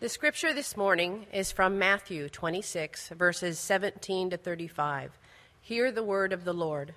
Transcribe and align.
The 0.00 0.08
scripture 0.08 0.54
this 0.54 0.76
morning 0.76 1.26
is 1.32 1.50
from 1.50 1.76
Matthew 1.76 2.28
26, 2.28 3.08
verses 3.08 3.58
17 3.58 4.30
to 4.30 4.36
35. 4.36 5.18
Hear 5.60 5.90
the 5.90 6.04
word 6.04 6.32
of 6.32 6.44
the 6.44 6.52
Lord. 6.52 6.94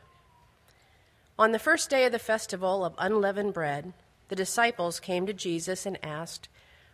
On 1.40 1.51
the 1.51 1.58
first 1.58 1.90
day 1.90 2.06
of 2.06 2.11
the 2.11 2.19
festival 2.19 2.85
of 2.85 2.93
unleavened 3.00 3.56
bread, 3.56 3.93
the 4.27 4.35
disciples 4.35 5.00
came 5.00 5.25
to 5.25 5.33
Jesus 5.33 5.87
and 5.87 5.98
asked, 6.06 6.48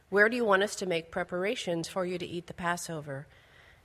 Where 0.09 0.29
do 0.29 0.37
you 0.37 0.45
want 0.45 0.63
us 0.63 0.77
to 0.77 0.85
make 0.85 1.11
preparations 1.11 1.89
for 1.89 2.05
you 2.05 2.17
to 2.17 2.25
eat 2.25 2.47
the 2.47 2.53
Passover? 2.53 3.27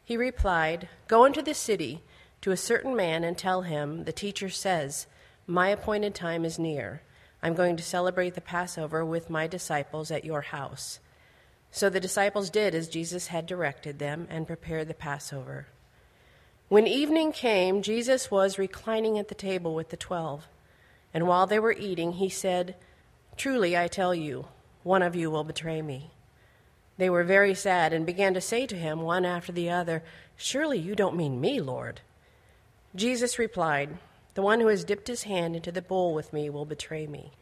He 0.05 0.17
replied, 0.17 0.89
Go 1.09 1.25
into 1.25 1.43
the 1.43 1.55
city 1.55 2.05
to 2.43 2.53
a 2.53 2.57
certain 2.57 2.95
man 2.95 3.25
and 3.25 3.37
tell 3.37 3.63
him, 3.63 4.05
The 4.05 4.13
teacher 4.13 4.49
says, 4.49 5.09
My 5.49 5.71
appointed 5.71 6.15
time 6.15 6.45
is 6.45 6.57
near. 6.57 7.03
I'm 7.43 7.55
going 7.55 7.77
to 7.79 7.83
celebrate 7.83 8.35
the 8.37 8.41
Passover 8.41 9.05
with 9.05 9.29
my 9.29 9.49
disciples 9.49 10.13
at 10.13 10.25
your 10.25 10.43
house. 10.43 11.01
So 11.75 11.89
the 11.89 12.01
disciples 12.01 12.51
did 12.51 12.75
as 12.75 12.87
Jesus 12.87 13.29
had 13.29 13.47
directed 13.47 13.99
them 13.99 14.29
and 14.31 14.47
prepared 14.47 14.89
the 14.89 14.95
Passover. 14.95 15.67
When 16.69 16.87
evening 16.87 17.33
came, 17.33 17.81
Jesus 17.81 18.31
was 18.31 18.59
reclining 18.59 19.19
at 19.19 19.29
the 19.29 19.35
table 19.35 19.75
with 19.75 19.89
the 19.89 19.97
twelve. 19.97 20.47
And 21.15 21.27
while 21.27 21.47
they 21.47 21.59
were 21.59 21.73
eating, 21.73 22.13
he 22.13 22.29
said, 22.29 22.77
Truly 23.39 23.77
I 23.77 23.89
tell 23.89 24.15
you, 24.15 24.47
one 24.83 25.03
of 25.03 25.17
you 25.17 25.31
will 25.31 25.45
betray 25.45 25.81
me. 25.81 26.11
They 26.99 27.09
were 27.09 27.25
very 27.25 27.55
sad 27.55 27.95
and 27.95 28.05
began 28.05 28.35
to 28.35 28.41
say 28.41 28.67
to 28.67 28.77
him, 28.77 29.01
one 29.01 29.25
after 29.25 29.51
the 29.51 29.71
other, 29.71 30.03
Surely 30.37 30.79
you 30.79 30.95
don't 30.95 31.17
mean 31.17 31.41
me, 31.41 31.59
Lord. 31.59 32.03
Jesus 32.95 33.39
replied, 33.39 33.97
The 34.35 34.43
one 34.43 34.61
who 34.61 34.67
has 34.67 34.85
dipped 34.85 35.09
his 35.09 35.23
hand 35.23 35.57
into 35.57 35.73
the 35.73 35.81
bowl 35.81 36.15
with 36.15 36.35
me 36.35 36.51
will 36.51 36.67
betray 36.67 37.07
me. 37.07 37.33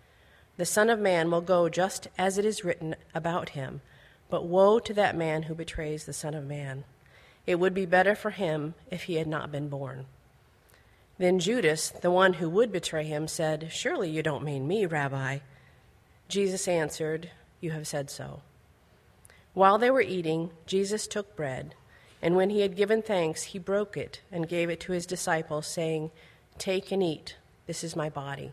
The 0.57 0.65
Son 0.65 0.89
of 0.89 1.01
Man 1.01 1.33
will 1.33 1.41
go 1.41 1.69
just 1.69 2.07
as 2.17 2.39
it 2.39 2.45
is 2.45 2.65
written 2.65 2.95
about 3.13 3.51
him. 3.51 3.81
But 4.31 4.47
woe 4.47 4.79
to 4.79 4.95
that 4.95 5.17
man 5.17 5.45
who 5.45 5.55
betrays 5.55 6.05
the 6.05 6.13
Son 6.13 6.35
of 6.35 6.47
Man. 6.47 6.85
It 7.47 7.57
would 7.57 7.75
be 7.75 7.87
better 7.87 8.15
for 8.15 8.31
him 8.31 8.75
if 8.91 9.05
he 9.05 9.17
had 9.17 9.27
not 9.27 9.51
been 9.51 9.69
born. 9.69 10.07
Then 11.19 11.39
Judas, 11.39 11.91
the 11.91 12.11
one 12.11 12.35
who 12.35 12.49
would 12.49 12.73
betray 12.73 13.05
him, 13.05 13.29
said, 13.29 13.69
Surely 13.71 14.09
you 14.09 14.23
don't 14.23 14.45
mean 14.45 14.67
me, 14.67 14.87
Rabbi. 14.87 15.41
Jesus 16.29 16.67
answered, 16.67 17.31
You 17.61 17.73
have 17.73 17.87
said 17.87 18.09
so. 18.09 18.41
While 19.53 19.79
they 19.79 19.91
were 19.91 20.01
eating, 20.01 20.51
Jesus 20.65 21.07
took 21.07 21.37
bread, 21.37 21.75
and 22.23 22.37
when 22.37 22.51
he 22.51 22.61
had 22.61 22.77
given 22.77 23.03
thanks, 23.03 23.43
he 23.43 23.59
broke 23.59 23.97
it 23.97 24.21
and 24.31 24.49
gave 24.49 24.71
it 24.71 24.81
to 24.81 24.93
his 24.93 25.07
disciples, 25.07 25.67
saying, 25.67 26.11
Take 26.57 26.93
and 26.93 27.03
eat, 27.03 27.37
this 27.67 27.83
is 27.83 27.97
my 27.97 28.09
body. 28.09 28.53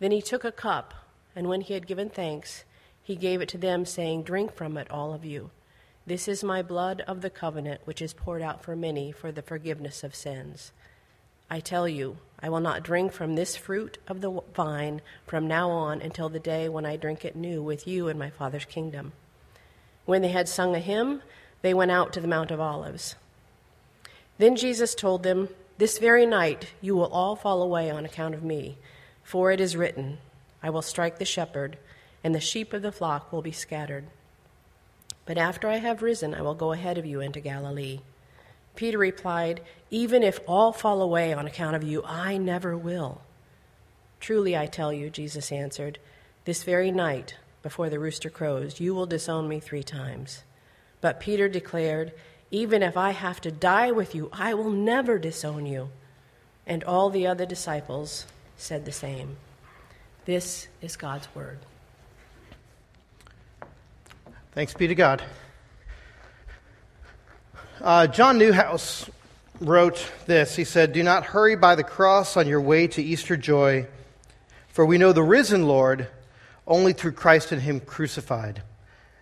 Then 0.00 0.10
he 0.10 0.20
took 0.20 0.44
a 0.44 0.52
cup, 0.52 0.92
and 1.36 1.48
when 1.48 1.60
he 1.60 1.74
had 1.74 1.86
given 1.86 2.10
thanks, 2.10 2.64
he 3.04 3.14
gave 3.14 3.42
it 3.42 3.48
to 3.50 3.58
them, 3.58 3.84
saying, 3.84 4.22
Drink 4.22 4.54
from 4.54 4.78
it, 4.78 4.90
all 4.90 5.12
of 5.12 5.24
you. 5.24 5.50
This 6.06 6.26
is 6.26 6.42
my 6.42 6.62
blood 6.62 7.02
of 7.06 7.20
the 7.20 7.30
covenant, 7.30 7.82
which 7.84 8.00
is 8.00 8.14
poured 8.14 8.42
out 8.42 8.64
for 8.64 8.74
many 8.74 9.12
for 9.12 9.30
the 9.30 9.42
forgiveness 9.42 10.02
of 10.02 10.14
sins. 10.14 10.72
I 11.50 11.60
tell 11.60 11.86
you, 11.86 12.16
I 12.40 12.48
will 12.48 12.60
not 12.60 12.82
drink 12.82 13.12
from 13.12 13.34
this 13.34 13.56
fruit 13.56 13.98
of 14.08 14.22
the 14.22 14.40
vine 14.54 15.02
from 15.26 15.46
now 15.46 15.70
on 15.70 16.00
until 16.00 16.30
the 16.30 16.38
day 16.38 16.68
when 16.68 16.86
I 16.86 16.96
drink 16.96 17.24
it 17.24 17.36
new 17.36 17.62
with 17.62 17.86
you 17.86 18.08
in 18.08 18.18
my 18.18 18.30
Father's 18.30 18.64
kingdom. 18.64 19.12
When 20.06 20.22
they 20.22 20.28
had 20.28 20.48
sung 20.48 20.74
a 20.74 20.80
hymn, 20.80 21.22
they 21.60 21.74
went 21.74 21.90
out 21.90 22.12
to 22.14 22.20
the 22.20 22.28
Mount 22.28 22.50
of 22.50 22.60
Olives. 22.60 23.16
Then 24.38 24.56
Jesus 24.56 24.94
told 24.94 25.22
them, 25.22 25.50
This 25.76 25.98
very 25.98 26.24
night 26.24 26.72
you 26.80 26.96
will 26.96 27.12
all 27.12 27.36
fall 27.36 27.62
away 27.62 27.90
on 27.90 28.06
account 28.06 28.34
of 28.34 28.42
me, 28.42 28.78
for 29.22 29.52
it 29.52 29.60
is 29.60 29.76
written, 29.76 30.18
I 30.62 30.70
will 30.70 30.82
strike 30.82 31.18
the 31.18 31.24
shepherd 31.26 31.76
and 32.24 32.34
the 32.34 32.40
sheep 32.40 32.72
of 32.72 32.82
the 32.82 32.90
flock 32.90 33.30
will 33.30 33.42
be 33.42 33.52
scattered. 33.52 34.06
But 35.26 35.38
after 35.38 35.68
I 35.68 35.76
have 35.76 36.02
risen, 36.02 36.34
I 36.34 36.42
will 36.42 36.54
go 36.54 36.72
ahead 36.72 36.98
of 36.98 37.06
you 37.06 37.20
into 37.20 37.38
Galilee. 37.38 38.00
Peter 38.74 38.98
replied, 38.98 39.60
Even 39.90 40.22
if 40.22 40.40
all 40.48 40.72
fall 40.72 41.00
away 41.00 41.32
on 41.32 41.46
account 41.46 41.76
of 41.76 41.84
you, 41.84 42.02
I 42.04 42.38
never 42.38 42.76
will. 42.76 43.20
Truly 44.18 44.56
I 44.56 44.66
tell 44.66 44.92
you, 44.92 45.10
Jesus 45.10 45.52
answered, 45.52 45.98
this 46.44 46.62
very 46.62 46.90
night, 46.90 47.36
before 47.62 47.88
the 47.88 47.98
rooster 47.98 48.28
crows, 48.28 48.78
you 48.78 48.94
will 48.94 49.06
disown 49.06 49.48
me 49.48 49.60
three 49.60 49.82
times. 49.82 50.42
But 51.00 51.20
Peter 51.20 51.48
declared, 51.48 52.12
Even 52.50 52.82
if 52.82 52.96
I 52.98 53.10
have 53.10 53.40
to 53.42 53.50
die 53.50 53.90
with 53.90 54.14
you, 54.14 54.28
I 54.30 54.52
will 54.52 54.70
never 54.70 55.18
disown 55.18 55.64
you. 55.64 55.88
And 56.66 56.84
all 56.84 57.08
the 57.08 57.26
other 57.26 57.46
disciples 57.46 58.26
said 58.58 58.84
the 58.84 58.92
same. 58.92 59.36
This 60.26 60.68
is 60.82 60.96
God's 60.96 61.34
word. 61.34 61.58
Thanks 64.54 64.72
be 64.72 64.86
to 64.86 64.94
God. 64.94 65.20
Uh, 67.80 68.06
John 68.06 68.38
Neuhaus 68.38 69.10
wrote 69.58 70.08
this. 70.26 70.54
He 70.54 70.62
said, 70.62 70.92
Do 70.92 71.02
not 71.02 71.24
hurry 71.24 71.56
by 71.56 71.74
the 71.74 71.82
cross 71.82 72.36
on 72.36 72.46
your 72.46 72.60
way 72.60 72.86
to 72.86 73.02
Easter 73.02 73.36
joy, 73.36 73.88
for 74.68 74.86
we 74.86 74.96
know 74.96 75.12
the 75.12 75.24
risen 75.24 75.66
Lord 75.66 76.06
only 76.68 76.92
through 76.92 77.12
Christ 77.12 77.50
and 77.50 77.60
Him 77.60 77.80
crucified. 77.80 78.62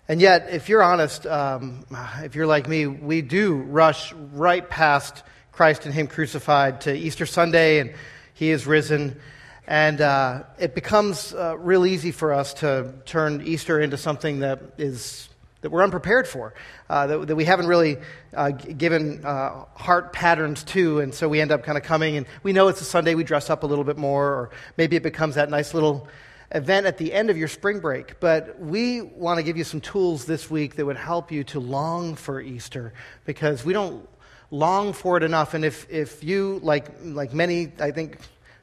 And 0.06 0.20
yet, 0.20 0.48
if 0.50 0.68
you're 0.68 0.82
honest, 0.82 1.24
um, 1.24 1.86
if 2.22 2.34
you're 2.34 2.46
like 2.46 2.68
me, 2.68 2.86
we 2.86 3.22
do 3.22 3.54
rush 3.54 4.12
right 4.12 4.68
past 4.68 5.22
Christ 5.50 5.86
and 5.86 5.94
Him 5.94 6.08
crucified 6.08 6.82
to 6.82 6.94
Easter 6.94 7.24
Sunday 7.24 7.78
and 7.78 7.94
He 8.34 8.50
is 8.50 8.66
risen. 8.66 9.18
And 9.66 10.00
uh, 10.00 10.42
it 10.58 10.74
becomes 10.74 11.32
uh, 11.32 11.56
real 11.58 11.86
easy 11.86 12.10
for 12.10 12.32
us 12.32 12.54
to 12.54 12.92
turn 13.06 13.42
Easter 13.46 13.80
into 13.80 13.96
something 13.96 14.40
that 14.40 14.60
is 14.78 15.28
that 15.62 15.70
we're 15.70 15.84
unprepared 15.84 16.26
for, 16.26 16.54
uh, 16.90 17.06
that, 17.06 17.28
that, 17.28 17.36
we 17.36 17.44
haven't 17.44 17.68
really 17.68 17.96
uh, 18.34 18.50
given 18.50 19.24
uh, 19.24 19.64
heart 19.74 20.12
patterns 20.12 20.64
to, 20.64 20.98
and 20.98 21.14
so 21.14 21.28
we 21.28 21.40
end 21.40 21.52
up 21.52 21.62
kind 21.62 21.78
of 21.78 21.84
coming 21.84 22.16
and 22.16 22.26
we 22.42 22.52
know 22.52 22.66
it's 22.66 22.80
a 22.80 22.84
Sunday, 22.84 23.14
we 23.14 23.22
dress 23.22 23.48
up 23.48 23.62
a 23.62 23.66
little 23.66 23.84
bit 23.84 23.96
more, 23.96 24.26
or 24.26 24.50
maybe 24.76 24.96
it 24.96 25.04
becomes 25.04 25.36
that 25.36 25.48
nice 25.50 25.72
little 25.72 26.08
event 26.50 26.86
at 26.86 26.98
the 26.98 27.12
end 27.12 27.30
of 27.30 27.38
your 27.38 27.48
spring 27.48 27.78
break. 27.78 28.18
But 28.20 28.58
we 28.58 29.02
want 29.02 29.38
to 29.38 29.44
give 29.44 29.56
you 29.56 29.64
some 29.64 29.80
tools 29.80 30.24
this 30.24 30.50
week 30.50 30.76
that 30.76 30.84
would 30.84 30.96
help 30.96 31.30
you 31.30 31.44
to 31.44 31.60
long 31.60 32.16
for 32.16 32.40
Easter 32.40 32.92
because 33.24 33.64
we 33.64 33.72
don't 33.72 34.08
long 34.50 34.92
for 34.92 35.16
it 35.16 35.22
enough. 35.22 35.54
And 35.54 35.64
if, 35.64 35.88
if 35.90 36.24
you, 36.24 36.60
like, 36.62 36.88
like 37.02 37.32
many, 37.32 37.72
I 37.78 37.92
think, 37.92 38.18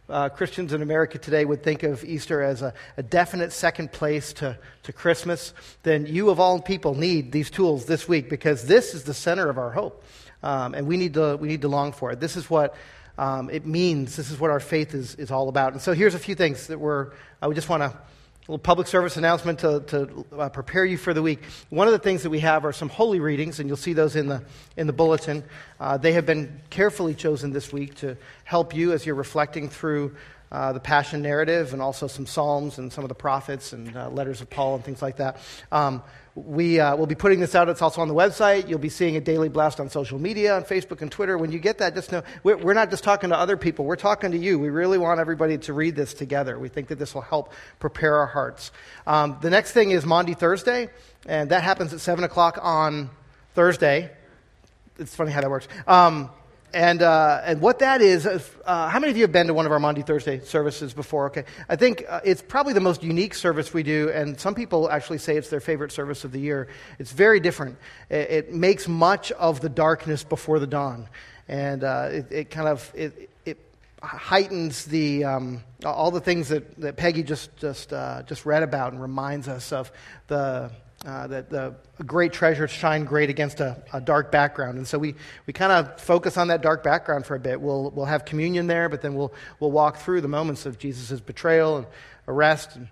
uh, 0.10 0.30
Christians 0.30 0.74
in 0.74 0.82
America 0.82 1.18
today 1.18 1.46
would 1.46 1.64
think 1.64 1.84
of 1.84 2.04
Easter 2.04 2.42
as 2.42 2.62
a, 2.62 2.74
a, 2.98 3.04
definite 3.04 3.52
second 3.52 3.92
place 3.92 4.34
to, 4.34 4.58
to 4.84 4.94
Christmas, 4.94 5.54
then 5.84 6.06
you 6.06 6.30
of 6.30 6.40
all 6.40 6.60
people 6.62 6.96
need 6.96 7.32
these 7.32 7.50
tools 7.50 7.86
this 7.86 8.08
week 8.08 8.30
because 8.30 8.66
this 8.66 8.94
is 8.94 9.04
the 9.04 9.14
center 9.14 9.50
of 9.50 9.58
our 9.58 9.72
hope. 9.72 10.04
Um, 10.42 10.74
and 10.74 10.88
we 10.88 10.98
need, 10.98 11.14
to, 11.16 11.36
we 11.38 11.48
need 11.48 11.62
to 11.62 11.68
long 11.68 11.92
for 11.92 12.12
it. 12.12 12.20
This 12.20 12.36
is 12.36 12.50
what 12.50 12.76
um, 13.18 13.50
it 13.50 13.66
means. 13.66 14.16
This 14.16 14.32
is 14.32 14.40
what 14.40 14.52
our 14.52 14.60
faith 14.60 14.94
is, 14.94 15.16
is 15.16 15.32
all 15.32 15.50
about. 15.50 15.74
And 15.74 15.82
so 15.82 15.94
here's 15.94 16.16
a 16.16 16.20
few 16.20 16.36
things 16.36 16.68
that 16.68 16.80
we're, 16.80 17.12
uh, 17.42 17.50
we 17.50 17.56
just 17.56 17.70
want 17.70 17.84
to 17.84 17.98
little 18.50 18.58
public 18.58 18.88
service 18.88 19.16
announcement 19.16 19.60
to, 19.60 19.82
to 19.82 20.26
uh, 20.36 20.50
prepare 20.50 20.84
you 20.84 20.98
for 20.98 21.14
the 21.14 21.22
week. 21.22 21.40
One 21.70 21.86
of 21.86 21.92
the 21.92 22.00
things 22.00 22.24
that 22.24 22.32
we 22.32 22.40
have 22.40 22.66
are 22.66 22.74
some 22.74 22.90
holy 22.90 23.20
readings, 23.20 23.60
and 23.60 23.70
you'll 23.70 23.78
see 23.78 23.94
those 23.94 24.16
in 24.16 24.26
the, 24.26 24.42
in 24.76 24.88
the 24.88 24.94
bulletin. 24.94 25.44
Uh, 25.80 25.98
they 25.98 26.14
have 26.14 26.26
been 26.26 26.60
carefully 26.72 27.14
chosen 27.14 27.54
this 27.54 27.72
week 27.72 27.94
to 27.98 28.18
help 28.46 28.74
you 28.74 28.92
as 28.92 29.06
you're 29.06 29.14
reflecting 29.14 29.70
through 29.70 30.16
uh, 30.52 30.74
the 30.74 30.80
Passion 30.80 31.22
narrative 31.22 31.74
and 31.74 31.82
also 31.82 32.08
some 32.08 32.26
Psalms 32.26 32.78
and 32.78 32.92
some 32.92 33.04
of 33.04 33.10
the 33.10 33.16
prophets 33.16 33.74
and 33.74 33.96
uh, 33.96 34.10
letters 34.10 34.42
of 34.42 34.50
Paul 34.50 34.76
and 34.76 34.84
things 34.84 35.02
like 35.02 35.18
that. 35.18 35.38
Um, 35.72 36.02
we 36.36 36.80
uh, 36.80 36.96
will 36.96 37.06
be 37.06 37.16
putting 37.16 37.40
this 37.40 37.56
out. 37.56 37.70
It's 37.70 37.82
also 37.82 38.02
on 38.02 38.08
the 38.08 38.14
website. 38.14 38.70
You'll 38.70 38.80
be 38.80 38.90
seeing 38.90 39.16
a 39.16 39.22
daily 39.22 39.50
blast 39.50 39.80
on 39.80 39.90
social 39.90 40.20
media, 40.20 40.56
on 40.56 40.64
Facebook 40.64 41.02
and 41.02 41.12
Twitter. 41.12 41.38
When 41.38 41.52
you 41.52 41.60
get 41.60 41.80
that, 41.80 41.96
just 41.96 42.12
know 42.12 42.24
we're, 42.44 42.58
we're, 42.58 42.74
not 42.74 42.90
just 42.90 43.04
talking 43.04 43.30
to 43.32 43.38
other 43.38 43.58
people. 43.58 43.86
We're 43.86 43.96
talking 43.96 44.32
to 44.32 44.38
you. 44.38 44.58
We 44.58 44.70
really 44.70 44.98
want 44.98 45.20
everybody 45.20 45.58
to 45.60 45.74
read 45.74 45.96
this 45.96 46.14
together. 46.14 46.58
We 46.58 46.70
think 46.70 46.88
that 46.90 47.00
this 47.00 47.14
will 47.14 47.22
help 47.22 47.54
prepare 47.80 48.16
our 48.16 48.28
hearts. 48.28 48.72
Um, 49.06 49.38
the 49.42 49.50
next 49.50 49.74
thing 49.74 49.92
is 49.92 50.06
Maundy 50.06 50.34
Thursday, 50.34 50.90
and 51.28 51.50
that 51.52 51.64
happens 51.64 51.94
at 51.94 52.00
7 52.00 52.24
o'clock 52.24 52.58
on 52.62 53.10
Thursday. 53.54 54.12
It's 54.98 55.16
funny 55.16 55.32
how 55.32 55.42
that 55.42 55.50
works. 55.50 55.68
Um, 55.88 56.30
and, 56.74 57.02
uh, 57.02 57.42
and 57.44 57.62
what 57.62 57.80
that 57.80 58.02
is, 58.02 58.26
uh, 58.26 58.90
how 58.90 59.00
many 59.00 59.12
of 59.12 59.18
you 59.18 59.24
have 59.24 59.32
been 59.32 59.48
to 59.48 59.54
one 59.54 59.66
of 59.66 59.72
our 59.72 59.80
Maundy 59.80 60.02
Thursday 60.02 60.40
services 60.40 60.94
before? 60.94 61.28
Okay. 61.28 61.46
I 61.68 61.76
think 61.76 62.06
uh, 62.08 62.22
it's 62.24 62.42
probably 62.42 62.74
the 62.74 62.80
most 62.80 63.04
unique 63.04 63.34
service 63.34 63.74
we 63.74 63.84
do, 63.84 64.10
and 64.10 64.40
some 64.40 64.54
people 64.56 64.90
actually 64.90 65.18
say 65.18 65.38
it's 65.38 65.50
their 65.50 65.60
favorite 65.60 65.92
service 65.92 66.24
of 66.24 66.32
the 66.32 66.40
year. 66.40 66.68
It's 67.00 67.12
very 67.12 67.40
different. 67.40 67.78
It, 68.10 68.30
it 68.30 68.54
makes 68.54 68.88
much 68.88 69.32
of 69.32 69.62
the 69.62 69.70
darkness 69.70 70.24
before 70.24 70.60
the 70.60 70.68
dawn. 70.68 71.10
And 71.48 71.84
uh, 71.84 72.10
it, 72.12 72.32
it, 72.32 72.50
kind 72.52 72.68
of 72.68 72.92
it, 72.96 73.30
it 73.46 73.58
heightens 74.04 74.86
the, 74.86 75.24
um, 75.24 75.64
all 75.84 76.12
the 76.12 76.22
things 76.22 76.50
that, 76.50 76.80
that 76.80 76.98
Peggy 76.98 77.24
just, 77.24 77.56
just, 77.58 77.92
uh, 77.92 78.22
just 78.24 78.46
read 78.46 78.64
about 78.64 78.94
and 78.94 79.02
reminds 79.02 79.48
us 79.48 79.72
of 79.72 79.92
the 80.28 80.72
uh, 81.06 81.28
that 81.28 81.50
the 81.50 81.76
great 82.06 82.34
treasures 82.34 82.72
shine 82.72 83.06
great 83.06 83.30
against 83.30 83.60
a, 83.62 83.82
a 83.94 84.02
dark 84.02 84.32
background. 84.32 84.78
And 84.78 84.88
so 84.88 84.98
we, 84.98 85.16
we 85.46 85.54
kind 85.54 85.72
of 85.72 86.00
focus 86.00 86.38
on 86.38 86.50
that 86.50 86.62
dark 86.62 86.84
background 86.84 87.26
for 87.26 87.36
a 87.36 87.40
bit. 87.40 87.62
We'll, 87.62 87.92
we'll 87.92 88.06
have 88.06 88.26
communion 88.26 88.68
there, 88.68 88.90
but 88.90 89.02
then 89.02 89.16
we'll, 89.16 89.34
we'll 89.60 89.72
walk 89.72 89.98
through 89.98 90.22
the 90.22 90.28
moments 90.28 90.66
of 90.66 90.78
Jesus' 90.78 91.22
betrayal 91.22 91.78
and 91.78 91.88
arrest 92.28 92.76
and 92.76 92.90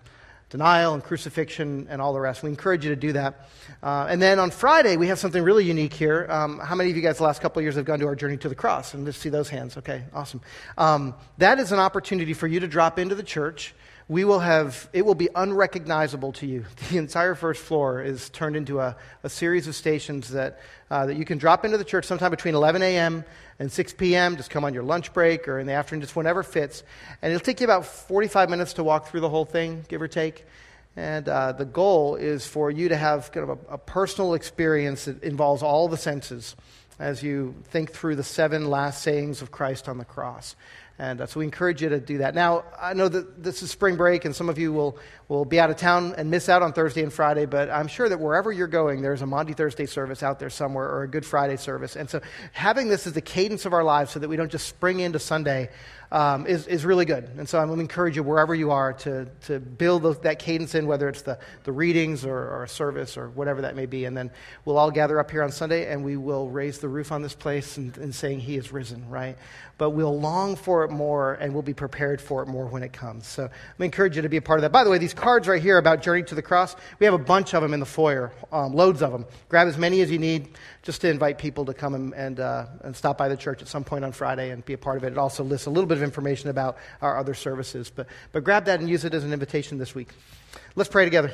denial 0.50 0.94
and 0.94 1.04
crucifixion 1.04 1.88
and 1.90 2.02
all 2.02 2.14
the 2.14 2.20
rest. 2.20 2.42
We 2.42 2.50
encourage 2.50 2.86
you 2.86 2.92
to 2.92 2.96
do 2.96 3.14
that. 3.14 3.50
Uh, 3.84 4.08
and 4.10 4.22
then 4.22 4.40
on 4.40 4.52
Friday, 4.52 4.96
we 4.96 5.08
have 5.08 5.20
something 5.20 5.44
really 5.44 5.66
unique 5.66 5.94
here. 5.94 6.26
Um, 6.30 6.60
how 6.60 6.76
many 6.76 6.90
of 6.90 6.96
you 6.96 7.02
guys 7.02 7.18
the 7.18 7.24
last 7.24 7.42
couple 7.42 7.60
of 7.60 7.64
years 7.64 7.76
have 7.76 7.84
gone 7.84 8.00
to 8.00 8.08
our 8.08 8.16
Journey 8.16 8.38
to 8.38 8.48
the 8.48 8.56
Cross? 8.56 8.94
And 8.94 9.06
just 9.06 9.20
see 9.20 9.30
those 9.30 9.50
hands. 9.50 9.76
Okay, 9.78 10.04
awesome. 10.14 10.40
Um, 10.78 11.16
that 11.40 11.60
is 11.60 11.74
an 11.74 11.80
opportunity 11.80 12.34
for 12.34 12.48
you 12.48 12.62
to 12.62 12.68
drop 12.68 12.98
into 12.98 13.16
the 13.16 13.24
church. 13.24 13.76
We 14.10 14.24
will 14.24 14.40
have, 14.40 14.90
it 14.94 15.06
will 15.06 15.16
be 15.16 15.28
unrecognizable 15.36 16.32
to 16.34 16.48
you. 16.48 16.66
The 16.92 16.98
entire 16.98 17.36
first 17.36 17.62
floor 17.62 18.02
is 18.02 18.30
turned 18.30 18.56
into 18.56 18.80
a, 18.80 18.96
a 19.24 19.30
series 19.30 19.68
of 19.68 19.76
stations 19.76 20.30
that, 20.30 20.62
uh, 20.90 21.08
that 21.08 21.18
you 21.18 21.26
can 21.26 21.38
drop 21.38 21.66
into 21.66 21.78
the 21.78 21.84
church 21.84 22.06
sometime 22.06 22.32
between 22.32 22.56
11 22.56 22.82
a.m. 22.82 23.26
and 23.60 23.70
6 23.70 23.94
p.m. 23.96 24.38
Just 24.38 24.50
come 24.50 24.64
on 24.64 24.74
your 24.74 24.84
lunch 24.84 25.12
break 25.14 25.50
or 25.50 25.60
in 25.60 25.68
the 25.68 25.74
afternoon, 25.74 26.02
just 26.02 26.16
whenever 26.16 26.42
fits. 26.42 26.84
And 27.22 27.34
it'll 27.34 27.44
take 27.44 27.60
you 27.60 27.66
about 27.66 27.86
45 27.86 28.50
minutes 28.50 28.74
to 28.74 28.84
walk 28.84 29.08
through 29.08 29.20
the 29.20 29.30
whole 29.30 29.44
thing, 29.44 29.84
give 29.90 30.02
or 30.02 30.08
take. 30.08 30.46
And 30.96 31.28
uh, 31.28 31.52
the 31.52 31.66
goal 31.66 32.16
is 32.16 32.48
for 32.48 32.72
you 32.72 32.90
to 32.90 32.96
have 32.96 33.32
kind 33.34 33.50
of 33.50 33.60
a, 33.70 33.74
a, 33.74 33.78
personal 33.78 34.34
experience 34.34 35.06
that 35.06 35.22
involves 35.22 35.62
all 35.62 35.88
the 35.88 35.98
senses 35.98 36.56
as 36.98 37.22
you 37.22 37.54
think 37.66 37.92
through 37.92 38.16
the 38.16 38.24
seven 38.24 38.70
last 38.70 39.04
sayings 39.04 39.44
of 39.44 39.52
Christ 39.52 39.88
on 39.88 40.00
the 40.00 40.06
cross. 40.06 40.56
And 41.00 41.22
uh, 41.22 41.28
so 41.28 41.40
we 41.40 41.46
encourage 41.46 41.84
you 41.84 41.90
to 41.90 42.00
do 42.00 42.20
that. 42.20 42.34
Now, 42.34 42.64
I 42.80 42.94
know 42.94 43.08
that 43.08 43.44
this 43.44 43.62
is 43.62 43.70
spring 43.70 43.98
break, 43.98 44.26
and 44.26 44.36
some 44.36 44.50
of 44.50 44.58
you 44.58 44.74
will, 44.74 44.98
will 45.28 45.46
be 45.46 45.60
out 45.60 45.70
of 45.70 45.78
town 45.78 46.16
and 46.18 46.32
miss 46.32 46.50
out 46.50 46.64
on 46.64 46.74
Thursday 46.74 47.04
and 47.04 47.14
Friday, 47.14 47.46
but 47.46 47.70
I'm 47.70 47.88
sure 47.88 48.10
that 48.10 48.20
wherever 48.20 48.52
you're 48.52 48.66
going, 48.66 49.04
there's 49.04 49.22
a 49.22 49.28
Maundy 49.28 49.54
Thursday 49.54 49.86
service 49.86 50.24
out 50.24 50.40
there 50.40 50.50
somewhere 50.50 50.90
or 50.90 51.04
a 51.04 51.08
Good 51.08 51.26
Friday 51.26 51.58
service. 51.58 51.96
And 51.96 52.10
so 52.10 52.22
having 52.52 52.88
this 52.88 53.06
as 53.06 53.14
the 53.14 53.22
cadence 53.22 53.66
of 53.66 53.74
our 53.74 53.84
lives 53.84 54.12
so 54.12 54.20
that 54.20 54.28
we 54.28 54.38
don't 54.38 54.52
just 54.52 54.68
spring 54.68 55.00
into 55.00 55.20
Sunday 55.20 55.70
um, 56.12 56.48
is, 56.48 56.68
is 56.68 56.86
really 56.86 57.06
good. 57.06 57.30
And 57.38 57.48
so 57.48 57.60
I'm 57.60 57.68
going 57.68 57.78
to 57.78 57.82
encourage 57.82 58.16
you, 58.16 58.24
wherever 58.24 58.56
you 58.56 58.72
are, 58.72 58.94
to, 58.94 59.26
to 59.46 59.60
build 59.60 60.04
those, 60.04 60.20
that 60.20 60.40
cadence 60.40 60.76
in, 60.76 60.88
whether 60.88 61.10
it's 61.10 61.22
the, 61.24 61.38
the 61.64 61.72
readings 61.72 62.26
or, 62.26 62.38
or 62.38 62.64
a 62.64 62.70
service 62.70 63.18
or 63.18 63.30
whatever 63.30 63.62
that 63.62 63.76
may 63.76 63.86
be. 63.86 64.06
And 64.06 64.16
then 64.16 64.32
we'll 64.66 64.78
all 64.78 64.92
gather 64.92 65.20
up 65.20 65.30
here 65.30 65.44
on 65.44 65.52
Sunday 65.52 65.92
and 65.92 66.04
we 66.04 66.16
will 66.18 66.50
raise 66.50 66.80
the 66.80 66.88
roof 66.88 67.12
on 67.12 67.22
this 67.22 67.34
place 67.34 67.78
and, 67.78 67.96
and 67.98 68.16
saying, 68.16 68.40
He 68.40 68.56
is 68.56 68.72
risen, 68.72 69.10
right? 69.10 69.38
But 69.78 69.92
we'll 69.92 70.20
long 70.20 70.56
for 70.56 70.84
it 70.86 70.92
more 70.92 71.34
and 71.36 71.54
we'll 71.54 71.62
be 71.62 71.74
prepared 71.74 72.20
for 72.22 72.42
it 72.42 72.48
more 72.48 72.66
when 72.66 72.84
it 72.84 72.94
comes. 72.94 73.28
So 73.28 73.44
I'm 73.44 73.50
going 73.50 73.58
to 73.78 73.84
encourage 73.86 74.16
you 74.16 74.22
to 74.22 74.30
be 74.30 74.38
a 74.38 74.42
part 74.42 74.60
of 74.60 74.62
that. 74.64 74.72
By 74.72 74.84
the 74.84 74.90
way, 74.90 74.98
these 74.98 75.14
cards 75.14 75.48
right 75.48 75.62
here 75.62 75.78
about 75.78 76.02
Journey 76.02 76.24
to 76.24 76.36
the 76.36 76.42
Cross, 76.42 76.76
we 77.00 77.06
have 77.06 77.14
a 77.14 77.20
bunch 77.20 77.54
of 77.54 77.62
them 77.62 77.74
in 77.74 77.80
the 77.80 77.86
foyer, 77.86 78.32
um, 78.52 78.74
loads 78.74 79.02
of 79.02 79.12
them. 79.12 79.26
Grab 79.50 79.68
as 79.68 79.78
many 79.78 80.02
as 80.02 80.10
you 80.10 80.18
need 80.18 80.50
just 80.82 81.02
to 81.02 81.10
invite 81.10 81.38
people 81.38 81.66
to 81.66 81.74
come 81.74 81.94
and, 81.94 82.14
and, 82.14 82.40
uh, 82.40 82.66
and 82.82 82.96
stop 82.96 83.18
by 83.18 83.28
the 83.28 83.38
church 83.38 83.62
at 83.62 83.68
some 83.68 83.84
point 83.84 84.06
on 84.06 84.12
Friday 84.12 84.52
and 84.52 84.64
be 84.66 84.74
a 84.74 84.78
part 84.78 84.98
of 84.98 85.04
it. 85.04 85.12
It 85.12 85.18
also 85.18 85.44
lists 85.44 85.68
a 85.68 85.70
little 85.70 85.88
bit 85.88 85.97
of 85.98 86.04
information 86.04 86.50
about 86.50 86.78
our 87.02 87.18
other 87.18 87.34
services. 87.34 87.92
But, 87.94 88.08
but 88.32 88.44
grab 88.46 88.66
that 88.66 88.80
and 88.80 88.90
use 88.90 89.04
it 89.04 89.14
as 89.14 89.26
an 89.26 89.34
invitation 89.34 89.78
this 89.78 89.94
week. 89.94 90.10
Let's 90.76 90.90
pray 90.90 91.04
together. 91.04 91.34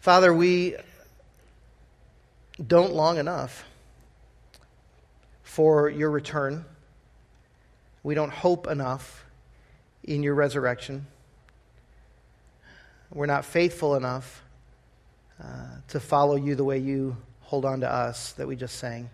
Father, 0.00 0.32
we 0.32 0.76
don't 2.66 2.92
long 2.92 3.18
enough 3.18 3.64
for 5.42 5.88
your 5.88 6.10
return. 6.10 6.64
We 8.02 8.14
don't 8.14 8.32
hope 8.32 8.66
enough 8.66 9.24
in 10.02 10.22
your 10.22 10.34
resurrection. 10.34 11.06
We're 13.12 13.26
not 13.26 13.44
faithful 13.44 13.94
enough 13.94 14.42
uh, 15.42 15.46
to 15.88 16.00
follow 16.00 16.36
you 16.36 16.54
the 16.54 16.64
way 16.64 16.78
you 16.78 17.16
hold 17.40 17.64
on 17.64 17.80
to 17.80 17.90
us 17.90 18.32
that 18.32 18.46
we 18.46 18.56
just 18.56 18.76
sang. 18.78 19.08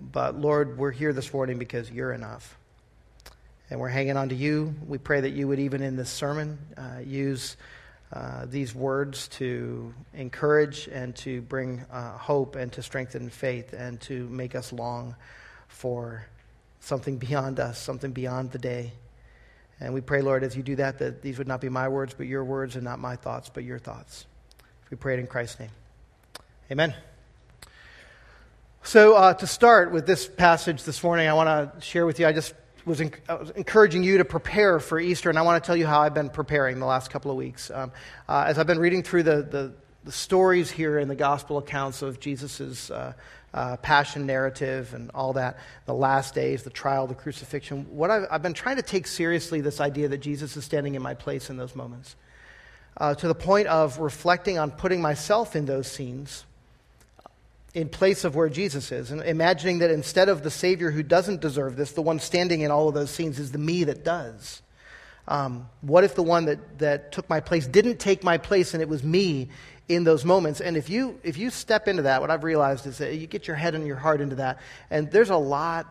But 0.00 0.40
Lord, 0.40 0.78
we're 0.78 0.90
here 0.90 1.12
this 1.12 1.32
morning 1.32 1.58
because 1.58 1.90
you're 1.90 2.12
enough. 2.12 2.58
And 3.70 3.80
we're 3.80 3.88
hanging 3.88 4.16
on 4.16 4.28
to 4.28 4.34
you. 4.34 4.74
We 4.86 4.98
pray 4.98 5.22
that 5.22 5.30
you 5.30 5.48
would, 5.48 5.58
even 5.58 5.82
in 5.82 5.96
this 5.96 6.10
sermon, 6.10 6.58
uh, 6.76 7.00
use 7.04 7.56
uh, 8.12 8.46
these 8.46 8.74
words 8.74 9.28
to 9.28 9.92
encourage 10.12 10.88
and 10.88 11.16
to 11.16 11.40
bring 11.42 11.80
uh, 11.90 12.16
hope 12.18 12.56
and 12.56 12.72
to 12.72 12.82
strengthen 12.82 13.30
faith 13.30 13.72
and 13.72 14.00
to 14.02 14.28
make 14.28 14.54
us 14.54 14.72
long 14.72 15.16
for 15.68 16.26
something 16.80 17.16
beyond 17.16 17.58
us, 17.58 17.78
something 17.78 18.12
beyond 18.12 18.50
the 18.52 18.58
day. 18.58 18.92
And 19.80 19.92
we 19.94 20.00
pray, 20.00 20.22
Lord, 20.22 20.44
as 20.44 20.56
you 20.56 20.62
do 20.62 20.76
that, 20.76 20.98
that 20.98 21.22
these 21.22 21.38
would 21.38 21.48
not 21.48 21.60
be 21.60 21.68
my 21.68 21.88
words, 21.88 22.14
but 22.14 22.26
your 22.26 22.44
words, 22.44 22.76
and 22.76 22.84
not 22.84 22.98
my 22.98 23.16
thoughts, 23.16 23.50
but 23.52 23.64
your 23.64 23.78
thoughts. 23.78 24.26
We 24.90 24.96
pray 24.96 25.14
it 25.14 25.20
in 25.20 25.26
Christ's 25.26 25.60
name. 25.60 25.70
Amen. 26.70 26.94
So, 28.86 29.14
uh, 29.14 29.32
to 29.32 29.46
start 29.46 29.92
with 29.92 30.06
this 30.06 30.28
passage 30.28 30.84
this 30.84 31.02
morning, 31.02 31.26
I 31.26 31.32
want 31.32 31.48
to 31.48 31.80
share 31.80 32.04
with 32.04 32.20
you. 32.20 32.26
I 32.26 32.32
just 32.32 32.52
was, 32.84 33.00
I 33.00 33.34
was, 33.34 33.48
encouraging 33.56 34.04
you 34.04 34.18
to 34.18 34.26
prepare 34.26 34.78
for 34.78 35.00
Easter, 35.00 35.30
and 35.30 35.38
I 35.38 35.42
want 35.42 35.64
to 35.64 35.66
tell 35.66 35.74
you 35.74 35.86
how 35.86 36.02
I've 36.02 36.12
been 36.12 36.28
preparing 36.28 36.80
the 36.80 36.86
last 36.86 37.08
couple 37.08 37.30
of 37.30 37.38
weeks. 37.38 37.70
Um, 37.70 37.92
uh, 38.28 38.44
as 38.46 38.58
I've 38.58 38.66
been 38.66 38.78
reading 38.78 39.02
through 39.02 39.22
the, 39.22 39.36
the, 39.36 39.72
the, 40.04 40.12
stories 40.12 40.70
here 40.70 40.98
in 40.98 41.08
the 41.08 41.14
gospel 41.14 41.56
accounts 41.56 42.02
of 42.02 42.20
Jesus' 42.20 42.90
uh, 42.90 43.14
uh, 43.54 43.78
passion 43.78 44.26
narrative 44.26 44.92
and 44.92 45.10
all 45.14 45.32
that, 45.32 45.60
the 45.86 45.94
last 45.94 46.34
days, 46.34 46.62
the 46.62 46.68
trial, 46.68 47.06
the 47.06 47.14
crucifixion, 47.14 47.86
what 47.88 48.10
I've, 48.10 48.26
I've 48.30 48.42
been 48.42 48.52
trying 48.52 48.76
to 48.76 48.82
take 48.82 49.06
seriously 49.06 49.62
this 49.62 49.80
idea 49.80 50.08
that 50.08 50.18
Jesus 50.18 50.58
is 50.58 50.64
standing 50.66 50.94
in 50.94 51.00
my 51.00 51.14
place 51.14 51.48
in 51.48 51.56
those 51.56 51.74
moments 51.74 52.16
uh, 52.98 53.14
to 53.14 53.28
the 53.28 53.34
point 53.34 53.66
of 53.66 53.98
reflecting 53.98 54.58
on 54.58 54.70
putting 54.70 55.00
myself 55.00 55.56
in 55.56 55.64
those 55.64 55.90
scenes 55.90 56.44
in 57.74 57.88
place 57.88 58.24
of 58.24 58.36
where 58.36 58.48
Jesus 58.48 58.92
is, 58.92 59.10
and 59.10 59.20
imagining 59.20 59.80
that 59.80 59.90
instead 59.90 60.28
of 60.28 60.44
the 60.44 60.50
Savior 60.50 60.92
who 60.92 61.02
doesn't 61.02 61.40
deserve 61.40 61.76
this, 61.76 61.92
the 61.92 62.02
one 62.02 62.20
standing 62.20 62.60
in 62.60 62.70
all 62.70 62.88
of 62.88 62.94
those 62.94 63.10
scenes 63.10 63.40
is 63.40 63.50
the 63.50 63.58
me 63.58 63.84
that 63.84 64.04
does. 64.04 64.62
Um, 65.26 65.68
what 65.80 66.04
if 66.04 66.14
the 66.14 66.22
one 66.22 66.44
that, 66.44 66.78
that 66.78 67.10
took 67.10 67.28
my 67.28 67.40
place 67.40 67.66
didn't 67.66 67.98
take 67.98 68.22
my 68.22 68.38
place 68.38 68.74
and 68.74 68.82
it 68.82 68.88
was 68.88 69.02
me 69.02 69.48
in 69.88 70.04
those 70.04 70.24
moments? 70.24 70.60
And 70.60 70.76
if 70.76 70.88
you, 70.88 71.18
if 71.24 71.36
you 71.36 71.50
step 71.50 71.88
into 71.88 72.02
that, 72.02 72.20
what 72.20 72.30
I've 72.30 72.44
realized 72.44 72.86
is 72.86 72.98
that 72.98 73.14
you 73.14 73.26
get 73.26 73.48
your 73.48 73.56
head 73.56 73.74
and 73.74 73.86
your 73.86 73.96
heart 73.96 74.20
into 74.20 74.36
that, 74.36 74.60
and 74.90 75.10
there's 75.10 75.30
a 75.30 75.36
lot 75.36 75.86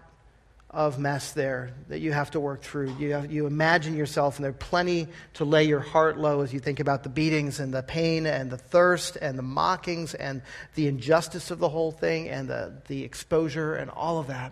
of 0.73 0.97
mess 0.97 1.33
there 1.33 1.71
that 1.87 1.99
you 1.99 2.11
have 2.11 2.31
to 2.31 2.39
work 2.39 2.63
through. 2.63 2.95
You, 2.97 3.13
have, 3.13 3.31
you 3.31 3.45
imagine 3.45 3.95
yourself, 3.95 4.37
and 4.37 4.45
there's 4.45 4.55
plenty 4.57 5.07
to 5.35 5.45
lay 5.45 5.65
your 5.65 5.79
heart 5.79 6.17
low 6.17 6.41
as 6.41 6.51
you 6.51 6.59
think 6.59 6.79
about 6.79 7.03
the 7.03 7.09
beatings 7.09 7.59
and 7.59 7.71
the 7.71 7.83
pain 7.83 8.25
and 8.25 8.49
the 8.49 8.57
thirst 8.57 9.15
and 9.15 9.37
the 9.37 9.43
mockings 9.43 10.15
and 10.15 10.41
the 10.73 10.87
injustice 10.87 11.51
of 11.51 11.59
the 11.59 11.69
whole 11.69 11.91
thing 11.91 12.27
and 12.27 12.49
the, 12.49 12.73
the 12.87 13.03
exposure 13.03 13.75
and 13.75 13.91
all 13.91 14.17
of 14.17 14.27
that. 14.27 14.51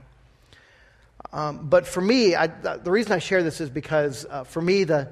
Um, 1.34 1.68
but 1.68 1.88
for 1.88 2.02
me, 2.02 2.36
I, 2.36 2.48
the 2.48 2.92
reason 2.92 3.14
I 3.14 3.20
share 3.20 3.42
this 3.42 3.60
is 3.60 3.72
because 3.72 4.26
uh, 4.30 4.44
for 4.44 4.62
me, 4.62 4.84
the, 4.84 5.12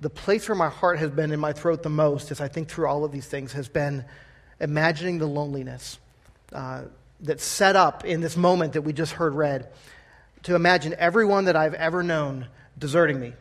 the 0.00 0.10
place 0.10 0.48
where 0.48 0.56
my 0.56 0.70
heart 0.70 0.98
has 1.00 1.10
been 1.10 1.32
in 1.32 1.40
my 1.40 1.52
throat 1.52 1.82
the 1.82 1.90
most 1.90 2.30
as 2.30 2.40
I 2.40 2.48
think 2.48 2.68
through 2.68 2.86
all 2.86 3.04
of 3.04 3.12
these 3.12 3.26
things 3.26 3.52
has 3.52 3.68
been 3.68 4.06
imagining 4.58 5.18
the 5.18 5.26
loneliness 5.26 5.98
uh, 6.54 6.84
that's 7.20 7.44
set 7.44 7.76
up 7.76 8.06
in 8.06 8.22
this 8.22 8.38
moment 8.38 8.72
that 8.72 8.82
we 8.82 8.94
just 8.94 9.12
heard 9.12 9.34
read 9.34 9.68
to 10.46 10.54
imagine 10.54 10.94
everyone 10.96 11.46
that 11.46 11.56
I've 11.56 11.74
ever 11.74 12.04
known 12.04 12.46
deserting 12.78 13.18
me, 13.18 13.32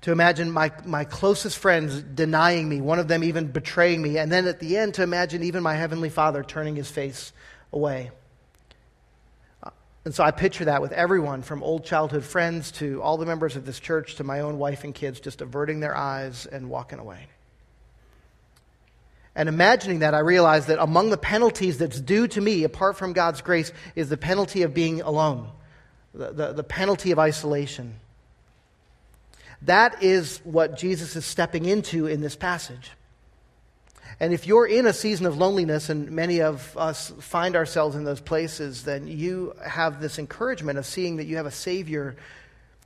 to 0.00 0.10
imagine 0.10 0.50
my, 0.50 0.72
my 0.86 1.04
closest 1.04 1.58
friends 1.58 2.00
denying 2.02 2.66
me, 2.66 2.80
one 2.80 2.98
of 2.98 3.08
them 3.08 3.22
even 3.22 3.48
betraying 3.48 4.00
me, 4.00 4.16
and 4.16 4.32
then 4.32 4.46
at 4.46 4.58
the 4.58 4.78
end 4.78 4.94
to 4.94 5.02
imagine 5.02 5.42
even 5.42 5.62
my 5.62 5.74
Heavenly 5.74 6.08
Father 6.08 6.42
turning 6.42 6.76
his 6.76 6.90
face 6.90 7.34
away. 7.74 8.10
And 10.06 10.14
so 10.14 10.24
I 10.24 10.30
picture 10.30 10.64
that 10.64 10.80
with 10.80 10.92
everyone 10.92 11.42
from 11.42 11.62
old 11.62 11.84
childhood 11.84 12.24
friends 12.24 12.72
to 12.72 13.02
all 13.02 13.18
the 13.18 13.26
members 13.26 13.54
of 13.54 13.66
this 13.66 13.78
church 13.78 14.14
to 14.14 14.24
my 14.24 14.40
own 14.40 14.56
wife 14.56 14.82
and 14.82 14.94
kids 14.94 15.20
just 15.20 15.42
averting 15.42 15.80
their 15.80 15.94
eyes 15.94 16.46
and 16.46 16.70
walking 16.70 17.00
away. 17.00 17.26
And 19.34 19.46
imagining 19.46 19.98
that, 19.98 20.14
I 20.14 20.20
realize 20.20 20.66
that 20.66 20.82
among 20.82 21.10
the 21.10 21.18
penalties 21.18 21.76
that's 21.76 22.00
due 22.00 22.28
to 22.28 22.40
me, 22.40 22.64
apart 22.64 22.96
from 22.96 23.12
God's 23.12 23.42
grace, 23.42 23.72
is 23.94 24.08
the 24.08 24.16
penalty 24.16 24.62
of 24.62 24.72
being 24.72 25.02
alone 25.02 25.50
the, 26.14 26.52
the, 26.52 26.62
penalty 26.62 27.10
of 27.10 27.18
isolation. 27.18 27.94
That 29.62 30.02
is 30.02 30.40
what 30.44 30.78
Jesus 30.78 31.16
is 31.16 31.24
stepping 31.24 31.64
into 31.64 32.06
in 32.06 32.20
this 32.20 32.36
passage. 32.36 32.92
And 34.20 34.32
if 34.32 34.46
you're 34.46 34.66
in 34.66 34.86
a 34.86 34.92
season 34.92 35.26
of 35.26 35.36
loneliness, 35.36 35.88
and 35.88 36.10
many 36.12 36.40
of 36.40 36.76
us 36.76 37.12
find 37.20 37.56
ourselves 37.56 37.96
in 37.96 38.04
those 38.04 38.20
places, 38.20 38.84
then 38.84 39.08
you 39.08 39.54
have 39.66 40.00
this 40.00 40.18
encouragement 40.18 40.78
of 40.78 40.86
seeing 40.86 41.16
that 41.16 41.24
you 41.24 41.36
have 41.36 41.46
a 41.46 41.50
Savior 41.50 42.16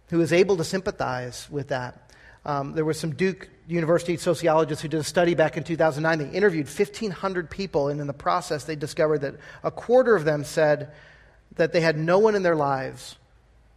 who 0.08 0.20
is 0.22 0.32
able 0.32 0.56
to 0.56 0.64
sympathize 0.64 1.46
with 1.50 1.68
that. 1.68 2.10
Um, 2.46 2.72
there 2.72 2.84
were 2.84 2.94
some 2.94 3.14
Duke 3.14 3.50
University 3.66 4.16
sociologists 4.16 4.80
who 4.80 4.88
did 4.88 5.00
a 5.00 5.04
study 5.04 5.34
back 5.34 5.58
in 5.58 5.64
2009. 5.64 6.30
They 6.30 6.34
interviewed 6.34 6.66
1,500 6.66 7.50
people, 7.50 7.88
and 7.88 8.00
in 8.00 8.06
the 8.06 8.14
process, 8.14 8.64
they 8.64 8.76
discovered 8.76 9.18
that 9.18 9.34
a 9.62 9.70
quarter 9.70 10.16
of 10.16 10.24
them 10.24 10.44
said 10.44 10.92
that 11.56 11.72
they 11.72 11.80
had 11.80 11.98
no 11.98 12.18
one 12.18 12.34
in 12.34 12.42
their 12.42 12.56
lives, 12.56 13.16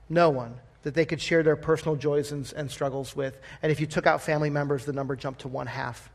no 0.09 0.29
one, 0.29 0.55
that 0.83 0.93
they 0.93 1.05
could 1.05 1.21
share 1.21 1.43
their 1.43 1.55
personal 1.55 1.95
joys 1.95 2.31
and, 2.31 2.51
and 2.55 2.71
struggles 2.71 3.15
with. 3.15 3.37
And 3.61 3.71
if 3.71 3.79
you 3.79 3.87
took 3.87 4.07
out 4.07 4.21
family 4.21 4.49
members, 4.49 4.85
the 4.85 4.93
number 4.93 5.15
jumped 5.15 5.41
to 5.41 5.47
one 5.47 5.67
half. 5.67 6.09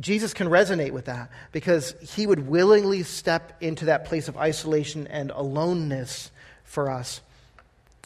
Jesus 0.00 0.34
can 0.34 0.48
resonate 0.48 0.90
with 0.90 1.04
that 1.04 1.30
because 1.52 1.94
he 2.14 2.26
would 2.26 2.48
willingly 2.48 3.04
step 3.04 3.62
into 3.62 3.86
that 3.86 4.06
place 4.06 4.26
of 4.28 4.36
isolation 4.36 5.06
and 5.06 5.30
aloneness 5.30 6.30
for 6.64 6.90
us. 6.90 7.20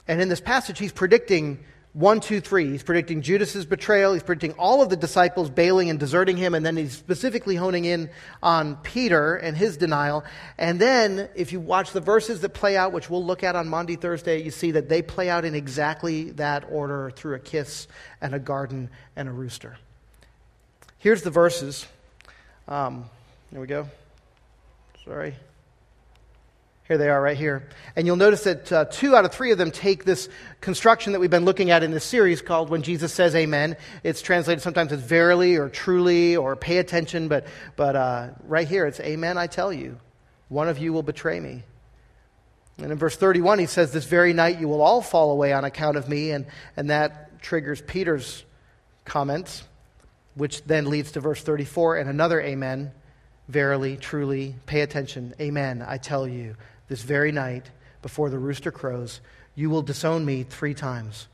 And 0.06 0.20
in 0.20 0.28
this 0.28 0.40
passage, 0.40 0.78
he's 0.78 0.92
predicting 0.92 1.64
one, 1.98 2.20
two, 2.20 2.40
three. 2.40 2.70
He's 2.70 2.84
predicting 2.84 3.22
Judas's 3.22 3.66
betrayal. 3.66 4.12
He's 4.12 4.22
predicting 4.22 4.56
all 4.56 4.82
of 4.82 4.88
the 4.88 4.96
disciples 4.96 5.50
bailing 5.50 5.90
and 5.90 5.98
deserting 5.98 6.36
him. 6.36 6.54
And 6.54 6.64
then 6.64 6.76
he's 6.76 6.92
specifically 6.92 7.56
honing 7.56 7.84
in 7.84 8.08
on 8.40 8.76
Peter 8.76 9.34
and 9.34 9.56
his 9.56 9.76
denial. 9.76 10.24
And 10.58 10.80
then, 10.80 11.28
if 11.34 11.52
you 11.52 11.58
watch 11.58 11.90
the 11.90 12.00
verses 12.00 12.40
that 12.42 12.50
play 12.50 12.76
out, 12.76 12.92
which 12.92 13.10
we'll 13.10 13.24
look 13.24 13.42
at 13.42 13.56
on 13.56 13.68
Maundy, 13.68 13.96
Thursday, 13.96 14.40
you 14.40 14.52
see 14.52 14.70
that 14.72 14.88
they 14.88 15.02
play 15.02 15.28
out 15.28 15.44
in 15.44 15.56
exactly 15.56 16.30
that 16.32 16.66
order 16.70 17.10
through 17.10 17.34
a 17.34 17.40
kiss 17.40 17.88
and 18.20 18.32
a 18.32 18.38
garden 18.38 18.90
and 19.16 19.28
a 19.28 19.32
rooster. 19.32 19.76
Here's 20.98 21.22
the 21.22 21.30
verses. 21.30 21.84
Um, 22.68 23.06
there 23.50 23.60
we 23.60 23.66
go. 23.66 23.88
Sorry. 25.04 25.34
Here 26.88 26.96
they 26.96 27.10
are 27.10 27.20
right 27.20 27.36
here. 27.36 27.68
And 27.96 28.06
you'll 28.06 28.16
notice 28.16 28.44
that 28.44 28.72
uh, 28.72 28.86
two 28.86 29.14
out 29.14 29.26
of 29.26 29.32
three 29.32 29.52
of 29.52 29.58
them 29.58 29.70
take 29.70 30.04
this 30.04 30.26
construction 30.62 31.12
that 31.12 31.20
we've 31.20 31.28
been 31.28 31.44
looking 31.44 31.70
at 31.70 31.82
in 31.82 31.90
this 31.90 32.02
series 32.02 32.40
called 32.40 32.70
When 32.70 32.80
Jesus 32.80 33.12
Says 33.12 33.34
Amen. 33.34 33.76
It's 34.02 34.22
translated 34.22 34.62
sometimes 34.62 34.90
as 34.90 35.00
verily 35.00 35.56
or 35.56 35.68
truly 35.68 36.34
or 36.34 36.56
pay 36.56 36.78
attention, 36.78 37.28
but, 37.28 37.46
but 37.76 37.94
uh, 37.94 38.28
right 38.44 38.66
here 38.66 38.86
it's 38.86 39.00
Amen, 39.00 39.36
I 39.36 39.48
tell 39.48 39.70
you. 39.70 39.98
One 40.48 40.70
of 40.70 40.78
you 40.78 40.94
will 40.94 41.02
betray 41.02 41.38
me. 41.38 41.62
And 42.78 42.90
in 42.90 42.96
verse 42.96 43.16
31, 43.16 43.58
he 43.58 43.66
says, 43.66 43.92
This 43.92 44.06
very 44.06 44.32
night 44.32 44.58
you 44.58 44.66
will 44.66 44.80
all 44.80 45.02
fall 45.02 45.30
away 45.30 45.52
on 45.52 45.66
account 45.66 45.98
of 45.98 46.08
me. 46.08 46.30
And, 46.30 46.46
and 46.74 46.88
that 46.88 47.42
triggers 47.42 47.82
Peter's 47.82 48.44
comments, 49.04 49.62
which 50.36 50.64
then 50.64 50.88
leads 50.88 51.12
to 51.12 51.20
verse 51.20 51.42
34 51.42 51.98
and 51.98 52.08
another 52.08 52.40
Amen. 52.40 52.92
Verily, 53.46 53.98
truly, 53.98 54.54
pay 54.64 54.80
attention. 54.80 55.34
Amen, 55.38 55.84
I 55.86 55.98
tell 55.98 56.26
you 56.26 56.54
this 56.88 57.02
very 57.02 57.32
night 57.32 57.70
before 58.02 58.30
the 58.30 58.38
rooster 58.38 58.70
crows, 58.70 59.20
you 59.54 59.70
will 59.70 59.82
disown 59.82 60.24
me 60.24 60.44
three 60.44 60.74
times. 60.74 61.28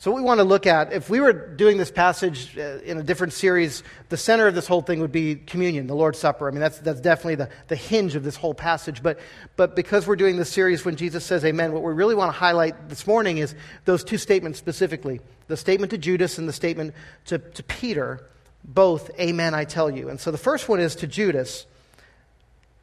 So, 0.00 0.12
what 0.12 0.18
we 0.18 0.22
want 0.22 0.38
to 0.38 0.44
look 0.44 0.66
at, 0.66 0.92
if 0.92 1.10
we 1.10 1.18
were 1.18 1.32
doing 1.32 1.76
this 1.76 1.90
passage 1.90 2.56
uh, 2.56 2.78
in 2.84 2.98
a 2.98 3.02
different 3.02 3.32
series, 3.32 3.82
the 4.10 4.16
center 4.16 4.46
of 4.46 4.54
this 4.54 4.68
whole 4.68 4.80
thing 4.80 5.00
would 5.00 5.10
be 5.10 5.34
communion, 5.34 5.88
the 5.88 5.96
Lord's 5.96 6.20
Supper. 6.20 6.46
I 6.46 6.52
mean, 6.52 6.60
that's, 6.60 6.78
that's 6.78 7.00
definitely 7.00 7.34
the, 7.34 7.48
the 7.66 7.74
hinge 7.74 8.14
of 8.14 8.22
this 8.22 8.36
whole 8.36 8.54
passage. 8.54 9.02
But, 9.02 9.18
but 9.56 9.74
because 9.74 10.06
we're 10.06 10.14
doing 10.14 10.36
this 10.36 10.50
series 10.50 10.84
when 10.84 10.94
Jesus 10.94 11.24
says 11.24 11.44
amen, 11.44 11.72
what 11.72 11.82
we 11.82 11.92
really 11.92 12.14
want 12.14 12.32
to 12.32 12.38
highlight 12.38 12.88
this 12.88 13.08
morning 13.08 13.38
is 13.38 13.56
those 13.86 14.04
two 14.04 14.18
statements 14.18 14.58
specifically 14.58 15.20
the 15.48 15.56
statement 15.56 15.90
to 15.90 15.98
Judas 15.98 16.38
and 16.38 16.48
the 16.48 16.52
statement 16.52 16.94
to, 17.24 17.38
to 17.38 17.62
Peter, 17.64 18.28
both, 18.62 19.10
amen, 19.18 19.54
I 19.54 19.64
tell 19.64 19.90
you. 19.90 20.10
And 20.10 20.20
so 20.20 20.30
the 20.30 20.38
first 20.38 20.68
one 20.68 20.78
is 20.78 20.94
to 20.96 21.06
Judas. 21.06 21.66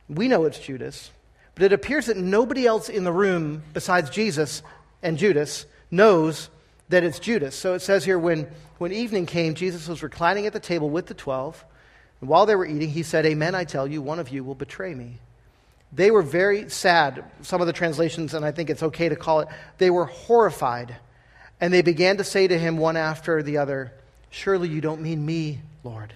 We 0.09 0.27
know 0.27 0.43
it's 0.45 0.59
Judas. 0.59 1.11
But 1.55 1.63
it 1.63 1.73
appears 1.73 2.07
that 2.07 2.17
nobody 2.17 2.67
else 2.67 2.89
in 2.89 3.05
the 3.05 3.13
room 3.13 3.63
besides 3.73 4.09
Jesus 4.09 4.61
and 5.01 5.17
Judas 5.17 5.65
knows 5.89 6.49
that 6.89 7.03
it's 7.03 7.19
Judas. 7.19 7.55
So 7.55 7.73
it 7.73 7.79
says 7.79 8.05
here 8.05 8.19
when, 8.19 8.47
when 8.77 8.91
evening 8.91 9.25
came, 9.25 9.55
Jesus 9.55 9.87
was 9.87 10.03
reclining 10.03 10.45
at 10.45 10.53
the 10.53 10.59
table 10.59 10.89
with 10.89 11.07
the 11.07 11.13
twelve. 11.13 11.63
And 12.21 12.29
while 12.29 12.45
they 12.45 12.55
were 12.55 12.65
eating, 12.65 12.89
he 12.89 13.03
said, 13.03 13.25
Amen, 13.25 13.55
I 13.55 13.63
tell 13.63 13.87
you, 13.87 14.01
one 14.01 14.19
of 14.19 14.29
you 14.29 14.43
will 14.43 14.55
betray 14.55 14.93
me. 14.93 15.19
They 15.91 16.11
were 16.11 16.21
very 16.21 16.69
sad. 16.69 17.23
Some 17.41 17.61
of 17.61 17.67
the 17.67 17.73
translations, 17.73 18.33
and 18.33 18.45
I 18.45 18.51
think 18.51 18.69
it's 18.69 18.83
okay 18.83 19.09
to 19.09 19.15
call 19.15 19.41
it, 19.41 19.47
they 19.77 19.89
were 19.89 20.05
horrified. 20.05 20.95
And 21.61 21.73
they 21.73 21.81
began 21.81 22.17
to 22.17 22.23
say 22.23 22.47
to 22.47 22.57
him 22.57 22.77
one 22.77 22.97
after 22.97 23.41
the 23.41 23.57
other, 23.57 23.93
Surely 24.29 24.67
you 24.67 24.81
don't 24.81 25.01
mean 25.01 25.25
me, 25.25 25.61
Lord. 25.83 26.13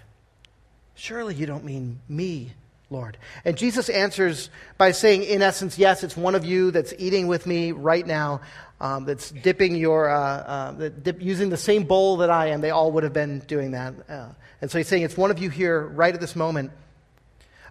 Surely 0.96 1.34
you 1.34 1.46
don't 1.46 1.64
mean 1.64 2.00
me, 2.10 2.52
Lord. 2.92 3.18
And 3.46 3.56
Jesus 3.56 3.88
answers 3.90 4.50
by 4.78 4.92
saying, 4.92 5.24
in 5.24 5.44
essence, 5.44 5.78
yes, 5.78 6.04
it's 6.04 6.18
one 6.18 6.34
of 6.34 6.44
you 6.44 6.72
that's 6.72 6.94
eating 6.98 7.28
with 7.28 7.46
me 7.46 7.72
right 7.72 8.06
now, 8.06 8.42
um, 8.82 9.06
that's 9.06 9.30
dipping 9.30 9.76
your, 9.76 10.10
uh, 10.10 10.18
uh, 10.18 10.90
dip, 10.90 11.22
using 11.22 11.50
the 11.50 11.58
same 11.58 11.84
bowl 11.84 12.18
that 12.18 12.32
I 12.32 12.48
am. 12.48 12.62
They 12.62 12.72
all 12.72 12.92
would 12.94 13.04
have 13.04 13.14
been 13.14 13.40
doing 13.40 13.72
that. 13.72 13.94
Uh, 14.10 14.30
and 14.62 14.72
so 14.72 14.80
he's 14.80 14.88
saying, 14.88 15.04
it's 15.04 15.18
one 15.18 15.30
of 15.30 15.38
you 15.38 15.52
here 15.52 15.86
right 15.88 16.14
at 16.14 16.20
this 16.20 16.36
moment. 16.36 16.72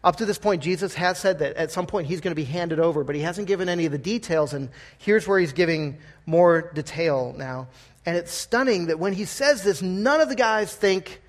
Up 0.05 0.17
to 0.17 0.25
this 0.25 0.39
point, 0.39 0.63
Jesus 0.63 0.95
has 0.95 1.19
said 1.19 1.41
that 1.41 1.57
at 1.57 1.73
some 1.73 1.87
point 1.87 2.07
he's 2.07 2.21
going 2.21 2.31
to 2.31 2.41
be 2.41 2.45
handed 2.45 2.79
over, 2.79 3.03
but 3.03 3.17
he 3.17 3.23
hasn't 3.23 3.49
given 3.49 3.69
any 3.69 3.87
of 3.87 3.93
the 3.93 3.99
details. 3.99 4.55
And 4.55 4.69
here's 4.99 5.27
where 5.27 5.41
he's 5.41 5.53
giving 5.53 5.99
more 6.27 6.71
detail 6.75 7.35
now. 7.37 7.67
And 8.07 8.17
it's 8.17 8.33
stunning 8.33 8.87
that 8.87 9.01
when 9.01 9.15
he 9.15 9.25
says 9.25 9.65
this, 9.65 9.83
none 9.83 10.21
of 10.21 10.29
the 10.29 10.37
guys 10.37 10.73
think, 10.73 11.21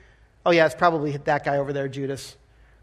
oh, 0.45 0.51
yeah, 0.51 0.67
it's 0.67 0.75
probably 0.75 1.17
that 1.17 1.43
guy 1.43 1.57
over 1.57 1.73
there, 1.73 1.87
Judas 1.87 2.35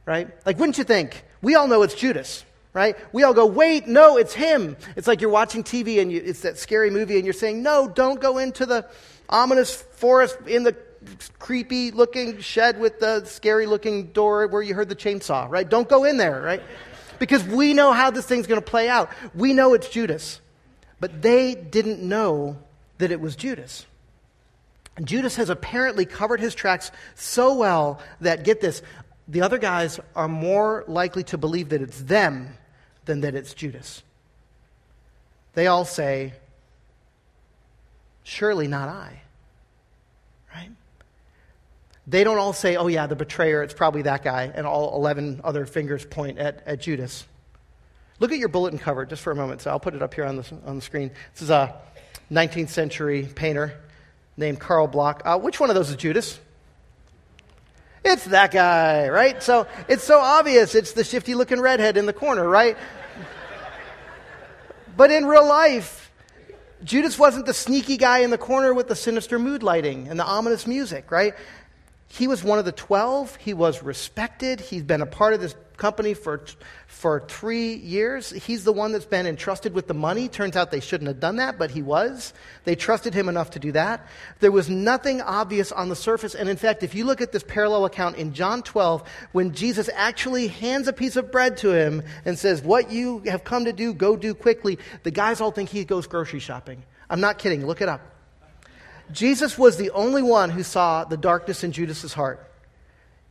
right? 0.06 0.28
Like, 0.46 0.58
wouldn't 0.58 0.78
you 0.78 0.84
think? 0.84 1.24
We 1.42 1.54
all 1.54 1.68
know 1.68 1.82
it's 1.82 1.94
Judas, 1.94 2.44
right? 2.72 2.96
We 3.12 3.22
all 3.22 3.34
go, 3.34 3.44
wait, 3.44 3.86
no, 3.86 4.16
it's 4.16 4.32
him. 4.32 4.76
It's 4.96 5.06
like 5.06 5.20
you're 5.20 5.30
watching 5.30 5.62
TV 5.62 6.00
and 6.00 6.10
you, 6.10 6.22
it's 6.24 6.40
that 6.40 6.58
scary 6.58 6.90
movie 6.90 7.16
and 7.16 7.24
you're 7.24 7.34
saying, 7.34 7.62
no, 7.62 7.88
don't 7.88 8.20
go 8.20 8.38
into 8.38 8.64
the 8.64 8.88
ominous 9.28 9.74
forest 9.74 10.38
in 10.46 10.62
the 10.62 10.74
creepy 11.38 11.90
looking 11.90 12.40
shed 12.40 12.80
with 12.80 12.98
the 13.00 13.24
scary 13.24 13.66
looking 13.66 14.06
door 14.12 14.46
where 14.46 14.62
you 14.62 14.74
heard 14.74 14.88
the 14.88 14.96
chainsaw, 14.96 15.48
right? 15.50 15.68
Don't 15.68 15.88
go 15.88 16.04
in 16.04 16.16
there, 16.16 16.40
right? 16.40 16.62
Because 17.18 17.44
we 17.44 17.74
know 17.74 17.92
how 17.92 18.10
this 18.10 18.26
thing's 18.26 18.46
going 18.46 18.60
to 18.60 18.66
play 18.66 18.88
out. 18.88 19.10
We 19.34 19.52
know 19.52 19.74
it's 19.74 19.88
Judas. 19.88 20.40
But 21.00 21.22
they 21.22 21.54
didn't 21.54 22.00
know 22.00 22.58
that 22.98 23.10
it 23.10 23.20
was 23.20 23.36
Judas. 23.36 23.86
Judas 25.02 25.36
has 25.36 25.50
apparently 25.50 26.06
covered 26.06 26.40
his 26.40 26.54
tracks 26.54 26.90
so 27.14 27.54
well 27.54 28.00
that, 28.22 28.44
get 28.44 28.62
this, 28.62 28.82
the 29.28 29.42
other 29.42 29.58
guys 29.58 29.98
are 30.14 30.28
more 30.28 30.84
likely 30.86 31.24
to 31.24 31.38
believe 31.38 31.70
that 31.70 31.82
it's 31.82 32.00
them 32.00 32.56
than 33.04 33.22
that 33.22 33.34
it's 33.34 33.54
Judas. 33.54 34.02
They 35.54 35.66
all 35.66 35.84
say, 35.84 36.34
Surely 38.22 38.66
not 38.66 38.88
I. 38.88 39.22
Right? 40.54 40.70
They 42.08 42.24
don't 42.24 42.38
all 42.38 42.52
say, 42.52 42.76
Oh, 42.76 42.88
yeah, 42.88 43.06
the 43.06 43.16
betrayer, 43.16 43.62
it's 43.62 43.74
probably 43.74 44.02
that 44.02 44.22
guy, 44.22 44.50
and 44.54 44.66
all 44.66 44.96
11 44.96 45.40
other 45.44 45.66
fingers 45.66 46.04
point 46.04 46.38
at, 46.38 46.62
at 46.66 46.80
Judas. 46.80 47.24
Look 48.18 48.32
at 48.32 48.38
your 48.38 48.48
bulletin 48.48 48.78
cover 48.78 49.04
just 49.04 49.22
for 49.22 49.30
a 49.30 49.36
moment. 49.36 49.60
So 49.60 49.70
I'll 49.70 49.80
put 49.80 49.94
it 49.94 50.02
up 50.02 50.14
here 50.14 50.24
on 50.24 50.36
the, 50.36 50.52
on 50.66 50.76
the 50.76 50.82
screen. 50.82 51.10
This 51.32 51.42
is 51.42 51.50
a 51.50 51.74
19th 52.30 52.70
century 52.70 53.28
painter 53.34 53.80
named 54.36 54.58
Carl 54.58 54.86
Bloch. 54.86 55.22
Uh, 55.24 55.38
which 55.38 55.60
one 55.60 55.70
of 55.70 55.76
those 55.76 55.90
is 55.90 55.96
Judas? 55.96 56.38
It's 58.08 58.26
that 58.26 58.52
guy, 58.52 59.08
right? 59.08 59.42
So 59.42 59.66
it's 59.88 60.04
so 60.04 60.20
obvious. 60.20 60.76
It's 60.76 60.92
the 60.92 61.02
shifty 61.02 61.34
looking 61.34 61.60
redhead 61.60 61.96
in 61.96 62.06
the 62.06 62.12
corner, 62.12 62.48
right? 62.48 62.76
but 64.96 65.10
in 65.10 65.26
real 65.26 65.44
life, 65.44 66.12
Judas 66.84 67.18
wasn't 67.18 67.46
the 67.46 67.52
sneaky 67.52 67.96
guy 67.96 68.18
in 68.18 68.30
the 68.30 68.38
corner 68.38 68.72
with 68.72 68.86
the 68.86 68.94
sinister 68.94 69.40
mood 69.40 69.64
lighting 69.64 70.06
and 70.06 70.20
the 70.20 70.24
ominous 70.24 70.68
music, 70.68 71.10
right? 71.10 71.34
He 72.06 72.28
was 72.28 72.44
one 72.44 72.60
of 72.60 72.64
the 72.64 72.70
12. 72.70 73.34
He 73.36 73.52
was 73.52 73.82
respected. 73.82 74.60
He's 74.60 74.84
been 74.84 75.02
a 75.02 75.06
part 75.06 75.34
of 75.34 75.40
this 75.40 75.56
company 75.76 76.14
for, 76.14 76.44
for 76.86 77.20
three 77.28 77.74
years. 77.74 78.30
He's 78.30 78.64
the 78.64 78.72
one 78.72 78.92
that's 78.92 79.04
been 79.04 79.26
entrusted 79.26 79.74
with 79.74 79.86
the 79.86 79.94
money. 79.94 80.28
Turns 80.28 80.56
out 80.56 80.70
they 80.70 80.80
shouldn't 80.80 81.08
have 81.08 81.20
done 81.20 81.36
that, 81.36 81.58
but 81.58 81.70
he 81.70 81.82
was. 81.82 82.32
They 82.64 82.74
trusted 82.74 83.14
him 83.14 83.28
enough 83.28 83.50
to 83.50 83.58
do 83.58 83.72
that. 83.72 84.06
There 84.40 84.52
was 84.52 84.68
nothing 84.68 85.20
obvious 85.20 85.72
on 85.72 85.88
the 85.88 85.96
surface. 85.96 86.34
And 86.34 86.48
in 86.48 86.56
fact, 86.56 86.82
if 86.82 86.94
you 86.94 87.04
look 87.04 87.20
at 87.20 87.32
this 87.32 87.44
parallel 87.44 87.84
account 87.84 88.16
in 88.16 88.32
John 88.32 88.62
12, 88.62 89.02
when 89.32 89.52
Jesus 89.52 89.88
actually 89.94 90.48
hands 90.48 90.88
a 90.88 90.92
piece 90.92 91.16
of 91.16 91.30
bread 91.30 91.56
to 91.58 91.72
him 91.72 92.02
and 92.24 92.38
says, 92.38 92.62
What 92.62 92.90
you 92.90 93.20
have 93.26 93.44
come 93.44 93.64
to 93.64 93.72
do, 93.72 93.94
go 93.94 94.16
do 94.16 94.34
quickly, 94.34 94.78
the 95.02 95.10
guys 95.10 95.40
all 95.40 95.50
think 95.50 95.70
he 95.70 95.84
goes 95.84 96.06
grocery 96.06 96.40
shopping. 96.40 96.82
I'm 97.08 97.20
not 97.20 97.38
kidding. 97.38 97.66
Look 97.66 97.80
it 97.80 97.88
up. 97.88 98.00
Jesus 99.12 99.56
was 99.56 99.76
the 99.76 99.90
only 99.90 100.22
one 100.22 100.50
who 100.50 100.62
saw 100.62 101.04
the 101.04 101.16
darkness 101.16 101.62
in 101.62 101.72
Judas's 101.72 102.12
heart. 102.12 102.50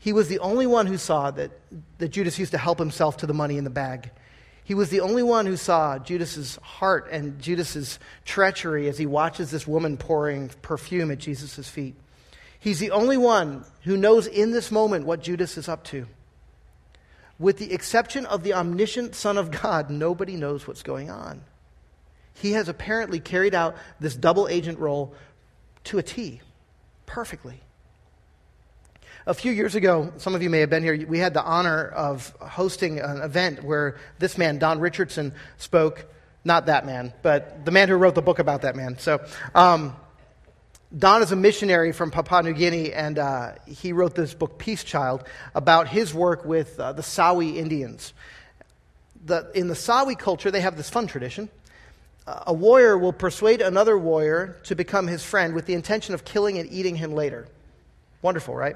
He 0.06 0.14
was 0.14 0.28
the 0.28 0.38
only 0.38 0.68
one 0.68 0.86
who 0.86 1.00
saw 1.00 1.32
that, 1.32 1.50
that 1.98 2.10
Judas 2.10 2.38
used 2.38 2.52
to 2.52 2.60
help 2.60 2.78
himself 2.78 3.18
to 3.18 3.26
the 3.26 3.34
money 3.34 3.58
in 3.58 3.64
the 3.64 3.72
bag. 3.72 4.12
He 4.64 4.76
was 4.76 4.92
the 4.92 5.00
only 5.00 5.24
one 5.24 5.48
who 5.48 5.58
saw 5.58 5.98
Judas's 5.98 6.58
heart 6.58 7.08
and 7.10 7.42
Judas's 7.42 7.98
treachery 8.24 8.88
as 8.88 9.00
he 9.00 9.08
watches 9.08 9.50
this 9.50 9.66
woman 9.66 9.98
pouring 9.98 10.52
perfume 10.62 11.10
at 11.10 11.18
Jesus' 11.18 11.68
feet. 11.68 11.96
He's 12.60 12.78
the 12.78 12.92
only 12.92 13.18
one 13.18 13.66
who 13.82 13.98
knows 13.98 14.28
in 14.28 14.52
this 14.52 14.70
moment 14.70 15.08
what 15.08 15.24
Judas 15.24 15.58
is 15.58 15.68
up 15.68 15.84
to. 15.86 16.06
With 17.40 17.58
the 17.58 17.74
exception 17.74 18.28
of 18.28 18.44
the 18.44 18.54
omniscient 18.54 19.16
Son 19.16 19.40
of 19.40 19.50
God, 19.50 19.90
nobody 19.90 20.36
knows 20.36 20.68
what's 20.68 20.84
going 20.84 21.10
on. 21.10 21.42
He 22.36 22.52
has 22.52 22.70
apparently 22.70 23.20
carried 23.20 23.56
out 23.56 23.76
this 24.00 24.14
double 24.14 24.48
agent 24.50 24.78
role 24.78 25.16
to 25.86 25.98
a 25.98 26.04
T, 26.04 26.42
perfectly. 27.08 27.62
A 29.28 29.34
few 29.34 29.52
years 29.52 29.74
ago, 29.74 30.14
some 30.18 30.36
of 30.36 30.44
you 30.44 30.52
may 30.52 30.60
have 30.60 30.70
been 30.70 30.84
here, 30.84 31.04
we 31.08 31.18
had 31.18 31.34
the 31.34 31.44
honor 31.44 31.88
of 31.88 32.30
hosting 32.40 33.00
an 33.00 33.22
event 33.22 33.64
where 33.64 33.98
this 34.20 34.38
man, 34.38 34.60
Don 34.60 34.80
Richardson, 34.80 35.34
spoke. 35.58 36.06
Not 36.44 36.68
that 36.68 36.86
man, 36.86 37.12
but 37.24 37.66
the 37.66 37.72
man 37.72 37.90
who 37.90 37.96
wrote 37.96 38.14
the 38.14 38.22
book 38.22 38.38
about 38.38 38.62
that 38.62 38.76
man. 38.76 39.00
So, 39.00 39.26
um, 39.56 39.96
Don 40.96 41.24
is 41.24 41.32
a 41.32 41.36
missionary 41.36 41.92
from 41.92 42.12
Papua 42.12 42.44
New 42.44 42.54
Guinea, 42.54 42.94
and 42.94 43.18
uh, 43.18 43.54
he 43.66 43.94
wrote 43.94 44.14
this 44.14 44.36
book, 44.36 44.60
Peace 44.60 44.84
Child, 44.84 45.24
about 45.56 45.88
his 45.88 46.14
work 46.14 46.46
with 46.46 46.80
uh, 46.80 46.94
the 46.94 47.02
Sawi 47.02 47.56
Indians. 47.56 48.14
The, 49.26 49.50
in 49.56 49.68
the 49.68 49.74
Sawi 49.74 50.20
culture, 50.20 50.52
they 50.52 50.62
have 50.62 50.78
this 50.78 50.92
fun 50.92 51.08
tradition 51.08 51.50
a 52.28 52.54
warrior 52.54 52.98
will 52.98 53.14
persuade 53.14 53.62
another 53.62 53.98
warrior 53.98 54.58
to 54.64 54.76
become 54.76 55.06
his 55.08 55.24
friend 55.24 55.54
with 55.54 55.68
the 55.68 55.74
intention 55.74 56.16
of 56.16 56.26
killing 56.26 56.58
and 56.58 56.72
eating 56.72 56.96
him 56.96 57.14
later. 57.14 57.48
Wonderful, 58.24 58.56
right? 58.56 58.76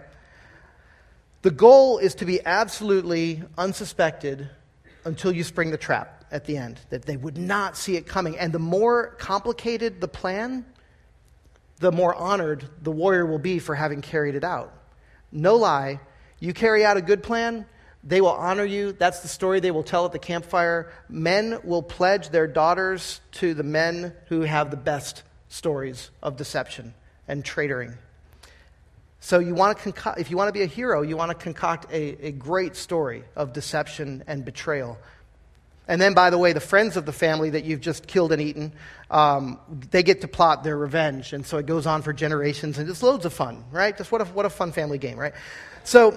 The 1.41 1.51
goal 1.51 2.00
is 2.00 2.15
to 2.15 2.25
be 2.25 2.46
absolutely 2.46 3.43
unsuspected 3.58 4.50
until 5.05 5.31
you 5.31 5.43
spring 5.43 5.72
the 5.72 5.77
trap 5.77 6.25
at 6.31 6.46
the 6.46 6.58
end, 6.58 6.79
that 6.89 7.05
they 7.05 7.17
would 7.17 7.38
not 7.38 7.77
see 7.77 7.96
it 7.96 8.05
coming. 8.05 8.38
And 8.38 8.53
the 8.53 8.60
more 8.60 9.15
complicated 9.17 10.01
the 10.01 10.08
plan, 10.08 10.65
the 11.77 11.91
more 11.91 12.13
honored 12.13 12.69
the 12.81 12.91
warrior 12.91 13.25
will 13.25 13.39
be 13.39 13.60
for 13.60 13.74
having 13.74 14.01
carried 14.01 14.36
it 14.36 14.43
out. 14.43 14.74
No 15.31 15.55
lie, 15.55 16.01
you 16.39 16.53
carry 16.53 16.86
out 16.86 16.98
a 16.98 17.01
good 17.01 17.24
plan, 17.24 17.65
they 18.03 18.22
will 18.22 18.29
honor 18.29 18.63
you. 18.63 18.93
That's 18.93 19.19
the 19.19 19.27
story 19.27 19.60
they 19.60 19.72
will 19.72 19.84
tell 19.84 20.05
at 20.05 20.12
the 20.12 20.19
campfire. 20.19 20.91
Men 21.10 21.60
will 21.63 21.84
pledge 21.84 22.29
their 22.29 22.48
daughters 22.48 23.19
to 23.34 23.53
the 23.53 23.63
men 23.63 24.13
who 24.27 24.41
have 24.41 24.72
the 24.72 24.77
best 24.77 25.24
stories 25.50 26.10
of 26.24 26.38
deception 26.38 26.93
and 27.27 27.43
traitoring. 27.43 27.98
So, 29.19 29.39
you 29.39 29.53
want 29.53 29.77
to 29.77 29.91
conco- 29.91 30.17
if 30.17 30.31
you 30.31 30.38
want 30.38 30.47
to 30.47 30.53
be 30.53 30.61
a 30.61 30.67
hero, 30.67 31.01
you 31.01 31.17
want 31.17 31.29
to 31.29 31.35
concoct 31.35 31.91
a, 31.91 32.27
a 32.27 32.31
great 32.31 32.75
story 32.75 33.23
of 33.35 33.53
deception 33.53 34.23
and 34.27 34.45
betrayal. 34.45 34.97
And 35.89 35.99
then, 35.99 36.13
by 36.13 36.29
the 36.29 36.38
way, 36.38 36.53
the 36.53 36.59
friends 36.59 36.97
of 36.97 37.07
the 37.07 37.11
family 37.11 37.49
that 37.49 37.65
you've 37.65 37.81
just 37.81 38.05
killed 38.05 38.31
and 38.31 38.39
eaten, 38.39 38.73
um, 39.09 39.59
they 39.89 40.03
get 40.03 40.21
to 40.21 40.27
plot 40.27 40.63
their 40.63 40.77
revenge. 40.77 41.33
And 41.33 41.43
so 41.43 41.57
it 41.57 41.65
goes 41.65 41.88
on 41.88 42.03
for 42.03 42.13
generations, 42.13 42.77
and 42.77 42.88
it's 42.88 43.01
loads 43.01 43.25
of 43.25 43.33
fun, 43.33 43.65
right? 43.71 43.97
Just 43.97 44.11
what 44.11 44.21
a, 44.21 44.25
what 44.25 44.45
a 44.45 44.51
fun 44.51 44.71
family 44.71 44.99
game, 44.99 45.17
right? 45.17 45.33
So, 45.83 46.15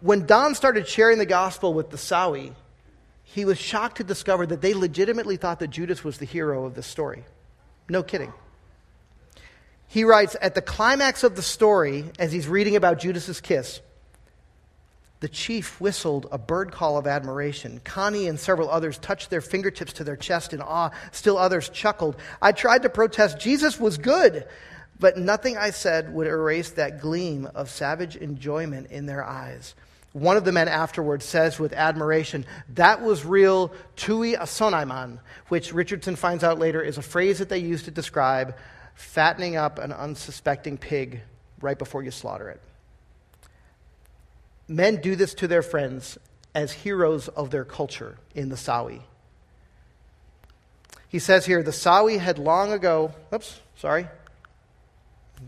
when 0.00 0.26
Don 0.26 0.56
started 0.56 0.88
sharing 0.88 1.18
the 1.18 1.26
gospel 1.26 1.72
with 1.72 1.90
the 1.90 1.96
Sawi, 1.96 2.52
he 3.22 3.44
was 3.44 3.56
shocked 3.56 3.98
to 3.98 4.04
discover 4.04 4.46
that 4.46 4.60
they 4.60 4.74
legitimately 4.74 5.36
thought 5.36 5.60
that 5.60 5.68
Judas 5.68 6.02
was 6.02 6.18
the 6.18 6.26
hero 6.26 6.64
of 6.64 6.74
the 6.74 6.82
story. 6.82 7.24
No 7.88 8.02
kidding. 8.02 8.32
He 9.92 10.04
writes 10.04 10.36
At 10.40 10.54
the 10.54 10.62
climax 10.62 11.22
of 11.22 11.36
the 11.36 11.42
story, 11.42 12.06
as 12.18 12.32
he's 12.32 12.48
reading 12.48 12.76
about 12.76 12.98
Judas's 12.98 13.42
kiss, 13.42 13.82
the 15.20 15.28
chief 15.28 15.78
whistled 15.82 16.28
a 16.32 16.38
bird 16.38 16.72
call 16.72 16.96
of 16.96 17.06
admiration. 17.06 17.78
Connie 17.84 18.26
and 18.26 18.40
several 18.40 18.70
others 18.70 18.96
touched 18.96 19.28
their 19.28 19.42
fingertips 19.42 19.92
to 19.94 20.04
their 20.04 20.16
chest 20.16 20.54
in 20.54 20.62
awe. 20.62 20.92
Still 21.10 21.36
others 21.36 21.68
chuckled. 21.68 22.16
I 22.40 22.52
tried 22.52 22.84
to 22.84 22.88
protest. 22.88 23.38
Jesus 23.38 23.78
was 23.78 23.98
good. 23.98 24.46
But 24.98 25.18
nothing 25.18 25.58
I 25.58 25.68
said 25.68 26.14
would 26.14 26.26
erase 26.26 26.70
that 26.70 27.02
gleam 27.02 27.46
of 27.54 27.68
savage 27.68 28.16
enjoyment 28.16 28.90
in 28.90 29.04
their 29.04 29.22
eyes. 29.22 29.74
One 30.12 30.38
of 30.38 30.46
the 30.46 30.52
men 30.52 30.68
afterwards 30.68 31.26
says 31.26 31.58
with 31.58 31.74
admiration, 31.74 32.46
that 32.76 33.02
was 33.02 33.26
real 33.26 33.74
tui 33.96 34.36
asonaiman, 34.36 35.18
which 35.48 35.74
Richardson 35.74 36.16
finds 36.16 36.42
out 36.42 36.58
later 36.58 36.80
is 36.80 36.96
a 36.96 37.02
phrase 37.02 37.40
that 37.40 37.50
they 37.50 37.58
use 37.58 37.82
to 37.82 37.90
describe 37.90 38.54
fattening 38.94 39.56
up 39.56 39.78
an 39.78 39.92
unsuspecting 39.92 40.78
pig 40.78 41.20
right 41.60 41.78
before 41.78 42.02
you 42.02 42.10
slaughter 42.10 42.48
it. 42.50 42.60
Men 44.68 44.96
do 44.96 45.16
this 45.16 45.34
to 45.34 45.48
their 45.48 45.62
friends 45.62 46.18
as 46.54 46.72
heroes 46.72 47.28
of 47.28 47.50
their 47.50 47.64
culture 47.64 48.18
in 48.34 48.48
the 48.48 48.56
Sawi. 48.56 49.00
He 51.08 51.18
says 51.18 51.44
here, 51.44 51.62
the 51.62 51.72
Sawi 51.72 52.18
had 52.18 52.38
long 52.38 52.72
ago, 52.72 53.12
oops, 53.34 53.60
sorry. 53.76 54.08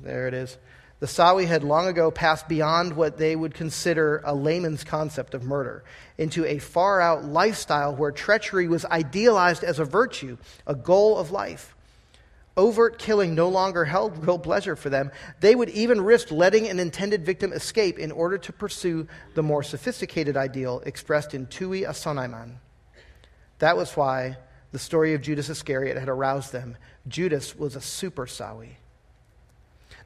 There 0.02 0.28
it 0.28 0.34
is. 0.34 0.58
The 1.00 1.06
Sawi 1.06 1.46
had 1.46 1.64
long 1.64 1.86
ago 1.86 2.10
passed 2.10 2.48
beyond 2.48 2.96
what 2.96 3.18
they 3.18 3.34
would 3.36 3.54
consider 3.54 4.22
a 4.24 4.34
layman's 4.34 4.84
concept 4.84 5.34
of 5.34 5.42
murder 5.42 5.84
into 6.16 6.46
a 6.46 6.58
far 6.58 7.00
out 7.00 7.24
lifestyle 7.24 7.94
where 7.94 8.12
treachery 8.12 8.68
was 8.68 8.84
idealized 8.86 9.64
as 9.64 9.78
a 9.78 9.84
virtue, 9.84 10.36
a 10.66 10.74
goal 10.74 11.18
of 11.18 11.30
life. 11.30 11.73
Overt 12.56 12.98
killing 12.98 13.34
no 13.34 13.48
longer 13.48 13.84
held 13.84 14.24
real 14.24 14.38
pleasure 14.38 14.76
for 14.76 14.88
them. 14.88 15.10
They 15.40 15.54
would 15.54 15.70
even 15.70 16.00
risk 16.00 16.30
letting 16.30 16.68
an 16.68 16.78
intended 16.78 17.26
victim 17.26 17.52
escape 17.52 17.98
in 17.98 18.12
order 18.12 18.38
to 18.38 18.52
pursue 18.52 19.08
the 19.34 19.42
more 19.42 19.62
sophisticated 19.62 20.36
ideal 20.36 20.80
expressed 20.86 21.34
in 21.34 21.46
Tui 21.46 21.82
Asonaiman. 21.82 22.56
That 23.58 23.76
was 23.76 23.96
why 23.96 24.36
the 24.70 24.78
story 24.78 25.14
of 25.14 25.22
Judas 25.22 25.48
Iscariot 25.48 25.96
had 25.96 26.08
aroused 26.08 26.52
them. 26.52 26.76
Judas 27.08 27.56
was 27.56 27.74
a 27.74 27.80
super 27.80 28.26
Sawi. 28.26 28.76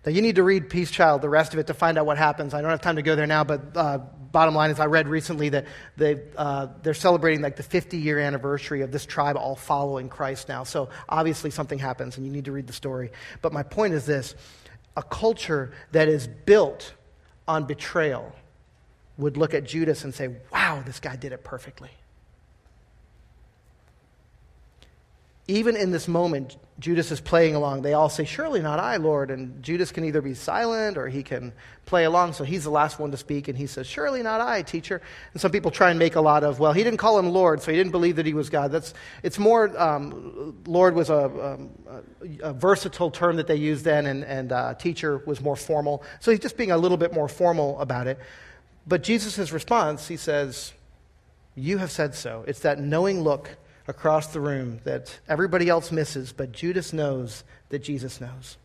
Now, 0.08 0.14
you 0.14 0.22
need 0.22 0.36
to 0.36 0.42
read 0.42 0.70
Peace 0.70 0.90
Child, 0.90 1.20
the 1.20 1.28
rest 1.28 1.52
of 1.52 1.58
it, 1.58 1.66
to 1.66 1.74
find 1.74 1.98
out 1.98 2.06
what 2.06 2.16
happens. 2.16 2.54
I 2.54 2.62
don't 2.62 2.70
have 2.70 2.80
time 2.80 2.96
to 2.96 3.02
go 3.02 3.14
there 3.14 3.26
now, 3.26 3.44
but 3.44 3.76
uh, 3.76 3.98
bottom 3.98 4.54
line 4.54 4.70
is 4.70 4.80
I 4.80 4.86
read 4.86 5.06
recently 5.06 5.50
that 5.50 5.66
they, 5.98 6.22
uh, 6.34 6.68
they're 6.82 6.94
celebrating 6.94 7.42
like 7.42 7.56
the 7.56 7.62
50 7.62 7.98
year 7.98 8.18
anniversary 8.18 8.80
of 8.80 8.90
this 8.90 9.04
tribe 9.04 9.36
all 9.36 9.54
following 9.54 10.08
Christ 10.08 10.48
now. 10.48 10.64
So 10.64 10.88
obviously 11.10 11.50
something 11.50 11.78
happens, 11.78 12.16
and 12.16 12.24
you 12.24 12.32
need 12.32 12.46
to 12.46 12.52
read 12.52 12.66
the 12.66 12.72
story. 12.72 13.12
But 13.42 13.52
my 13.52 13.62
point 13.62 13.92
is 13.92 14.06
this 14.06 14.34
a 14.96 15.02
culture 15.02 15.74
that 15.92 16.08
is 16.08 16.26
built 16.26 16.94
on 17.46 17.66
betrayal 17.66 18.34
would 19.18 19.36
look 19.36 19.52
at 19.52 19.64
Judas 19.64 20.04
and 20.04 20.14
say, 20.14 20.36
wow, 20.50 20.82
this 20.86 21.00
guy 21.00 21.16
did 21.16 21.32
it 21.32 21.44
perfectly. 21.44 21.90
Even 25.48 25.76
in 25.76 25.90
this 25.90 26.06
moment, 26.06 26.58
Judas 26.78 27.10
is 27.10 27.20
playing 27.20 27.54
along. 27.54 27.80
They 27.80 27.94
all 27.94 28.10
say, 28.10 28.24
Surely 28.24 28.60
not 28.60 28.78
I, 28.78 28.98
Lord. 28.98 29.30
And 29.30 29.62
Judas 29.62 29.90
can 29.90 30.04
either 30.04 30.20
be 30.20 30.34
silent 30.34 30.98
or 30.98 31.08
he 31.08 31.22
can 31.22 31.54
play 31.86 32.04
along. 32.04 32.34
So 32.34 32.44
he's 32.44 32.64
the 32.64 32.70
last 32.70 33.00
one 33.00 33.10
to 33.10 33.16
speak. 33.16 33.48
And 33.48 33.56
he 33.56 33.66
says, 33.66 33.86
Surely 33.86 34.22
not 34.22 34.42
I, 34.42 34.60
teacher. 34.60 35.00
And 35.32 35.40
some 35.40 35.50
people 35.50 35.70
try 35.70 35.88
and 35.88 35.98
make 35.98 36.16
a 36.16 36.20
lot 36.20 36.44
of, 36.44 36.60
well, 36.60 36.74
he 36.74 36.84
didn't 36.84 36.98
call 36.98 37.18
him 37.18 37.30
Lord, 37.30 37.62
so 37.62 37.72
he 37.72 37.78
didn't 37.78 37.92
believe 37.92 38.16
that 38.16 38.26
he 38.26 38.34
was 38.34 38.50
God. 38.50 38.70
That's, 38.70 38.92
it's 39.22 39.38
more, 39.38 39.76
um, 39.80 40.54
Lord 40.66 40.94
was 40.94 41.08
a, 41.08 41.24
um, 41.24 41.70
a, 42.42 42.52
versatile 42.52 43.10
term 43.10 43.36
that 43.36 43.46
they 43.46 43.56
used 43.56 43.84
then, 43.84 44.04
and, 44.04 44.22
and 44.24 44.52
uh, 44.52 44.74
teacher 44.74 45.22
was 45.24 45.40
more 45.40 45.56
formal. 45.56 46.02
So 46.20 46.30
he's 46.30 46.40
just 46.40 46.58
being 46.58 46.72
a 46.72 46.78
little 46.78 46.98
bit 46.98 47.14
more 47.14 47.26
formal 47.26 47.80
about 47.80 48.06
it. 48.06 48.18
But 48.86 49.02
Jesus' 49.02 49.50
response, 49.50 50.08
he 50.08 50.18
says, 50.18 50.74
You 51.54 51.78
have 51.78 51.90
said 51.90 52.14
so. 52.14 52.44
It's 52.46 52.60
that 52.60 52.78
knowing 52.78 53.22
look 53.22 53.56
across 53.88 54.28
the 54.28 54.40
room 54.40 54.80
that 54.84 55.18
everybody 55.28 55.68
else 55.68 55.90
misses, 55.90 56.32
but 56.32 56.52
Judas 56.52 56.92
knows 56.92 57.42
that 57.70 57.80
Jesus 57.80 58.20
knows. 58.20 58.58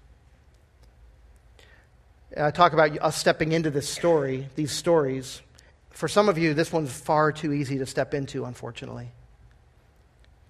I 2.38 2.51
talk 2.51 2.73
about 2.73 2.97
us 2.99 3.15
stepping 3.15 3.53
into 3.53 3.69
this 3.69 3.88
story, 3.88 4.49
these 4.55 4.71
stories. 4.71 5.41
For 5.91 6.09
some 6.09 6.27
of 6.27 6.38
you, 6.38 6.53
this 6.53 6.73
one's 6.73 6.91
far 6.91 7.31
too 7.31 7.53
easy 7.53 7.77
to 7.77 7.86
step 7.86 8.13
into, 8.13 8.43
unfortunately. 8.43 9.12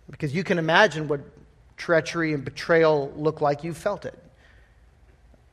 Because 0.10 0.34
you 0.34 0.44
can 0.44 0.58
imagine 0.58 1.08
what 1.08 1.22
treachery 1.78 2.34
and 2.34 2.44
betrayal 2.44 3.14
look 3.16 3.42
like. 3.42 3.64
You 3.64 3.74
felt 3.74 4.06
it. 4.06 4.18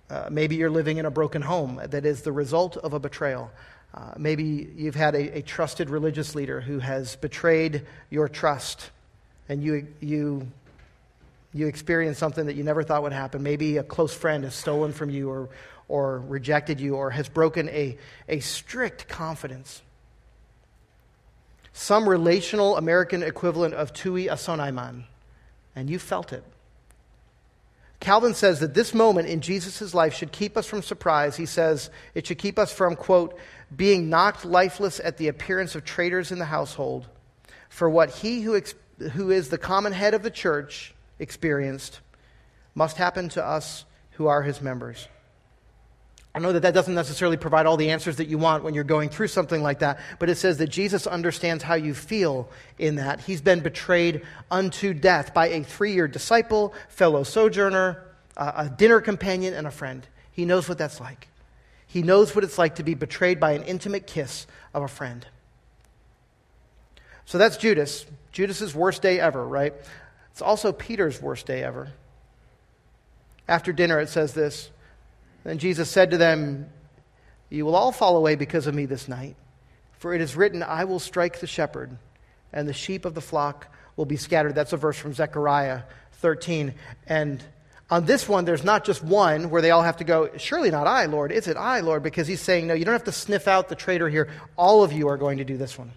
Uh, 0.09 0.28
maybe 0.30 0.56
you're 0.56 0.70
living 0.70 0.96
in 0.96 1.04
a 1.06 1.11
broken 1.11 1.42
home 1.42 1.80
that 1.85 2.06
is 2.06 2.22
the 2.22 2.33
result 2.33 2.76
of 2.78 2.94
a 2.94 2.98
betrayal. 2.98 3.50
Uh, 3.92 4.12
maybe 4.16 4.70
you've 4.76 4.94
had 4.94 5.14
a, 5.14 5.38
a 5.38 5.42
trusted 5.42 5.90
religious 5.90 6.35
leader 6.35 6.61
who 6.61 6.78
has 6.78 7.16
betrayed 7.16 7.87
your 8.09 8.28
trust 8.28 8.90
and 9.50 9.64
you, 9.64 9.88
you, 9.98 10.46
you 11.52 11.66
experience 11.66 12.18
something 12.18 12.46
that 12.46 12.54
you 12.54 12.62
never 12.62 12.84
thought 12.84 13.02
would 13.02 13.12
happen. 13.12 13.42
Maybe 13.42 13.78
a 13.78 13.82
close 13.82 14.14
friend 14.14 14.44
has 14.44 14.54
stolen 14.54 14.92
from 14.92 15.10
you 15.10 15.28
or, 15.28 15.48
or 15.88 16.20
rejected 16.20 16.78
you 16.78 16.94
or 16.94 17.10
has 17.10 17.28
broken 17.28 17.68
a, 17.70 17.98
a 18.28 18.38
strict 18.38 19.08
confidence. 19.08 19.82
Some 21.72 22.08
relational 22.08 22.76
American 22.76 23.24
equivalent 23.24 23.74
of 23.74 23.92
tui 23.92 24.26
asonaiman, 24.26 25.02
and 25.74 25.90
you 25.90 25.98
felt 25.98 26.32
it. 26.32 26.44
Calvin 27.98 28.34
says 28.34 28.60
that 28.60 28.72
this 28.72 28.94
moment 28.94 29.28
in 29.28 29.40
Jesus' 29.40 29.92
life 29.92 30.14
should 30.14 30.30
keep 30.30 30.56
us 30.56 30.66
from 30.66 30.80
surprise. 30.80 31.36
He 31.36 31.46
says 31.46 31.90
it 32.14 32.24
should 32.28 32.38
keep 32.38 32.56
us 32.56 32.72
from, 32.72 32.94
quote, 32.94 33.36
being 33.74 34.08
knocked 34.08 34.44
lifeless 34.44 35.00
at 35.00 35.16
the 35.16 35.26
appearance 35.26 35.74
of 35.74 35.84
traitors 35.84 36.30
in 36.30 36.38
the 36.38 36.44
household. 36.44 37.08
For 37.68 37.90
what 37.90 38.10
he 38.10 38.42
who, 38.42 38.54
who 39.12 39.30
is 39.30 39.48
the 39.48 39.58
common 39.58 39.92
head 39.92 40.14
of 40.14 40.22
the 40.22 40.30
church, 40.30 40.94
experienced, 41.18 42.00
must 42.74 42.96
happen 42.96 43.28
to 43.30 43.44
us 43.44 43.84
who 44.12 44.26
are 44.26 44.42
his 44.42 44.60
members. 44.60 45.08
I 46.32 46.38
know 46.38 46.52
that 46.52 46.60
that 46.60 46.74
doesn't 46.74 46.94
necessarily 46.94 47.36
provide 47.36 47.66
all 47.66 47.76
the 47.76 47.90
answers 47.90 48.16
that 48.16 48.28
you 48.28 48.38
want 48.38 48.62
when 48.62 48.72
you're 48.72 48.84
going 48.84 49.08
through 49.08 49.28
something 49.28 49.62
like 49.62 49.80
that, 49.80 49.98
but 50.20 50.30
it 50.30 50.36
says 50.36 50.58
that 50.58 50.68
Jesus 50.68 51.06
understands 51.08 51.64
how 51.64 51.74
you 51.74 51.92
feel 51.92 52.48
in 52.78 52.96
that. 52.96 53.20
He's 53.20 53.40
been 53.40 53.60
betrayed 53.60 54.22
unto 54.48 54.94
death 54.94 55.34
by 55.34 55.48
a 55.48 55.64
three 55.64 55.92
year 55.92 56.06
disciple, 56.06 56.72
fellow 56.88 57.24
sojourner, 57.24 58.04
a 58.36 58.68
dinner 58.68 59.00
companion, 59.00 59.54
and 59.54 59.66
a 59.66 59.72
friend. 59.72 60.06
He 60.30 60.44
knows 60.44 60.68
what 60.68 60.78
that's 60.78 61.00
like. 61.00 61.26
He 61.86 62.02
knows 62.02 62.34
what 62.34 62.44
it's 62.44 62.58
like 62.58 62.76
to 62.76 62.84
be 62.84 62.94
betrayed 62.94 63.40
by 63.40 63.52
an 63.52 63.64
intimate 63.64 64.06
kiss 64.06 64.46
of 64.72 64.84
a 64.84 64.88
friend. 64.88 65.26
So 67.24 67.38
that's 67.38 67.56
Judas. 67.56 68.06
Judas's 68.33 68.74
worst 68.74 69.02
day 69.02 69.20
ever, 69.20 69.46
right? 69.46 69.74
It's 70.33 70.42
also 70.42 70.72
Peter's 70.72 71.20
worst 71.20 71.46
day 71.46 71.62
ever. 71.62 71.92
After 73.48 73.72
dinner, 73.72 73.98
it 73.98 74.09
says 74.09 74.33
this 74.33 74.70
Then 75.44 75.59
Jesus 75.59 75.90
said 75.90 76.12
to 76.12 76.16
them, 76.16 76.70
You 77.48 77.64
will 77.64 77.76
all 77.76 77.92
fall 77.92 78.16
away 78.16 78.37
because 78.37 78.66
of 78.66 78.74
me 78.74 78.87
this 78.87 79.09
night. 79.09 79.37
For 79.98 80.14
it 80.14 80.20
is 80.20 80.35
written, 80.35 80.62
I 80.62 80.85
will 80.85 80.98
strike 80.98 81.40
the 81.40 81.46
shepherd, 81.46 81.96
and 82.52 82.66
the 82.66 82.72
sheep 82.72 83.04
of 83.04 83.14
the 83.14 83.20
flock 83.20 83.66
will 83.96 84.06
be 84.06 84.16
scattered. 84.16 84.54
That's 84.54 84.72
a 84.72 84.78
verse 84.78 84.96
from 84.96 85.12
Zechariah 85.12 85.83
13. 86.12 86.74
And 87.06 87.44
on 87.90 88.06
this 88.06 88.28
one, 88.28 88.44
there's 88.44 88.64
not 88.64 88.85
just 88.85 89.02
one 89.02 89.50
where 89.50 89.61
they 89.61 89.72
all 89.72 89.83
have 89.83 89.98
to 89.98 90.04
go, 90.04 90.30
Surely 90.38 90.70
not 90.70 90.87
I, 90.87 91.06
Lord. 91.06 91.33
Is 91.33 91.48
it 91.48 91.56
I, 91.56 91.80
Lord? 91.80 92.02
Because 92.02 92.28
he's 92.28 92.40
saying, 92.40 92.66
No, 92.66 92.74
you 92.74 92.85
don't 92.85 92.94
have 92.94 93.04
to 93.04 93.12
sniff 93.12 93.48
out 93.48 93.68
the 93.68 93.74
traitor 93.74 94.09
here. 94.09 94.28
All 94.56 94.85
of 94.85 94.92
you 94.92 95.09
are 95.09 95.16
going 95.16 95.38
to 95.38 95.44
do 95.44 95.56
this 95.56 95.76
one. 95.76 95.92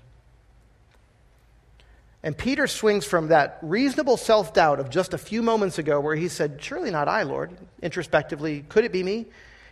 And 2.23 2.37
Peter 2.37 2.67
swings 2.67 3.05
from 3.05 3.27
that 3.27 3.59
reasonable 3.61 4.17
self 4.17 4.53
doubt 4.53 4.79
of 4.79 4.89
just 4.89 5.13
a 5.13 5.17
few 5.17 5.41
moments 5.41 5.77
ago, 5.77 5.99
where 5.99 6.15
he 6.15 6.29
said, 6.29 6.59
Surely 6.61 6.89
not 6.89 7.07
I, 7.07 7.23
Lord, 7.23 7.51
introspectively, 7.81 8.63
could 8.69 8.85
it 8.85 8.91
be 8.91 9.03
me? 9.03 9.25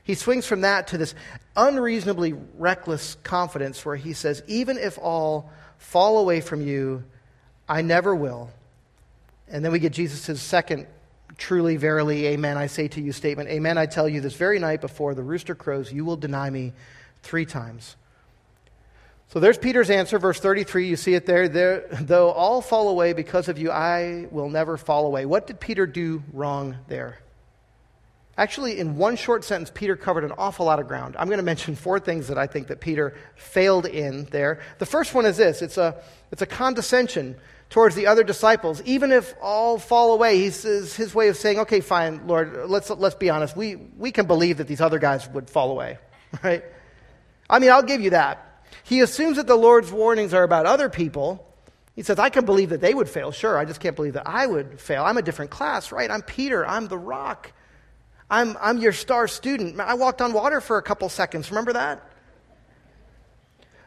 He 0.04 0.16
swings 0.16 0.46
from 0.46 0.62
that 0.62 0.88
to 0.88 0.98
this 0.98 1.16
unreasonably 1.56 2.34
reckless 2.58 3.16
confidence 3.24 3.86
where 3.86 3.96
he 3.96 4.14
says, 4.14 4.44
Even 4.48 4.78
if 4.78 4.98
all 4.98 5.50
fall 5.78 6.18
away 6.18 6.42
from 6.42 6.62
you, 6.62 7.04
I 7.70 7.82
never 7.82 8.14
will. 8.14 8.52
And 9.48 9.64
then 9.64 9.72
we 9.72 9.80
get 9.80 9.94
Jesus' 9.94 10.42
second 10.42 10.88
Truly, 11.42 11.76
verily, 11.76 12.28
amen, 12.28 12.56
I 12.58 12.68
say 12.68 12.88
to 12.90 13.02
you 13.02 13.12
statement. 13.12 13.50
Amen, 13.50 13.76
I 13.76 13.88
tell 13.88 14.08
you, 14.08 14.22
this 14.22 14.36
very 14.36 14.60
night 14.60 14.80
before 14.80 15.16
the 15.16 15.24
rooster 15.24 15.56
crows, 15.56 15.92
you 15.92 16.06
will 16.06 16.16
deny 16.16 16.50
me 16.52 16.74
three 17.24 17.48
times. 17.48 17.96
So 19.32 19.40
there's 19.40 19.58
Peter's 19.58 19.90
answer, 19.90 20.20
verse 20.20 20.42
33. 20.42 20.90
You 20.90 20.98
see 20.98 21.14
it 21.14 21.26
there. 21.26 21.48
there. 21.48 21.88
Though 21.90 22.32
all 22.32 22.62
fall 22.62 22.90
away 22.90 23.14
because 23.14 23.48
of 23.48 23.58
you, 23.58 23.72
I 23.72 24.28
will 24.30 24.50
never 24.50 24.76
fall 24.76 25.06
away. 25.06 25.26
What 25.26 25.48
did 25.48 25.62
Peter 25.62 25.88
do 25.88 26.22
wrong 26.34 26.76
there? 26.90 27.20
Actually, 28.38 28.78
in 28.78 28.98
one 28.98 29.16
short 29.16 29.46
sentence, 29.46 29.72
Peter 29.74 29.96
covered 29.96 30.26
an 30.26 30.34
awful 30.38 30.66
lot 30.66 30.80
of 30.80 30.88
ground. 30.90 31.16
I'm 31.18 31.28
going 31.28 31.38
to 31.38 31.44
mention 31.44 31.76
four 31.76 31.98
things 31.98 32.28
that 32.28 32.38
I 32.38 32.46
think 32.46 32.68
that 32.68 32.82
Peter 32.82 33.16
failed 33.36 33.86
in 33.86 34.26
there. 34.26 34.60
The 34.80 34.86
first 34.86 35.14
one 35.14 35.26
is 35.26 35.38
this 35.38 35.62
it's 35.62 35.78
a, 35.78 36.02
it's 36.32 36.42
a 36.42 36.46
condescension 36.46 37.38
towards 37.70 37.96
the 37.96 38.08
other 38.08 38.26
disciples, 38.26 38.82
even 38.84 39.14
if 39.14 39.34
all 39.42 39.78
fall 39.78 40.12
away, 40.12 40.40
he 40.40 40.50
says, 40.50 40.94
his 40.94 41.16
way 41.16 41.30
of 41.30 41.38
saying, 41.38 41.60
okay, 41.60 41.80
fine, 41.80 42.28
Lord, 42.28 42.70
let's, 42.70 42.90
let's 42.90 43.16
be 43.16 43.30
honest. 43.30 43.56
We, 43.56 43.78
we 43.78 44.12
can 44.12 44.28
believe 44.28 44.58
that 44.58 44.68
these 44.68 44.82
other 44.82 45.00
guys 45.00 45.30
would 45.30 45.50
fall 45.50 45.72
away, 45.72 46.00
right? 46.44 46.66
I 47.50 47.60
mean, 47.60 47.70
I'll 47.72 47.82
give 47.82 48.02
you 48.02 48.10
that. 48.10 48.51
He 48.84 49.02
assumes 49.02 49.38
that 49.38 49.48
the 49.48 49.56
Lord's 49.56 49.92
warnings 49.92 50.34
are 50.34 50.44
about 50.44 50.66
other 50.66 50.90
people. 50.90 51.48
He 51.96 52.04
says, 52.04 52.20
I 52.20 52.30
can 52.30 52.46
believe 52.46 52.70
that 52.70 52.82
they 52.82 52.94
would 52.94 53.10
fail. 53.10 53.32
Sure, 53.32 53.58
I 53.58 53.66
just 53.66 53.80
can't 53.80 53.96
believe 53.96 54.14
that 54.14 54.28
I 54.28 54.48
would 54.48 54.80
fail. 54.80 55.04
I'm 55.04 55.18
a 55.18 55.22
different 55.22 55.52
class, 55.52 55.92
right? 55.92 56.10
I'm 56.10 56.22
Peter. 56.22 56.66
I'm 56.66 56.88
the 56.88 56.98
rock. 56.98 57.52
I'm, 58.30 58.58
I'm 58.62 58.78
your 58.78 58.94
star 58.94 59.28
student. 59.28 59.80
I 59.80 59.96
walked 59.96 60.22
on 60.22 60.32
water 60.32 60.62
for 60.62 60.78
a 60.78 60.82
couple 60.82 61.10
seconds. 61.10 61.52
Remember 61.52 61.74
that? 61.74 62.02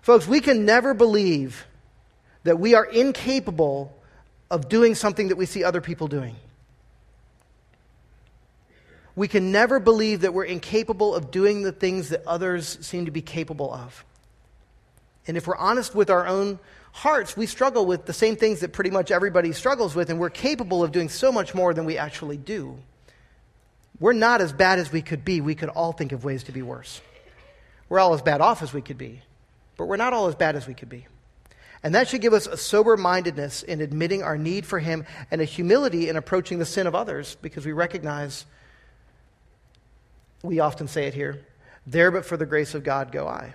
Folks, 0.03 0.29
we 0.29 0.41
can 0.41 0.67
never 0.67 0.93
believe 0.93 1.65
that 2.43 2.61
we 2.61 2.75
are 2.75 2.85
incapable 2.85 3.97
of 4.51 4.69
doing 4.69 4.95
something 4.95 5.29
that 5.29 5.37
we 5.37 5.47
see 5.47 5.65
other 5.65 5.81
people 5.81 6.09
doing. 6.09 6.37
We 9.17 9.29
can 9.29 9.51
never 9.51 9.81
believe 9.81 10.21
that 10.21 10.35
we're 10.35 10.45
incapable 10.45 11.15
of 11.15 11.31
doing 11.31 11.63
the 11.63 11.73
things 11.73 12.11
that 12.11 12.27
others 12.27 12.79
seem 12.83 13.07
to 13.07 13.11
be 13.11 13.23
capable 13.23 13.73
of. 13.73 14.05
And 15.27 15.37
if 15.37 15.47
we're 15.47 15.57
honest 15.57 15.95
with 15.95 16.11
our 16.11 16.27
own 16.27 16.59
hearts, 16.93 17.37
we 17.37 17.47
struggle 17.47 17.87
with 17.87 18.07
the 18.07 18.13
same 18.13 18.37
things 18.37 18.61
that 18.61 18.73
pretty 18.73 18.91
much 18.91 19.11
everybody 19.11 19.53
struggles 19.53 19.95
with, 19.95 20.11
and 20.11 20.21
we're 20.21 20.31
capable 20.31 20.83
of 20.83 20.93
doing 20.93 21.09
so 21.09 21.33
much 21.33 21.55
more 21.55 21.75
than 21.75 21.85
we 21.85 21.99
actually 21.99 22.37
do. 22.37 22.79
We're 23.99 24.13
not 24.13 24.41
as 24.41 24.53
bad 24.53 24.79
as 24.79 24.93
we 24.93 25.03
could 25.03 25.25
be. 25.25 25.41
We 25.41 25.55
could 25.55 25.69
all 25.69 25.93
think 25.93 26.13
of 26.13 26.25
ways 26.25 26.45
to 26.45 26.53
be 26.53 26.63
worse. 26.63 27.01
We're 27.89 28.01
all 28.01 28.15
as 28.15 28.23
bad 28.23 28.41
off 28.41 28.63
as 28.63 28.73
we 28.73 28.83
could 28.83 28.99
be, 28.99 29.23
but 29.77 29.87
we're 29.87 29.97
not 29.97 30.13
all 30.13 30.27
as 30.27 30.35
bad 30.35 30.57
as 30.57 30.67
we 30.67 30.75
could 30.75 30.89
be. 30.89 31.07
And 31.83 31.95
that 31.95 32.09
should 32.09 32.23
give 32.23 32.33
us 32.33 32.47
a 32.47 32.57
sober 32.57 32.97
mindedness 32.97 33.63
in 33.63 33.81
admitting 33.81 34.23
our 34.23 34.39
need 34.39 34.65
for 34.65 34.79
Him 34.79 35.05
and 35.31 35.41
a 35.41 35.45
humility 35.45 36.09
in 36.09 36.17
approaching 36.17 36.59
the 36.59 36.65
sin 36.65 36.87
of 36.87 36.95
others 36.95 37.37
because 37.43 37.67
we 37.67 37.73
recognize, 37.73 38.47
we 40.43 40.61
often 40.61 40.89
say 40.89 41.07
it 41.07 41.15
here, 41.15 41.45
there 41.87 42.11
but 42.11 42.25
for 42.25 42.39
the 42.39 42.47
grace 42.47 42.75
of 42.75 42.85
God 42.85 43.13
go 43.13 43.29
I. 43.29 43.53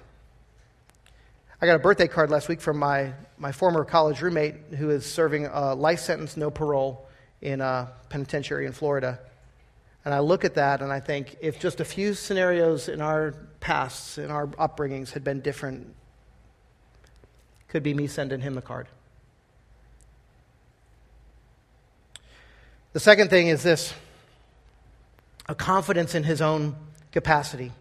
I 1.62 1.66
got 1.66 1.76
a 1.76 1.80
birthday 1.80 2.08
card 2.08 2.30
last 2.30 2.48
week 2.48 2.62
from 2.62 2.78
my, 2.78 3.12
my 3.38 3.52
former 3.52 3.84
college 3.84 4.22
roommate 4.22 4.56
who 4.78 4.92
is 4.92 5.06
serving 5.06 5.46
a 5.46 5.76
life 5.76 6.00
sentence, 6.00 6.38
no 6.38 6.50
parole, 6.50 7.06
in 7.42 7.60
a 7.60 7.92
penitentiary 8.08 8.66
in 8.66 8.72
Florida. 8.72 9.20
And 10.06 10.14
I 10.14 10.20
look 10.20 10.46
at 10.46 10.54
that 10.54 10.82
and 10.82 10.90
I 10.90 11.02
think 11.02 11.36
if 11.42 11.60
just 11.60 11.82
a 11.82 11.86
few 11.86 12.14
scenarios 12.14 12.88
in 12.88 13.02
our 13.02 13.34
pasts, 13.60 14.18
in 14.18 14.32
our 14.32 14.48
upbringings, 14.48 15.12
had 15.12 15.26
been 15.26 15.42
different, 15.42 15.94
could 17.68 17.84
be 17.84 17.94
me 17.94 18.08
sending 18.08 18.40
him 18.40 18.56
the 18.56 18.62
card. 18.62 18.88
The 22.94 23.02
second 23.02 23.30
thing 23.30 23.48
is 23.48 23.64
this 23.64 23.94
a 25.50 25.56
confidence 25.56 26.16
in 26.16 26.24
his 26.24 26.42
own 26.42 26.78
capacity. 27.12 27.74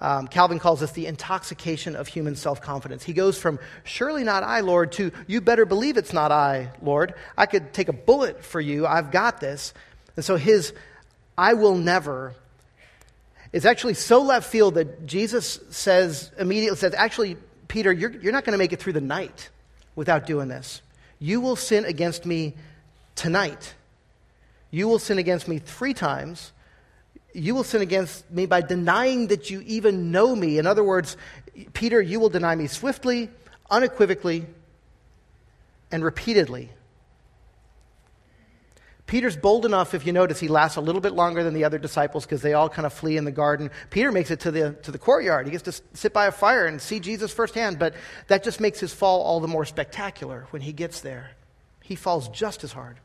Um, 0.00 0.28
Calvin 0.28 0.58
calls 0.58 0.80
this 0.80 0.92
the 0.92 1.06
intoxication 1.06 1.94
of 1.94 2.08
human 2.08 2.34
self 2.34 2.62
confidence. 2.62 3.02
He 3.02 3.12
goes 3.12 3.38
from, 3.38 3.58
surely 3.84 4.24
not 4.24 4.42
I, 4.42 4.60
Lord, 4.60 4.92
to, 4.92 5.12
you 5.26 5.40
better 5.40 5.66
believe 5.66 5.96
it's 5.96 6.12
not 6.12 6.32
I, 6.32 6.70
Lord. 6.80 7.14
I 7.36 7.46
could 7.46 7.74
take 7.74 7.88
a 7.88 7.92
bullet 7.92 8.42
for 8.42 8.60
you. 8.60 8.86
I've 8.86 9.10
got 9.10 9.40
this. 9.40 9.74
And 10.16 10.24
so 10.24 10.36
his, 10.36 10.72
I 11.36 11.54
will 11.54 11.74
never, 11.76 12.34
is 13.52 13.66
actually 13.66 13.94
so 13.94 14.22
left 14.22 14.50
field 14.50 14.74
that 14.74 15.06
Jesus 15.06 15.60
says, 15.70 16.30
immediately 16.38 16.78
says, 16.78 16.94
actually, 16.94 17.36
Peter, 17.68 17.92
you're, 17.92 18.10
you're 18.10 18.32
not 18.32 18.44
going 18.44 18.52
to 18.52 18.58
make 18.58 18.72
it 18.72 18.80
through 18.80 18.94
the 18.94 19.00
night 19.00 19.50
without 19.96 20.26
doing 20.26 20.48
this. 20.48 20.80
You 21.18 21.40
will 21.40 21.56
sin 21.56 21.84
against 21.84 22.24
me 22.24 22.54
tonight. 23.16 23.74
You 24.70 24.88
will 24.88 24.98
sin 24.98 25.18
against 25.18 25.46
me 25.46 25.58
three 25.58 25.92
times. 25.92 26.52
You 27.32 27.54
will 27.54 27.64
sin 27.64 27.82
against 27.82 28.30
me 28.30 28.46
by 28.46 28.60
denying 28.60 29.28
that 29.28 29.50
you 29.50 29.60
even 29.62 30.10
know 30.10 30.34
me. 30.34 30.58
In 30.58 30.66
other 30.66 30.82
words, 30.82 31.16
Peter, 31.72 32.00
you 32.00 32.20
will 32.20 32.28
deny 32.28 32.54
me 32.54 32.66
swiftly, 32.66 33.30
unequivocally, 33.70 34.46
and 35.90 36.04
repeatedly. 36.04 36.70
Peter's 39.06 39.36
bold 39.36 39.66
enough, 39.66 39.92
if 39.92 40.06
you 40.06 40.12
notice, 40.12 40.38
he 40.38 40.46
lasts 40.46 40.76
a 40.76 40.80
little 40.80 41.00
bit 41.00 41.12
longer 41.12 41.42
than 41.42 41.52
the 41.52 41.64
other 41.64 41.78
disciples 41.78 42.24
because 42.24 42.42
they 42.42 42.52
all 42.52 42.68
kind 42.68 42.86
of 42.86 42.92
flee 42.92 43.16
in 43.16 43.24
the 43.24 43.32
garden. 43.32 43.68
Peter 43.90 44.12
makes 44.12 44.30
it 44.30 44.38
to 44.38 44.52
the, 44.52 44.72
to 44.82 44.92
the 44.92 44.98
courtyard. 44.98 45.46
He 45.46 45.50
gets 45.50 45.64
to 45.64 45.82
sit 45.94 46.12
by 46.12 46.26
a 46.26 46.32
fire 46.32 46.66
and 46.66 46.80
see 46.80 47.00
Jesus 47.00 47.32
firsthand, 47.32 47.80
but 47.80 47.94
that 48.28 48.44
just 48.44 48.60
makes 48.60 48.78
his 48.78 48.94
fall 48.94 49.22
all 49.22 49.40
the 49.40 49.48
more 49.48 49.64
spectacular 49.64 50.46
when 50.50 50.62
he 50.62 50.72
gets 50.72 51.00
there. 51.00 51.32
He 51.82 51.96
falls 51.96 52.28
just 52.28 52.62
as 52.62 52.70
hard. 52.70 53.00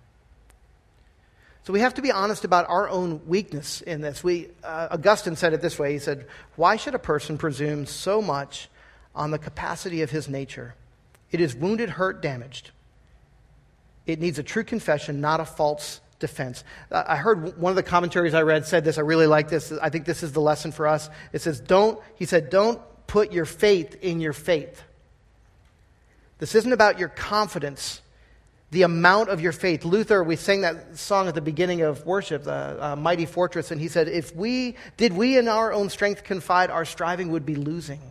So 1.65 1.73
we 1.73 1.80
have 1.80 1.95
to 1.95 2.04
be 2.04 2.12
honest 2.12 2.45
about 2.45 2.69
our 2.69 2.88
own 2.88 3.21
weakness 3.25 3.82
in 3.82 4.01
this. 4.01 4.23
We, 4.23 4.49
uh, 4.63 4.89
Augustine 4.91 5.36
said 5.36 5.54
it 5.54 5.62
this 5.62 5.80
way 5.80 5.93
He 5.93 5.99
said, 5.99 6.28
Why 6.56 6.75
should 6.75 6.93
a 6.93 6.99
person 6.99 7.39
presume 7.39 7.88
so 7.88 8.21
much 8.21 8.69
on 9.15 9.32
the 9.32 9.39
capacity 9.39 10.04
of 10.04 10.12
his 10.12 10.30
nature? 10.30 10.75
It 11.32 11.41
is 11.41 11.56
wounded, 11.56 11.89
hurt, 11.89 12.21
damaged. 12.21 12.69
It 14.06 14.19
needs 14.19 14.38
a 14.38 14.43
true 14.43 14.63
confession, 14.63 15.21
not 15.21 15.39
a 15.39 15.45
false 15.45 16.01
defense. 16.19 16.63
Uh, 16.91 17.04
I 17.08 17.15
heard 17.15 17.60
one 17.60 17.71
of 17.71 17.75
the 17.75 17.84
commentaries 17.84 18.36
I 18.36 18.43
read 18.43 18.67
said 18.67 18.86
this. 18.86 18.99
I 18.99 19.01
really 19.01 19.25
like 19.25 19.49
this. 19.49 19.71
I 19.71 19.89
think 19.89 20.06
this 20.06 20.21
is 20.21 20.34
the 20.34 20.41
lesson 20.41 20.71
for 20.71 20.86
us. 20.86 21.10
It 21.34 21.41
says, 21.41 21.60
don't, 21.60 21.99
he 22.15 22.25
said, 22.25 22.51
don't 22.51 22.80
put 23.08 23.34
your 23.34 23.45
faith 23.45 23.97
in 24.04 24.21
your 24.21 24.34
faith. 24.34 24.84
This 26.38 26.54
isn't 26.54 26.73
about 26.73 26.99
your 26.99 27.10
confidence, 27.10 28.01
the 28.71 28.82
amount 28.82 29.30
of 29.30 29.41
your 29.41 29.51
faith. 29.51 29.86
Luther, 29.86 30.23
we 30.23 30.36
sang 30.36 30.62
that 30.62 30.97
song 30.97 31.28
at 31.28 31.36
the 31.36 31.41
beginning 31.41 31.82
of 31.82 32.06
worship, 32.06 32.43
the 32.43 32.78
uh, 32.80 32.95
Mighty 32.95 33.25
Fortress, 33.25 33.71
and 33.71 33.80
he 33.80 33.88
said, 33.88 34.08
if 34.08 34.36
we, 34.36 34.75
did 34.97 35.13
we 35.13 35.38
in 35.38 35.47
our 35.47 35.71
own 35.71 35.89
strength 35.89 36.23
confide, 36.23 36.69
our 36.69 36.86
striving 36.86 37.32
would 37.32 37.45
be 37.45 37.56
losing. 37.56 38.01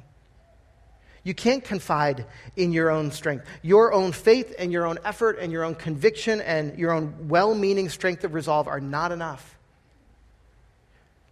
You 1.24 1.34
can't 1.34 1.64
confide 1.64 2.26
in 2.54 2.72
your 2.72 2.90
own 2.90 3.10
strength. 3.10 3.46
Your 3.62 3.94
own 3.94 4.12
faith 4.12 4.54
and 4.58 4.70
your 4.70 4.84
own 4.84 4.98
effort 5.04 5.38
and 5.40 5.50
your 5.50 5.64
own 5.64 5.74
conviction 5.74 6.42
and 6.42 6.78
your 6.78 6.92
own 6.92 7.28
well 7.28 7.54
meaning 7.54 7.88
strength 7.88 8.24
of 8.24 8.34
resolve 8.34 8.68
are 8.68 8.80
not 8.80 9.10
enough 9.10 9.58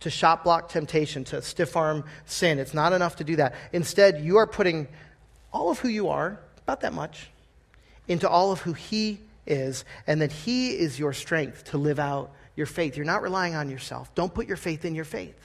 to 0.01 0.11
shot 0.11 0.45
block 0.45 0.69
temptation, 0.69 1.25
to 1.25 1.43
stiff 1.43 1.77
arm 1.77 2.05
sin. 2.25 2.59
It's 2.59 2.75
not 2.75 2.93
enough 2.93 3.17
to 3.17 3.25
do 3.25 3.37
that. 3.37 3.55
Instead, 3.73 4.25
you 4.25 4.39
are 4.39 4.47
putting 4.47 4.89
all 5.53 5.71
of 5.71 5.79
who 5.79 5.89
you 5.89 6.09
are, 6.09 6.41
about 6.63 6.81
that 6.81 6.93
much, 6.93 7.31
into 8.09 8.29
all 8.29 8.53
of 8.53 8.61
who 8.61 8.73
He 8.73 9.21
is, 9.47 9.85
and 10.07 10.21
that 10.21 10.33
He 10.33 10.71
is 10.71 10.99
your 10.99 11.13
strength 11.13 11.65
to 11.71 11.79
live 11.79 11.99
out 11.99 12.33
your 12.57 12.67
faith. 12.67 12.97
You're 12.97 13.07
not 13.07 13.23
relying 13.23 13.55
on 13.55 13.71
yourself. 13.71 14.15
Don't 14.15 14.33
put 14.33 14.47
your 14.47 14.57
faith 14.57 14.85
in 14.85 14.95
your 14.95 15.05
faith. 15.05 15.37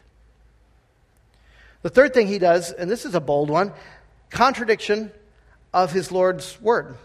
The 1.81 1.89
third 1.89 2.13
thing 2.13 2.27
he 2.27 2.39
does, 2.39 2.71
and 2.71 2.89
this 2.89 3.05
is 3.05 3.15
a 3.15 3.21
bold 3.21 3.49
one, 3.49 3.71
contradiction 4.29 5.11
of 5.73 5.91
his 5.91 6.11
Lord's 6.11 6.59
word. 6.59 6.97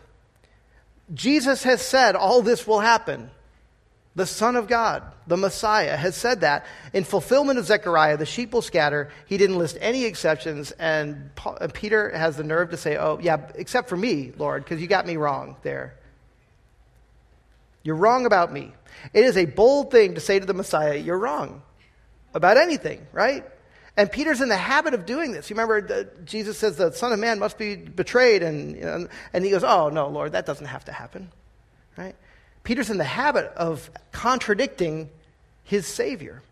Jesus 1.13 1.63
has 1.65 1.83
said 1.83 2.17
all 2.17 2.43
this 2.43 2.67
will 2.67 2.81
happen. 2.81 3.31
The 4.15 4.27
Son 4.27 4.57
of 4.57 4.69
God, 4.69 5.03
the 5.27 5.39
Messiah, 5.39 5.97
has 5.97 6.15
said 6.15 6.43
that. 6.43 6.67
In 6.93 7.05
fulfillment 7.05 7.59
of 7.59 7.65
Zechariah, 7.65 8.19
the 8.19 8.27
sheep 8.27 8.53
will 8.53 8.61
scatter. 8.61 9.11
He 9.27 9.39
didn't 9.39 9.57
list 9.57 9.79
any 9.81 10.05
exceptions. 10.05 10.71
And, 10.73 11.31
Peter 11.73 12.11
has 12.11 12.37
the 12.37 12.45
nerve 12.45 12.71
to 12.71 12.77
say, 12.77 12.97
Oh, 12.97 13.19
yeah, 13.23 13.39
except 13.55 13.89
for 13.89 13.97
me, 13.97 14.33
Lord, 14.37 14.65
because 14.65 14.83
you 14.83 14.87
got 14.87 15.07
me 15.07 15.17
wrong 15.17 15.57
there. 15.63 15.95
You're 17.83 17.97
wrong 17.97 18.27
about 18.27 18.53
me. 18.53 18.73
It 19.15 19.25
is 19.25 19.37
a 19.37 19.47
bold 19.47 19.91
thing 19.91 20.15
to 20.15 20.21
say 20.21 20.39
to 20.39 20.47
the 20.47 20.55
Messiah, 20.55 20.97
You're 20.97 21.19
wrong 21.19 21.63
about 22.35 22.59
anything, 22.59 23.07
right? 23.13 23.45
And 23.97 24.11
Peter's 24.11 24.41
in 24.41 24.49
the 24.49 24.57
habit 24.57 24.95
of 24.95 25.07
doing 25.07 25.33
this. 25.33 25.49
You 25.49 25.57
remember 25.57 26.05
Jesus 26.25 26.59
says 26.59 26.77
the 26.77 26.93
Son 26.93 27.13
of 27.13 27.19
Man 27.19 27.39
must 27.39 27.57
be 27.57 27.77
betrayed, 27.77 28.43
and, 28.43 28.77
you 28.77 28.83
know, 28.83 29.09
and 29.33 29.45
he 29.45 29.51
goes, 29.51 29.65
Oh, 29.65 29.89
no, 29.89 30.09
Lord, 30.09 30.33
that 30.33 30.45
doesn't 30.45 30.67
have 30.67 30.85
to 30.85 30.93
happen, 30.93 31.31
right? 31.97 32.15
Peter's 32.65 32.91
in 32.91 32.99
the 32.99 33.05
habit 33.05 33.47
of 33.57 33.91
contradicting 34.13 35.11
his 35.65 35.87
Savior. 35.87 36.43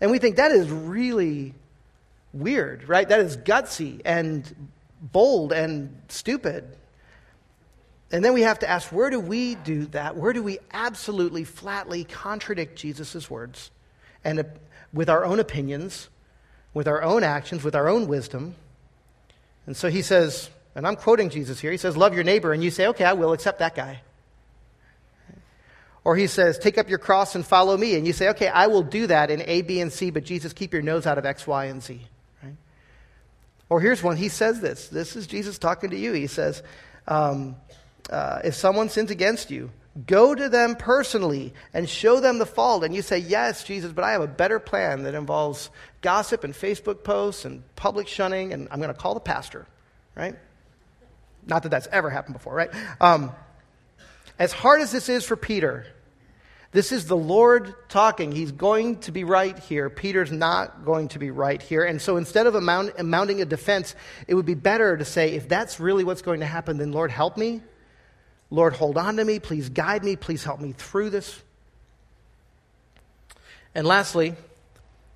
And 0.00 0.10
we 0.10 0.18
think 0.18 0.36
that 0.36 0.50
is 0.50 0.70
really 0.70 1.54
weird, 2.32 2.88
right? 2.88 3.08
That 3.08 3.20
is 3.20 3.36
gutsy 3.36 4.00
and 4.04 4.70
bold 5.00 5.52
and 5.52 6.00
stupid. 6.08 6.64
And 8.10 8.24
then 8.24 8.32
we 8.32 8.42
have 8.42 8.60
to 8.60 8.68
ask 8.68 8.90
where 8.90 9.10
do 9.10 9.20
we 9.20 9.54
do 9.56 9.86
that? 9.86 10.16
Where 10.16 10.32
do 10.32 10.42
we 10.42 10.58
absolutely, 10.72 11.44
flatly 11.44 12.04
contradict 12.04 12.76
Jesus' 12.76 13.28
words 13.28 13.70
and 14.24 14.40
uh, 14.40 14.44
with 14.92 15.10
our 15.10 15.24
own 15.24 15.40
opinions, 15.40 16.08
with 16.72 16.88
our 16.88 17.02
own 17.02 17.22
actions, 17.22 17.62
with 17.62 17.74
our 17.74 17.88
own 17.88 18.06
wisdom? 18.06 18.54
And 19.66 19.76
so 19.76 19.90
he 19.90 20.00
says, 20.00 20.48
and 20.74 20.86
I'm 20.86 20.96
quoting 20.96 21.28
Jesus 21.28 21.60
here, 21.60 21.70
he 21.70 21.76
says, 21.76 21.96
Love 21.96 22.14
your 22.14 22.24
neighbor. 22.24 22.52
And 22.52 22.64
you 22.64 22.70
say, 22.70 22.86
Okay, 22.86 23.04
I 23.04 23.12
will 23.12 23.32
accept 23.32 23.58
that 23.58 23.74
guy. 23.74 24.00
Or 26.08 26.16
he 26.16 26.26
says, 26.26 26.58
Take 26.58 26.78
up 26.78 26.88
your 26.88 26.98
cross 26.98 27.34
and 27.34 27.46
follow 27.46 27.76
me. 27.76 27.94
And 27.94 28.06
you 28.06 28.14
say, 28.14 28.30
Okay, 28.30 28.48
I 28.48 28.68
will 28.68 28.82
do 28.82 29.08
that 29.08 29.30
in 29.30 29.42
A, 29.42 29.60
B, 29.60 29.78
and 29.82 29.92
C, 29.92 30.08
but 30.08 30.24
Jesus, 30.24 30.54
keep 30.54 30.72
your 30.72 30.80
nose 30.80 31.06
out 31.06 31.18
of 31.18 31.26
X, 31.26 31.46
Y, 31.46 31.66
and 31.66 31.82
Z. 31.82 32.00
Right? 32.42 32.56
Or 33.68 33.78
here's 33.78 34.02
one. 34.02 34.16
He 34.16 34.30
says 34.30 34.62
this. 34.62 34.88
This 34.88 35.16
is 35.16 35.26
Jesus 35.26 35.58
talking 35.58 35.90
to 35.90 35.98
you. 35.98 36.14
He 36.14 36.26
says, 36.26 36.62
um, 37.08 37.56
uh, 38.08 38.40
If 38.42 38.54
someone 38.54 38.88
sins 38.88 39.10
against 39.10 39.50
you, 39.50 39.70
go 40.06 40.34
to 40.34 40.48
them 40.48 40.76
personally 40.76 41.52
and 41.74 41.86
show 41.86 42.20
them 42.20 42.38
the 42.38 42.46
fault. 42.46 42.84
And 42.84 42.94
you 42.94 43.02
say, 43.02 43.18
Yes, 43.18 43.62
Jesus, 43.62 43.92
but 43.92 44.02
I 44.02 44.12
have 44.12 44.22
a 44.22 44.26
better 44.26 44.58
plan 44.58 45.02
that 45.02 45.14
involves 45.14 45.68
gossip 46.00 46.42
and 46.42 46.54
Facebook 46.54 47.04
posts 47.04 47.44
and 47.44 47.62
public 47.76 48.08
shunning, 48.08 48.54
and 48.54 48.66
I'm 48.70 48.80
going 48.80 48.94
to 48.94 48.98
call 48.98 49.12
the 49.12 49.20
pastor. 49.20 49.66
Right? 50.14 50.36
Not 51.46 51.64
that 51.64 51.68
that's 51.68 51.88
ever 51.88 52.08
happened 52.08 52.32
before, 52.32 52.54
right? 52.54 52.70
Um, 52.98 53.30
as 54.38 54.52
hard 54.54 54.80
as 54.80 54.90
this 54.90 55.10
is 55.10 55.26
for 55.26 55.36
Peter, 55.36 55.84
this 56.70 56.92
is 56.92 57.06
the 57.06 57.16
Lord 57.16 57.74
talking. 57.88 58.30
He's 58.30 58.52
going 58.52 58.98
to 59.00 59.12
be 59.12 59.24
right 59.24 59.58
here. 59.58 59.88
Peter's 59.88 60.30
not 60.30 60.84
going 60.84 61.08
to 61.08 61.18
be 61.18 61.30
right 61.30 61.62
here. 61.62 61.84
And 61.84 62.00
so 62.00 62.18
instead 62.18 62.46
of 62.46 62.54
amount, 62.54 63.02
mounting 63.02 63.40
a 63.40 63.46
defense, 63.46 63.94
it 64.26 64.34
would 64.34 64.44
be 64.44 64.54
better 64.54 64.96
to 64.96 65.04
say, 65.04 65.34
if 65.34 65.48
that's 65.48 65.80
really 65.80 66.04
what's 66.04 66.20
going 66.20 66.40
to 66.40 66.46
happen, 66.46 66.76
then 66.76 66.92
Lord, 66.92 67.10
help 67.10 67.38
me. 67.38 67.62
Lord, 68.50 68.74
hold 68.74 68.98
on 68.98 69.16
to 69.16 69.24
me. 69.24 69.38
Please 69.38 69.70
guide 69.70 70.04
me. 70.04 70.16
Please 70.16 70.44
help 70.44 70.60
me 70.60 70.72
through 70.72 71.10
this. 71.10 71.42
And 73.74 73.86
lastly, 73.86 74.34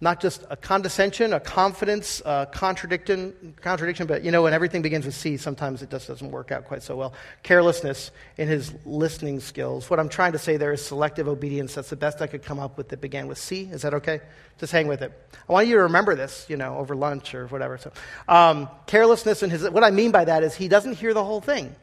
not 0.03 0.21
just 0.21 0.45
a 0.51 0.57
condescension, 0.57 1.33
a 1.33 1.39
confidence, 1.39 2.21
a 2.27 2.49
contradiction, 2.51 3.55
contradiction, 3.61 4.05
but 4.05 4.25
you 4.25 4.33
know, 4.33 4.43
when 4.43 4.53
everything 4.53 4.83
begins 4.83 5.07
with 5.07 5.15
C, 5.15 5.37
sometimes 5.37 5.81
it 5.81 5.91
just 5.91 6.09
doesn't 6.09 6.33
work 6.33 6.51
out 6.51 6.65
quite 6.65 6.83
so 6.83 6.97
well. 6.97 7.15
Carelessness 7.45 8.11
in 8.37 8.49
his 8.49 8.75
listening 8.85 9.39
skills. 9.39 9.89
What 9.89 10.01
I'm 10.01 10.09
trying 10.09 10.33
to 10.33 10.41
say 10.41 10.57
there 10.57 10.73
is 10.73 10.85
selective 10.85 11.29
obedience. 11.29 11.77
That's 11.77 11.89
the 11.89 11.95
best 11.95 12.21
I 12.21 12.27
could 12.27 12.43
come 12.43 12.59
up 12.59 12.77
with 12.77 12.89
that 12.89 13.01
began 13.01 13.29
with 13.29 13.39
C. 13.39 13.69
Is 13.71 13.83
that 13.83 13.95
okay? 13.95 14.21
Just 14.59 14.73
hang 14.73 14.89
with 14.89 15.03
it. 15.03 15.13
I 15.49 15.53
want 15.53 15.69
you 15.69 15.77
to 15.77 15.83
remember 15.83 16.17
this, 16.17 16.47
you 16.49 16.57
know, 16.57 16.79
over 16.79 16.97
lunch 16.97 17.33
or 17.33 17.47
whatever. 17.47 17.79
So, 17.79 17.93
um, 18.27 18.69
carelessness 18.89 19.45
in 19.45 19.51
his, 19.51 19.71
what 19.71 19.85
I 19.85 19.93
mean 19.93 20.11
by 20.11 20.25
that 20.25 20.43
is 20.43 20.57
he 20.57 20.67
doesn't 20.67 20.95
hear 20.95 21.15
the 21.15 21.23
whole 21.23 21.41
thing. 21.41 21.77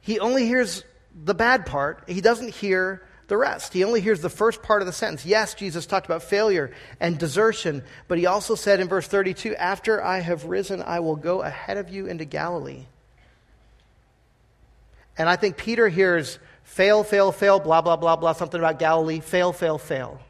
He 0.00 0.18
only 0.18 0.44
hears 0.44 0.82
the 1.14 1.34
bad 1.34 1.66
part. 1.66 2.02
He 2.08 2.20
doesn't 2.20 2.52
hear 2.52 3.07
the 3.28 3.36
rest. 3.36 3.74
He 3.74 3.84
only 3.84 4.00
hears 4.00 4.20
the 4.20 4.30
first 4.30 4.62
part 4.62 4.82
of 4.82 4.86
the 4.86 4.92
sentence. 4.92 5.24
Yes, 5.24 5.54
Jesus 5.54 5.86
talked 5.86 6.06
about 6.06 6.22
failure 6.22 6.72
and 6.98 7.18
desertion, 7.18 7.84
but 8.08 8.18
he 8.18 8.26
also 8.26 8.54
said 8.54 8.80
in 8.80 8.88
verse 8.88 9.06
32 9.06 9.54
After 9.54 10.02
I 10.02 10.20
have 10.20 10.46
risen, 10.46 10.82
I 10.82 11.00
will 11.00 11.16
go 11.16 11.42
ahead 11.42 11.76
of 11.76 11.90
you 11.90 12.06
into 12.06 12.24
Galilee. 12.24 12.86
And 15.16 15.28
I 15.28 15.36
think 15.36 15.56
Peter 15.56 15.88
hears 15.88 16.38
fail, 16.62 17.04
fail, 17.04 17.30
fail, 17.32 17.60
blah, 17.60 17.82
blah, 17.82 17.96
blah, 17.96 18.16
blah, 18.16 18.32
something 18.32 18.58
about 18.58 18.78
Galilee, 18.78 19.20
fail, 19.20 19.52
fail, 19.52 19.78
fail. 19.78 20.20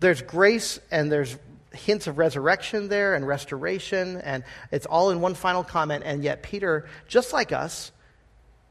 There's 0.00 0.22
grace 0.22 0.80
and 0.90 1.12
there's 1.12 1.36
hints 1.72 2.06
of 2.06 2.18
resurrection 2.18 2.88
there 2.88 3.14
and 3.14 3.26
restoration, 3.26 4.20
and 4.22 4.44
it's 4.70 4.86
all 4.86 5.10
in 5.10 5.20
one 5.20 5.34
final 5.34 5.64
comment. 5.64 6.02
And 6.06 6.22
yet, 6.22 6.42
Peter, 6.42 6.86
just 7.08 7.32
like 7.32 7.52
us, 7.52 7.92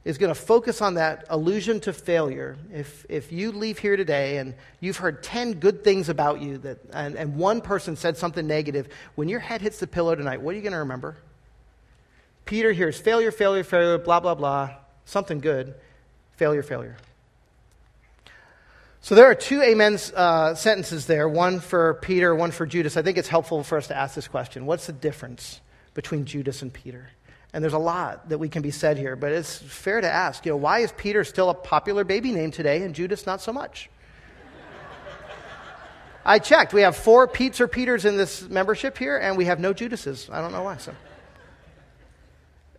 is 0.03 0.17
going 0.17 0.33
to 0.33 0.39
focus 0.39 0.81
on 0.81 0.95
that 0.95 1.25
allusion 1.29 1.79
to 1.81 1.93
failure. 1.93 2.57
If, 2.73 3.05
if 3.07 3.31
you 3.31 3.51
leave 3.51 3.77
here 3.77 3.95
today 3.95 4.37
and 4.37 4.55
you've 4.79 4.97
heard 4.97 5.21
10 5.21 5.55
good 5.55 5.83
things 5.83 6.09
about 6.09 6.41
you, 6.41 6.57
that, 6.59 6.79
and, 6.91 7.15
and 7.15 7.35
one 7.35 7.61
person 7.61 7.95
said 7.95 8.17
something 8.17 8.47
negative, 8.47 8.89
when 9.15 9.29
your 9.29 9.39
head 9.39 9.61
hits 9.61 9.79
the 9.79 9.87
pillow 9.87 10.15
tonight, 10.15 10.41
what 10.41 10.53
are 10.53 10.55
you 10.55 10.63
going 10.63 10.73
to 10.73 10.79
remember? 10.79 11.17
Peter 12.45 12.71
hears 12.71 12.99
failure, 12.99 13.31
failure, 13.31 13.63
failure, 13.63 13.99
blah, 13.99 14.19
blah, 14.19 14.33
blah, 14.33 14.71
something 15.05 15.39
good, 15.39 15.75
failure, 16.35 16.63
failure. 16.63 16.97
So 19.01 19.15
there 19.15 19.25
are 19.25 19.35
two 19.35 19.61
amen 19.61 19.97
uh, 20.15 20.55
sentences 20.55 21.05
there, 21.05 21.27
one 21.27 21.59
for 21.59 21.95
Peter, 21.95 22.35
one 22.35 22.51
for 22.51 22.65
Judas. 22.65 22.97
I 22.97 23.01
think 23.01 23.17
it's 23.17 23.27
helpful 23.27 23.63
for 23.63 23.77
us 23.77 23.87
to 23.87 23.97
ask 23.97 24.15
this 24.15 24.27
question 24.27 24.65
What's 24.65 24.85
the 24.85 24.93
difference 24.93 25.59
between 25.93 26.25
Judas 26.25 26.61
and 26.61 26.71
Peter? 26.71 27.09
And 27.53 27.63
there's 27.63 27.73
a 27.73 27.79
lot 27.79 28.29
that 28.29 28.37
we 28.37 28.47
can 28.47 28.61
be 28.61 28.71
said 28.71 28.97
here, 28.97 29.15
but 29.15 29.31
it's 29.31 29.57
fair 29.57 29.99
to 29.99 30.09
ask, 30.09 30.45
you 30.45 30.53
know, 30.53 30.57
why 30.57 30.79
is 30.79 30.91
Peter 30.93 31.23
still 31.23 31.49
a 31.49 31.53
popular 31.53 32.03
baby 32.03 32.31
name 32.31 32.51
today 32.51 32.83
and 32.83 32.95
Judas 32.95 33.25
not 33.25 33.41
so 33.41 33.51
much? 33.51 33.89
I 36.23 36.39
checked. 36.39 36.73
We 36.73 36.81
have 36.81 36.95
four 36.95 37.27
Pete's 37.27 37.59
or 37.59 37.67
Peters 37.67 38.05
in 38.05 38.15
this 38.15 38.47
membership 38.47 38.97
here, 38.97 39.17
and 39.17 39.37
we 39.37 39.45
have 39.45 39.59
no 39.59 39.73
Judases. 39.73 40.29
I 40.31 40.39
don't 40.39 40.51
know 40.51 40.63
why. 40.63 40.77
So. 40.77 40.93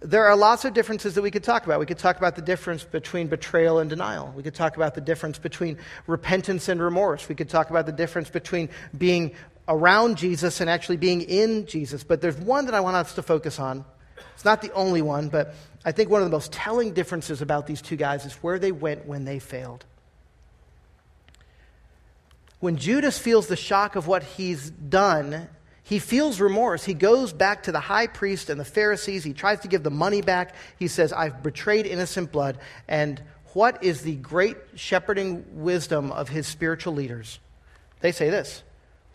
There 0.00 0.24
are 0.26 0.36
lots 0.36 0.64
of 0.64 0.74
differences 0.74 1.14
that 1.14 1.22
we 1.22 1.30
could 1.30 1.44
talk 1.44 1.64
about. 1.64 1.78
We 1.78 1.86
could 1.86 1.98
talk 1.98 2.16
about 2.16 2.36
the 2.36 2.42
difference 2.42 2.84
between 2.84 3.28
betrayal 3.28 3.78
and 3.78 3.90
denial. 3.90 4.32
We 4.34 4.42
could 4.42 4.54
talk 4.54 4.76
about 4.76 4.94
the 4.94 5.00
difference 5.00 5.38
between 5.38 5.78
repentance 6.06 6.68
and 6.68 6.80
remorse. 6.80 7.28
We 7.28 7.34
could 7.34 7.48
talk 7.48 7.70
about 7.70 7.86
the 7.86 7.92
difference 7.92 8.30
between 8.30 8.68
being 8.96 9.32
around 9.68 10.18
Jesus 10.18 10.60
and 10.60 10.70
actually 10.70 10.96
being 10.96 11.22
in 11.22 11.66
Jesus. 11.66 12.04
But 12.04 12.20
there's 12.20 12.36
one 12.36 12.66
that 12.66 12.74
I 12.74 12.80
want 12.80 12.96
us 12.96 13.14
to 13.14 13.22
focus 13.22 13.58
on 13.58 13.84
it's 14.34 14.44
not 14.44 14.62
the 14.62 14.72
only 14.72 15.02
one, 15.02 15.28
but 15.28 15.54
I 15.84 15.92
think 15.92 16.10
one 16.10 16.22
of 16.22 16.26
the 16.26 16.34
most 16.34 16.52
telling 16.52 16.92
differences 16.92 17.42
about 17.42 17.66
these 17.66 17.82
two 17.82 17.96
guys 17.96 18.24
is 18.24 18.34
where 18.34 18.58
they 18.58 18.72
went 18.72 19.06
when 19.06 19.24
they 19.24 19.38
failed. 19.38 19.84
When 22.60 22.76
Judas 22.76 23.18
feels 23.18 23.48
the 23.48 23.56
shock 23.56 23.96
of 23.96 24.06
what 24.06 24.22
he's 24.22 24.70
done, 24.70 25.48
he 25.82 25.98
feels 25.98 26.40
remorse. 26.40 26.84
He 26.84 26.94
goes 26.94 27.32
back 27.32 27.64
to 27.64 27.72
the 27.72 27.80
high 27.80 28.06
priest 28.06 28.50
and 28.50 28.60
the 28.60 28.64
Pharisees. 28.64 29.24
He 29.24 29.32
tries 29.32 29.60
to 29.60 29.68
give 29.68 29.82
the 29.82 29.90
money 29.90 30.22
back. 30.22 30.54
He 30.78 30.86
says, 30.86 31.12
I've 31.12 31.42
betrayed 31.42 31.86
innocent 31.86 32.30
blood. 32.30 32.58
And 32.86 33.20
what 33.52 33.82
is 33.82 34.02
the 34.02 34.14
great 34.14 34.56
shepherding 34.76 35.44
wisdom 35.62 36.12
of 36.12 36.28
his 36.28 36.46
spiritual 36.46 36.94
leaders? 36.94 37.40
They 38.00 38.12
say 38.12 38.30
this 38.30 38.62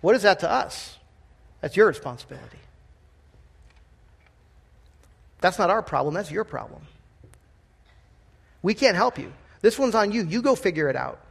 What 0.01 0.15
is 0.15 0.23
that 0.23 0.39
to 0.41 0.51
us? 0.51 0.97
That's 1.61 1.77
your 1.77 1.87
responsibility. 1.87 2.59
That's 5.47 5.57
not 5.57 5.69
our 5.69 5.81
problem, 5.81 6.13
that's 6.13 6.29
your 6.29 6.43
problem. 6.43 6.81
We 8.61 8.73
can't 8.73 8.97
help 8.97 9.17
you. 9.17 9.31
This 9.61 9.79
one's 9.79 9.95
on 9.95 10.11
you. 10.11 10.25
You 10.25 10.41
go 10.41 10.55
figure 10.55 10.89
it 10.89 10.97
out. 10.97 11.21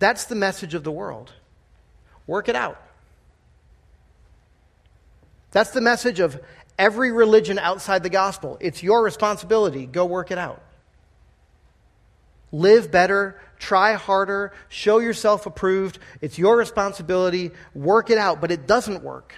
That's 0.00 0.24
the 0.24 0.34
message 0.34 0.74
of 0.74 0.82
the 0.82 0.90
world. 0.90 1.32
Work 2.26 2.48
it 2.48 2.56
out. 2.56 2.82
That's 5.52 5.70
the 5.70 5.80
message 5.80 6.18
of 6.18 6.40
every 6.76 7.12
religion 7.12 7.60
outside 7.60 8.02
the 8.02 8.10
gospel. 8.10 8.58
It's 8.60 8.82
your 8.82 9.04
responsibility. 9.04 9.86
Go 9.86 10.06
work 10.06 10.32
it 10.32 10.38
out. 10.38 10.60
Live 12.50 12.90
better, 12.90 13.40
try 13.60 13.92
harder, 13.92 14.52
show 14.68 14.98
yourself 14.98 15.46
approved. 15.46 16.00
It's 16.20 16.36
your 16.36 16.56
responsibility. 16.56 17.52
Work 17.76 18.10
it 18.10 18.18
out, 18.18 18.40
but 18.40 18.50
it 18.50 18.66
doesn't 18.66 19.04
work. 19.04 19.34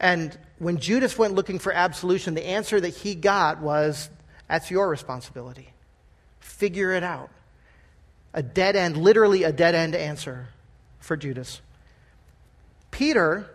And 0.00 0.36
when 0.58 0.78
Judas 0.78 1.16
went 1.16 1.34
looking 1.34 1.58
for 1.58 1.72
absolution, 1.72 2.34
the 2.34 2.46
answer 2.46 2.80
that 2.80 2.96
he 2.96 3.14
got 3.14 3.60
was 3.60 4.10
that's 4.48 4.70
your 4.70 4.88
responsibility. 4.88 5.68
Figure 6.40 6.92
it 6.92 7.04
out. 7.04 7.30
A 8.32 8.42
dead 8.42 8.74
end, 8.74 8.96
literally 8.96 9.44
a 9.44 9.52
dead 9.52 9.74
end 9.74 9.94
answer 9.94 10.48
for 10.98 11.16
Judas. 11.16 11.60
Peter, 12.90 13.48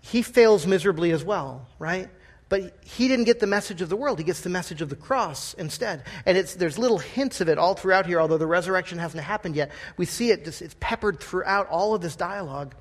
he 0.00 0.22
fails 0.22 0.66
miserably 0.66 1.12
as 1.12 1.24
well, 1.24 1.66
right? 1.78 2.08
But 2.48 2.78
he 2.84 3.08
didn't 3.08 3.26
get 3.26 3.40
the 3.40 3.46
message 3.46 3.82
of 3.82 3.88
the 3.88 3.96
world. 3.96 4.18
He 4.18 4.24
gets 4.24 4.40
the 4.40 4.48
message 4.48 4.80
of 4.80 4.88
the 4.88 4.96
cross 4.96 5.54
instead. 5.54 6.04
And 6.24 6.36
there's 6.36 6.78
little 6.78 6.98
hints 6.98 7.40
of 7.40 7.48
it 7.48 7.58
all 7.58 7.74
throughout 7.74 8.06
here, 8.06 8.20
although 8.20 8.38
the 8.38 8.46
resurrection 8.46 8.98
hasn't 8.98 9.22
happened 9.22 9.54
yet. 9.54 9.70
We 9.96 10.06
see 10.06 10.30
it, 10.30 10.44
just, 10.44 10.62
it's 10.62 10.76
peppered 10.80 11.20
throughout 11.20 11.68
all 11.68 11.94
of 11.94 12.00
this 12.00 12.16
dialogue. 12.16 12.74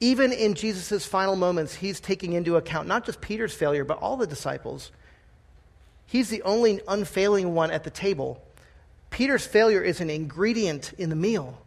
Even 0.00 0.32
in 0.32 0.54
Jesus' 0.54 1.06
final 1.06 1.36
moments, 1.36 1.76
he's 1.76 2.00
taking 2.00 2.32
into 2.32 2.56
account 2.56 2.88
not 2.88 3.06
just 3.06 3.20
Peter's 3.20 3.54
failure, 3.54 3.84
but 3.84 3.98
all 3.98 4.16
the 4.16 4.26
disciples. 4.26 4.90
He's 6.06 6.28
the 6.28 6.42
only 6.42 6.80
unfailing 6.88 7.54
one 7.54 7.70
at 7.70 7.84
the 7.84 7.90
table. 7.90 8.42
Peter's 9.10 9.46
failure 9.46 9.82
is 9.82 10.00
an 10.00 10.10
ingredient 10.10 10.92
in 10.98 11.10
the 11.10 11.16
meal, 11.16 11.58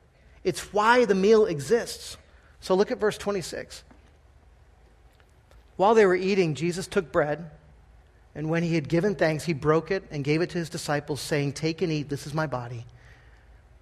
it's 0.44 0.74
why 0.74 1.06
the 1.06 1.16
meal 1.16 1.46
exists. 1.46 2.18
So 2.60 2.74
look 2.76 2.92
at 2.92 3.00
verse 3.00 3.18
26. 3.18 3.84
While 5.76 5.94
they 5.94 6.06
were 6.06 6.16
eating, 6.16 6.56
Jesus 6.56 6.88
took 6.88 7.12
bread, 7.12 7.52
and 8.34 8.50
when 8.50 8.64
he 8.64 8.76
had 8.76 8.90
given 8.90 9.16
thanks, 9.16 9.46
he 9.46 9.54
broke 9.54 9.92
it 9.92 10.04
and 10.10 10.24
gave 10.24 10.42
it 10.42 10.50
to 10.52 10.58
his 10.58 10.70
disciples, 10.70 11.22
saying, 11.22 11.54
Take 11.54 11.82
and 11.82 11.92
eat, 11.92 12.10
this 12.10 12.26
is 12.26 12.34
my 12.34 12.48
body. 12.48 12.86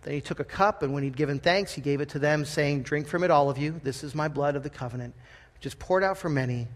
Then 0.05 0.13
he 0.13 0.21
took 0.21 0.39
a 0.39 0.43
cup, 0.43 0.83
and 0.83 0.93
when 0.93 1.01
he'd 1.01 1.17
given 1.17 1.39
thanks, 1.39 1.73
he 1.73 1.81
gave 1.81 1.99
it 1.99 2.09
to 2.09 2.19
them, 2.19 2.45
saying, 2.45 2.83
Drink 2.83 3.07
from 3.07 3.23
it, 3.23 3.31
all 3.31 3.49
of 3.49 3.57
you. 3.57 3.81
This 3.83 4.03
is 4.03 4.13
my 4.13 4.27
blood 4.27 4.55
of 4.55 4.61
the 4.61 4.69
covenant, 4.69 5.15
which 5.55 5.65
is 5.65 5.73
poured 5.73 6.03
out 6.03 6.15
for 6.15 6.29
many 6.29 6.67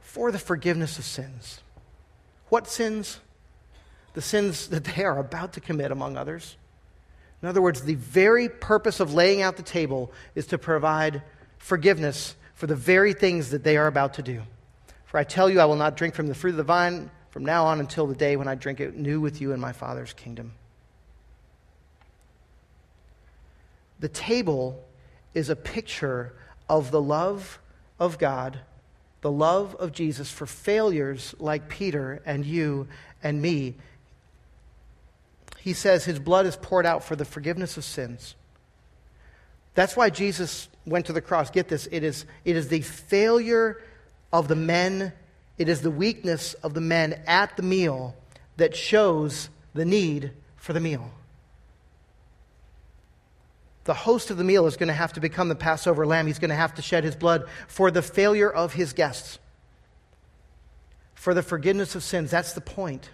for 0.00 0.32
the 0.32 0.40
forgiveness 0.40 0.98
of 0.98 1.04
sins. 1.04 1.60
What 2.48 2.66
sins? 2.66 3.20
The 4.14 4.20
sins 4.20 4.66
that 4.68 4.82
they 4.82 5.04
are 5.04 5.20
about 5.20 5.52
to 5.52 5.60
commit, 5.60 5.92
among 5.92 6.16
others. 6.16 6.56
In 7.42 7.48
other 7.48 7.62
words, 7.62 7.82
the 7.82 7.94
very 7.94 8.48
purpose 8.48 8.98
of 8.98 9.14
laying 9.14 9.40
out 9.40 9.56
the 9.56 9.62
table 9.62 10.10
is 10.34 10.48
to 10.48 10.58
provide 10.58 11.22
forgiveness 11.58 12.34
for 12.54 12.66
the 12.66 12.74
very 12.74 13.12
things 13.12 13.50
that 13.50 13.62
they 13.62 13.76
are 13.76 13.86
about 13.86 14.14
to 14.14 14.22
do. 14.22 14.42
For 15.04 15.18
I 15.18 15.22
tell 15.22 15.48
you, 15.48 15.60
I 15.60 15.66
will 15.66 15.76
not 15.76 15.96
drink 15.96 16.16
from 16.16 16.26
the 16.26 16.34
fruit 16.34 16.50
of 16.50 16.56
the 16.56 16.64
vine 16.64 17.08
from 17.30 17.44
now 17.44 17.66
on 17.66 17.78
until 17.78 18.08
the 18.08 18.16
day 18.16 18.34
when 18.36 18.48
I 18.48 18.56
drink 18.56 18.80
it 18.80 18.96
new 18.96 19.20
with 19.20 19.40
you 19.40 19.52
in 19.52 19.60
my 19.60 19.72
Father's 19.72 20.12
kingdom. 20.12 20.54
The 24.00 24.08
table 24.08 24.84
is 25.34 25.50
a 25.50 25.56
picture 25.56 26.32
of 26.68 26.90
the 26.90 27.00
love 27.00 27.58
of 27.98 28.18
God, 28.18 28.60
the 29.20 29.30
love 29.30 29.74
of 29.76 29.92
Jesus 29.92 30.30
for 30.30 30.46
failures 30.46 31.34
like 31.38 31.68
Peter 31.68 32.22
and 32.26 32.44
you 32.44 32.88
and 33.22 33.40
me. 33.40 33.74
He 35.58 35.72
says 35.72 36.04
his 36.04 36.18
blood 36.18 36.46
is 36.46 36.56
poured 36.56 36.86
out 36.86 37.04
for 37.04 37.16
the 37.16 37.24
forgiveness 37.24 37.76
of 37.76 37.84
sins. 37.84 38.34
That's 39.74 39.96
why 39.96 40.10
Jesus 40.10 40.68
went 40.86 41.06
to 41.06 41.12
the 41.12 41.20
cross. 41.20 41.50
Get 41.50 41.68
this 41.68 41.88
it 41.90 42.04
is, 42.04 42.26
it 42.44 42.56
is 42.56 42.68
the 42.68 42.82
failure 42.82 43.82
of 44.32 44.48
the 44.48 44.56
men, 44.56 45.12
it 45.58 45.68
is 45.68 45.80
the 45.80 45.90
weakness 45.90 46.54
of 46.54 46.74
the 46.74 46.80
men 46.80 47.20
at 47.26 47.56
the 47.56 47.62
meal 47.62 48.14
that 48.56 48.76
shows 48.76 49.48
the 49.72 49.84
need 49.84 50.32
for 50.56 50.72
the 50.72 50.80
meal 50.80 51.10
the 53.84 53.94
host 53.94 54.30
of 54.30 54.36
the 54.36 54.44
meal 54.44 54.66
is 54.66 54.76
going 54.76 54.88
to 54.88 54.94
have 54.94 55.12
to 55.14 55.20
become 55.20 55.48
the 55.48 55.54
Passover 55.54 56.06
lamb. 56.06 56.26
He's 56.26 56.38
going 56.38 56.50
to 56.50 56.56
have 56.56 56.74
to 56.74 56.82
shed 56.82 57.04
his 57.04 57.16
blood 57.16 57.44
for 57.68 57.90
the 57.90 58.02
failure 58.02 58.50
of 58.50 58.72
his 58.72 58.92
guests, 58.92 59.38
for 61.14 61.34
the 61.34 61.42
forgiveness 61.42 61.94
of 61.94 62.02
sins. 62.02 62.30
That's 62.30 62.54
the 62.54 62.60
point. 62.60 63.10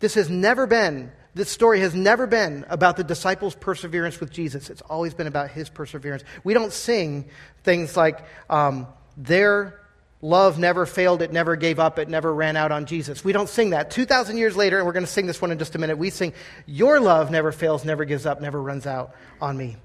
This 0.00 0.14
has 0.14 0.28
never 0.28 0.66
been, 0.66 1.12
this 1.34 1.50
story 1.50 1.80
has 1.80 1.94
never 1.94 2.26
been 2.26 2.64
about 2.68 2.96
the 2.96 3.04
disciples' 3.04 3.54
perseverance 3.54 4.20
with 4.20 4.30
Jesus. 4.30 4.68
It's 4.70 4.82
always 4.82 5.14
been 5.14 5.26
about 5.26 5.50
his 5.50 5.68
perseverance. 5.68 6.22
We 6.44 6.54
don't 6.54 6.72
sing 6.72 7.26
things 7.62 7.96
like, 7.96 8.24
um, 8.50 8.86
their 9.16 9.80
Love 10.22 10.58
never 10.58 10.86
failed, 10.86 11.20
it 11.20 11.32
never 11.32 11.56
gave 11.56 11.78
up, 11.78 11.98
it 11.98 12.08
never 12.08 12.32
ran 12.32 12.56
out 12.56 12.72
on 12.72 12.86
Jesus. 12.86 13.22
We 13.22 13.32
don't 13.32 13.48
sing 13.48 13.70
that. 13.70 13.90
2,000 13.90 14.38
years 14.38 14.56
later, 14.56 14.78
and 14.78 14.86
we're 14.86 14.94
going 14.94 15.04
to 15.04 15.10
sing 15.10 15.26
this 15.26 15.42
one 15.42 15.52
in 15.52 15.58
just 15.58 15.74
a 15.74 15.78
minute, 15.78 15.98
we 15.98 16.10
sing, 16.10 16.32
Your 16.64 17.00
love 17.00 17.30
never 17.30 17.52
fails, 17.52 17.84
never 17.84 18.04
gives 18.04 18.24
up, 18.24 18.40
never 18.40 18.60
runs 18.60 18.86
out 18.86 19.14
on 19.40 19.56
me. 19.56 19.76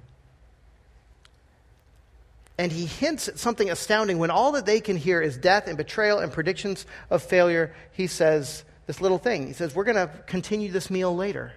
And 2.58 2.72
he 2.72 2.86
hints 2.86 3.28
at 3.28 3.40
something 3.40 3.70
astounding. 3.70 4.20
When 4.20 4.30
all 4.30 4.54
that 4.54 4.66
they 4.66 4.80
can 4.82 4.96
hear 4.96 5.22
is 5.22 5.38
death 5.38 5.68
and 5.68 5.78
betrayal 5.78 6.20
and 6.20 6.32
predictions 6.32 6.86
of 7.10 7.24
failure, 7.24 7.74
he 7.92 8.08
says 8.08 8.64
this 8.88 9.02
little 9.02 9.18
thing. 9.18 9.48
He 9.48 9.54
says, 9.54 9.76
We're 9.76 9.84
going 9.84 9.96
to 9.96 10.12
continue 10.28 10.72
this 10.72 10.90
meal 10.90 11.16
later. 11.16 11.54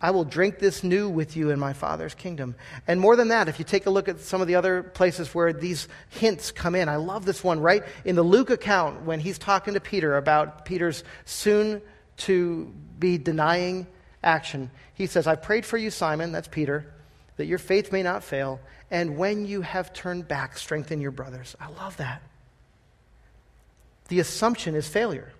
I 0.00 0.10
will 0.10 0.24
drink 0.24 0.58
this 0.58 0.84
new 0.84 1.08
with 1.08 1.36
you 1.36 1.50
in 1.50 1.58
my 1.58 1.72
Father's 1.72 2.14
kingdom. 2.14 2.54
And 2.86 3.00
more 3.00 3.16
than 3.16 3.28
that, 3.28 3.48
if 3.48 3.58
you 3.58 3.64
take 3.64 3.86
a 3.86 3.90
look 3.90 4.08
at 4.08 4.20
some 4.20 4.42
of 4.42 4.46
the 4.46 4.56
other 4.56 4.82
places 4.82 5.34
where 5.34 5.54
these 5.54 5.88
hints 6.10 6.52
come 6.52 6.74
in, 6.74 6.88
I 6.88 6.96
love 6.96 7.24
this 7.24 7.42
one, 7.42 7.60
right? 7.60 7.82
In 8.04 8.14
the 8.14 8.22
Luke 8.22 8.50
account, 8.50 9.02
when 9.02 9.20
he's 9.20 9.38
talking 9.38 9.74
to 9.74 9.80
Peter 9.80 10.16
about 10.16 10.66
Peter's 10.66 11.02
soon 11.24 11.80
to 12.18 12.72
be 12.98 13.16
denying 13.16 13.86
action, 14.22 14.70
he 14.92 15.06
says, 15.06 15.26
I 15.26 15.34
prayed 15.34 15.64
for 15.64 15.78
you, 15.78 15.90
Simon, 15.90 16.30
that's 16.30 16.48
Peter, 16.48 16.92
that 17.36 17.46
your 17.46 17.58
faith 17.58 17.90
may 17.90 18.02
not 18.02 18.22
fail. 18.22 18.60
And 18.90 19.16
when 19.16 19.46
you 19.46 19.62
have 19.62 19.94
turned 19.94 20.28
back, 20.28 20.58
strengthen 20.58 21.00
your 21.00 21.10
brothers. 21.10 21.56
I 21.58 21.68
love 21.70 21.96
that. 21.96 22.22
The 24.08 24.20
assumption 24.20 24.74
is 24.74 24.86
failure. 24.86 25.32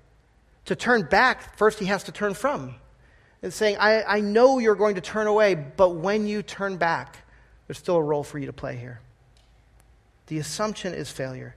To 0.64 0.74
turn 0.74 1.02
back, 1.02 1.58
first 1.58 1.78
he 1.78 1.86
has 1.86 2.04
to 2.04 2.12
turn 2.12 2.32
from 2.32 2.76
saying, 3.54 3.76
I, 3.78 4.02
I 4.02 4.20
know 4.20 4.58
you're 4.58 4.74
going 4.74 4.94
to 4.96 5.00
turn 5.00 5.26
away, 5.26 5.54
but 5.54 5.90
when 5.90 6.26
you 6.26 6.42
turn 6.42 6.76
back, 6.76 7.18
there's 7.66 7.78
still 7.78 7.96
a 7.96 8.02
role 8.02 8.22
for 8.22 8.38
you 8.38 8.46
to 8.46 8.52
play 8.52 8.76
here. 8.76 9.00
The 10.26 10.38
assumption 10.38 10.94
is 10.94 11.10
failure. 11.10 11.54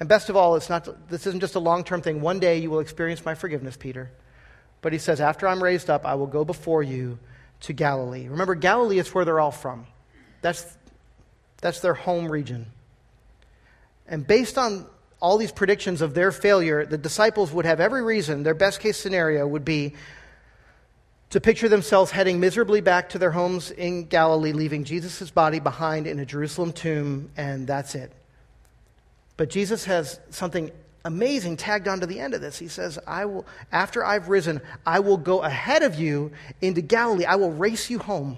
And 0.00 0.08
best 0.08 0.28
of 0.28 0.36
all, 0.36 0.56
it's 0.56 0.68
not, 0.68 1.08
this 1.08 1.26
isn't 1.26 1.40
just 1.40 1.54
a 1.54 1.60
long 1.60 1.84
term 1.84 2.02
thing. 2.02 2.20
One 2.20 2.40
day 2.40 2.58
you 2.58 2.70
will 2.70 2.80
experience 2.80 3.24
my 3.24 3.34
forgiveness, 3.34 3.76
Peter. 3.76 4.10
But 4.80 4.92
he 4.92 4.98
says, 4.98 5.20
After 5.20 5.46
I'm 5.46 5.62
raised 5.62 5.88
up, 5.88 6.04
I 6.04 6.14
will 6.14 6.26
go 6.26 6.44
before 6.44 6.82
you 6.82 7.18
to 7.60 7.72
Galilee. 7.72 8.26
Remember, 8.28 8.54
Galilee 8.54 8.98
is 8.98 9.14
where 9.14 9.24
they're 9.24 9.40
all 9.40 9.52
from, 9.52 9.86
that's, 10.40 10.76
that's 11.60 11.80
their 11.80 11.94
home 11.94 12.30
region. 12.30 12.66
And 14.08 14.26
based 14.26 14.58
on 14.58 14.86
all 15.22 15.38
these 15.38 15.52
predictions 15.52 16.02
of 16.02 16.14
their 16.14 16.32
failure, 16.32 16.84
the 16.84 16.98
disciples 16.98 17.52
would 17.52 17.64
have 17.64 17.78
every 17.78 18.02
reason, 18.02 18.42
their 18.42 18.54
best 18.54 18.80
case 18.80 18.98
scenario 18.98 19.46
would 19.46 19.64
be 19.64 19.94
to 21.30 21.40
picture 21.40 21.68
themselves 21.68 22.10
heading 22.10 22.40
miserably 22.40 22.80
back 22.80 23.08
to 23.10 23.18
their 23.18 23.30
homes 23.30 23.70
in 23.70 24.04
Galilee, 24.04 24.52
leaving 24.52 24.82
Jesus' 24.82 25.30
body 25.30 25.60
behind 25.60 26.08
in 26.08 26.18
a 26.18 26.26
Jerusalem 26.26 26.72
tomb, 26.72 27.30
and 27.36 27.66
that's 27.68 27.94
it. 27.94 28.12
But 29.36 29.48
Jesus 29.48 29.84
has 29.84 30.18
something 30.30 30.72
amazing 31.04 31.56
tagged 31.56 31.86
onto 31.86 32.04
the 32.04 32.18
end 32.18 32.34
of 32.34 32.40
this. 32.40 32.58
He 32.58 32.68
says, 32.68 32.98
I 33.06 33.24
will, 33.24 33.46
after 33.70 34.04
I've 34.04 34.28
risen, 34.28 34.60
I 34.84 35.00
will 35.00 35.16
go 35.16 35.42
ahead 35.42 35.84
of 35.84 35.94
you 35.94 36.32
into 36.60 36.82
Galilee. 36.82 37.24
I 37.24 37.36
will 37.36 37.52
race 37.52 37.88
you 37.88 38.00
home. 38.00 38.36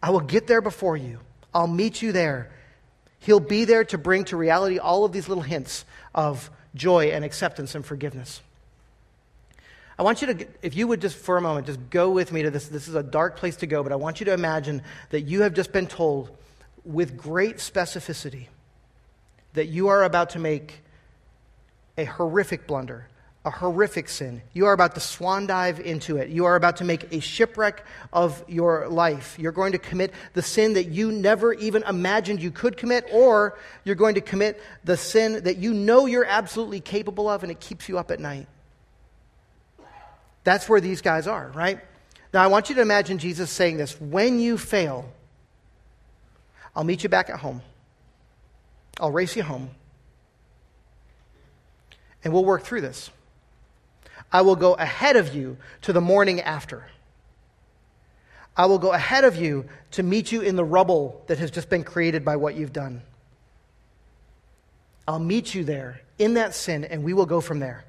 I 0.00 0.10
will 0.10 0.20
get 0.20 0.46
there 0.46 0.62
before 0.62 0.96
you. 0.96 1.18
I'll 1.52 1.66
meet 1.66 2.00
you 2.00 2.12
there. 2.12 2.50
He'll 3.18 3.38
be 3.40 3.64
there 3.64 3.84
to 3.84 3.98
bring 3.98 4.24
to 4.26 4.36
reality 4.36 4.78
all 4.78 5.04
of 5.04 5.12
these 5.12 5.28
little 5.28 5.42
hints 5.42 5.84
of 6.14 6.50
joy 6.74 7.06
and 7.06 7.24
acceptance 7.24 7.74
and 7.74 7.84
forgiveness. 7.84 8.40
I 9.98 10.02
want 10.02 10.22
you 10.22 10.32
to, 10.32 10.46
if 10.62 10.74
you 10.74 10.86
would 10.88 11.02
just 11.02 11.16
for 11.16 11.36
a 11.36 11.42
moment, 11.42 11.66
just 11.66 11.90
go 11.90 12.10
with 12.10 12.32
me 12.32 12.42
to 12.42 12.50
this. 12.50 12.68
This 12.68 12.88
is 12.88 12.94
a 12.94 13.02
dark 13.02 13.36
place 13.36 13.56
to 13.56 13.66
go, 13.66 13.82
but 13.82 13.92
I 13.92 13.96
want 13.96 14.18
you 14.18 14.24
to 14.26 14.32
imagine 14.32 14.82
that 15.10 15.22
you 15.22 15.42
have 15.42 15.52
just 15.52 15.72
been 15.72 15.86
told 15.86 16.30
with 16.84 17.18
great 17.18 17.56
specificity 17.56 18.46
that 19.52 19.66
you 19.66 19.88
are 19.88 20.04
about 20.04 20.30
to 20.30 20.38
make 20.38 20.80
a 21.98 22.04
horrific 22.04 22.66
blunder, 22.66 23.08
a 23.44 23.50
horrific 23.50 24.08
sin. 24.08 24.42
You 24.52 24.66
are 24.66 24.72
about 24.74 24.94
to 24.94 25.00
swan 25.00 25.46
dive 25.46 25.80
into 25.80 26.18
it. 26.18 26.28
You 26.28 26.44
are 26.44 26.56
about 26.56 26.76
to 26.76 26.84
make 26.84 27.10
a 27.12 27.20
shipwreck 27.20 27.84
of 28.12 28.44
your 28.48 28.86
life. 28.88 29.36
You're 29.38 29.52
going 29.52 29.72
to 29.72 29.78
commit 29.78 30.12
the 30.34 30.42
sin 30.42 30.74
that 30.74 30.88
you 30.88 31.10
never 31.10 31.54
even 31.54 31.82
imagined 31.84 32.42
you 32.42 32.50
could 32.50 32.76
commit, 32.76 33.08
or 33.10 33.58
you're 33.84 33.94
going 33.94 34.16
to 34.16 34.20
commit 34.20 34.60
the 34.84 34.96
sin 34.96 35.44
that 35.44 35.56
you 35.56 35.72
know 35.72 36.04
you're 36.04 36.26
absolutely 36.26 36.80
capable 36.80 37.30
of 37.30 37.42
and 37.42 37.50
it 37.50 37.60
keeps 37.60 37.88
you 37.88 37.98
up 37.98 38.10
at 38.10 38.20
night. 38.20 38.46
That's 40.44 40.68
where 40.68 40.80
these 40.80 41.00
guys 41.00 41.26
are, 41.26 41.50
right? 41.54 41.80
Now, 42.34 42.42
I 42.42 42.46
want 42.48 42.68
you 42.68 42.74
to 42.74 42.82
imagine 42.82 43.18
Jesus 43.18 43.50
saying 43.50 43.78
this 43.78 43.98
when 43.98 44.38
you 44.38 44.58
fail, 44.58 45.10
I'll 46.76 46.84
meet 46.84 47.02
you 47.02 47.08
back 47.08 47.30
at 47.30 47.40
home, 47.40 47.62
I'll 49.00 49.10
race 49.10 49.34
you 49.34 49.42
home, 49.42 49.70
and 52.22 52.34
we'll 52.34 52.44
work 52.44 52.64
through 52.64 52.82
this. 52.82 53.10
I 54.32 54.42
will 54.42 54.56
go 54.56 54.74
ahead 54.74 55.16
of 55.16 55.34
you 55.34 55.56
to 55.82 55.92
the 55.92 56.00
morning 56.00 56.40
after. 56.40 56.86
I 58.56 58.66
will 58.66 58.78
go 58.78 58.92
ahead 58.92 59.24
of 59.24 59.36
you 59.36 59.66
to 59.92 60.02
meet 60.02 60.32
you 60.32 60.40
in 60.42 60.56
the 60.56 60.64
rubble 60.64 61.24
that 61.26 61.38
has 61.38 61.50
just 61.50 61.68
been 61.68 61.84
created 61.84 62.24
by 62.24 62.36
what 62.36 62.54
you've 62.54 62.72
done. 62.72 63.02
I'll 65.08 65.18
meet 65.18 65.54
you 65.54 65.64
there 65.64 66.02
in 66.18 66.34
that 66.34 66.54
sin, 66.54 66.84
and 66.84 67.02
we 67.02 67.12
will 67.12 67.26
go 67.26 67.40
from 67.40 67.58
there. 67.58 67.84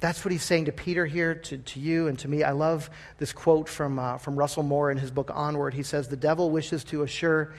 That's 0.00 0.24
what 0.24 0.30
he's 0.32 0.44
saying 0.44 0.66
to 0.66 0.72
Peter 0.72 1.06
here, 1.06 1.34
to, 1.34 1.58
to 1.58 1.80
you, 1.80 2.06
and 2.06 2.18
to 2.20 2.28
me. 2.28 2.44
I 2.44 2.52
love 2.52 2.88
this 3.18 3.32
quote 3.32 3.68
from, 3.68 3.98
uh, 3.98 4.18
from 4.18 4.36
Russell 4.36 4.62
Moore 4.62 4.90
in 4.90 4.98
his 4.98 5.10
book 5.10 5.30
Onward. 5.34 5.74
He 5.74 5.82
says, 5.82 6.08
The 6.08 6.16
devil 6.16 6.50
wishes 6.50 6.84
to 6.84 7.02
assure 7.02 7.52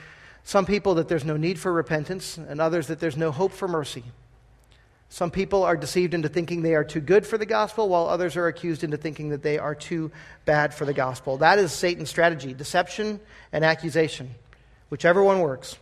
some 0.43 0.65
people 0.65 0.95
that 0.95 1.09
there's 1.09 1.25
no 1.25 1.37
need 1.37 1.59
for 1.59 1.71
repentance, 1.71 2.37
and 2.37 2.61
others 2.61 2.87
that 2.87 2.99
there's 2.99 3.17
no 3.17 3.31
hope 3.31 3.51
for 3.51 3.67
mercy. 3.67 4.03
Some 5.11 5.31
people 5.31 5.63
are 5.63 5.75
deceived 5.75 6.13
into 6.13 6.29
thinking 6.29 6.61
they 6.61 6.75
are 6.75 6.83
too 6.83 7.01
good 7.01 7.25
for 7.25 7.37
the 7.37 7.45
gospel, 7.45 7.89
while 7.89 8.07
others 8.07 8.37
are 8.37 8.47
accused 8.47 8.83
into 8.83 8.95
thinking 8.95 9.29
that 9.29 9.41
they 9.41 9.57
are 9.57 9.73
too 9.73 10.11
bad 10.45 10.71
for 10.73 10.85
the 10.85 10.93
gospel. 10.93 11.37
That 11.37 11.57
is 11.57 11.71
Satan's 11.71 12.09
strategy 12.09 12.53
deception 12.53 13.19
and 13.51 13.65
accusation, 13.65 14.35
whichever 14.89 15.23
one 15.23 15.39
works. 15.39 15.77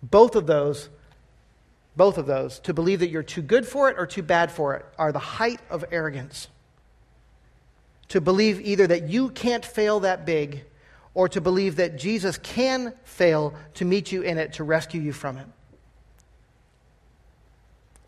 Both 0.00 0.36
of 0.36 0.46
those, 0.46 0.88
both 1.96 2.18
of 2.18 2.26
those, 2.26 2.60
to 2.60 2.72
believe 2.72 3.00
that 3.00 3.10
you're 3.10 3.24
too 3.24 3.42
good 3.42 3.66
for 3.66 3.90
it 3.90 3.96
or 3.98 4.06
too 4.06 4.22
bad 4.22 4.52
for 4.52 4.76
it, 4.76 4.86
are 4.96 5.10
the 5.10 5.18
height 5.18 5.60
of 5.68 5.84
arrogance. 5.90 6.46
To 8.10 8.20
believe 8.20 8.60
either 8.60 8.86
that 8.86 9.08
you 9.08 9.28
can't 9.30 9.64
fail 9.64 10.00
that 10.00 10.24
big 10.24 10.64
or 11.14 11.28
to 11.30 11.40
believe 11.40 11.76
that 11.76 11.98
Jesus 11.98 12.38
can 12.38 12.94
fail 13.02 13.54
to 13.74 13.84
meet 13.84 14.12
you 14.12 14.22
in 14.22 14.38
it, 14.38 14.52
to 14.54 14.64
rescue 14.64 15.00
you 15.00 15.12
from 15.12 15.36
it. 15.36 15.46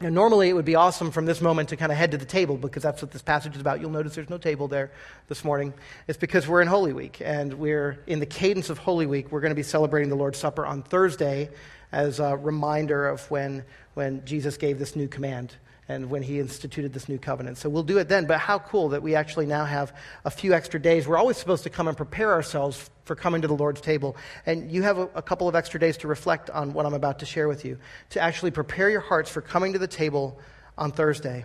Now, 0.02 0.08
normally, 0.08 0.48
it 0.48 0.54
would 0.54 0.64
be 0.64 0.76
awesome 0.76 1.10
from 1.10 1.26
this 1.26 1.42
moment 1.42 1.68
to 1.68 1.76
kind 1.76 1.92
of 1.92 1.98
head 1.98 2.12
to 2.12 2.16
the 2.16 2.24
table 2.24 2.56
because 2.56 2.82
that's 2.82 3.02
what 3.02 3.10
this 3.10 3.20
passage 3.20 3.54
is 3.54 3.60
about. 3.60 3.82
You'll 3.82 3.90
notice 3.90 4.14
there's 4.14 4.30
no 4.30 4.38
table 4.38 4.66
there 4.66 4.92
this 5.28 5.44
morning. 5.44 5.74
It's 6.08 6.16
because 6.16 6.48
we're 6.48 6.62
in 6.62 6.68
Holy 6.68 6.94
Week 6.94 7.20
and 7.22 7.52
we're 7.52 8.02
in 8.06 8.18
the 8.18 8.24
cadence 8.24 8.70
of 8.70 8.78
Holy 8.78 9.04
Week. 9.04 9.30
We're 9.30 9.42
going 9.42 9.50
to 9.50 9.56
be 9.56 9.62
celebrating 9.62 10.08
the 10.08 10.16
Lord's 10.16 10.38
Supper 10.38 10.64
on 10.64 10.82
Thursday 10.82 11.50
as 11.92 12.18
a 12.18 12.34
reminder 12.34 13.08
of 13.08 13.30
when, 13.30 13.62
when 13.92 14.24
Jesus 14.24 14.56
gave 14.56 14.78
this 14.78 14.96
new 14.96 15.06
command 15.06 15.56
and 15.90 16.08
when 16.08 16.22
he 16.22 16.38
instituted 16.38 16.92
this 16.92 17.08
new 17.08 17.18
covenant. 17.18 17.58
So 17.58 17.68
we'll 17.68 17.82
do 17.82 17.98
it 17.98 18.08
then. 18.08 18.24
But 18.24 18.38
how 18.38 18.60
cool 18.60 18.90
that 18.90 19.02
we 19.02 19.16
actually 19.16 19.46
now 19.46 19.64
have 19.64 19.92
a 20.24 20.30
few 20.30 20.54
extra 20.54 20.80
days. 20.80 21.08
We're 21.08 21.18
always 21.18 21.36
supposed 21.36 21.64
to 21.64 21.70
come 21.70 21.88
and 21.88 21.96
prepare 21.96 22.30
ourselves 22.30 22.88
for 23.02 23.16
coming 23.16 23.42
to 23.42 23.48
the 23.48 23.56
Lord's 23.56 23.80
table. 23.80 24.16
And 24.46 24.70
you 24.70 24.82
have 24.82 24.98
a, 24.98 25.08
a 25.16 25.22
couple 25.22 25.48
of 25.48 25.56
extra 25.56 25.80
days 25.80 25.96
to 25.98 26.06
reflect 26.06 26.48
on 26.48 26.74
what 26.74 26.86
I'm 26.86 26.94
about 26.94 27.18
to 27.18 27.26
share 27.26 27.48
with 27.48 27.64
you, 27.64 27.76
to 28.10 28.20
actually 28.20 28.52
prepare 28.52 28.88
your 28.88 29.00
hearts 29.00 29.28
for 29.28 29.40
coming 29.40 29.72
to 29.72 29.80
the 29.80 29.88
table 29.88 30.38
on 30.78 30.92
Thursday. 30.92 31.44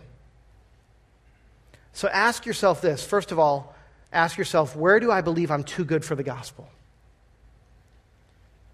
So 1.94 2.08
ask 2.10 2.46
yourself 2.46 2.82
this 2.82 3.04
first 3.04 3.32
of 3.32 3.40
all, 3.40 3.76
ask 4.14 4.38
yourself, 4.38 4.76
where 4.76 5.00
do 5.00 5.12
I 5.12 5.22
believe 5.22 5.50
I'm 5.50 5.64
too 5.64 5.86
good 5.86 6.06
for 6.06 6.14
the 6.14 6.24
gospel? 6.24 6.70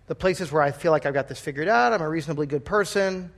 The 0.08 0.16
places 0.16 0.52
where 0.52 0.64
I 0.64 0.72
feel 0.72 0.92
like 0.92 1.06
I've 1.06 1.14
got 1.14 1.30
this 1.30 1.40
figured 1.40 1.70
out, 1.70 1.94
I'm 1.94 2.02
a 2.02 2.10
reasonably 2.10 2.46
good 2.46 2.66
person, 2.66 3.32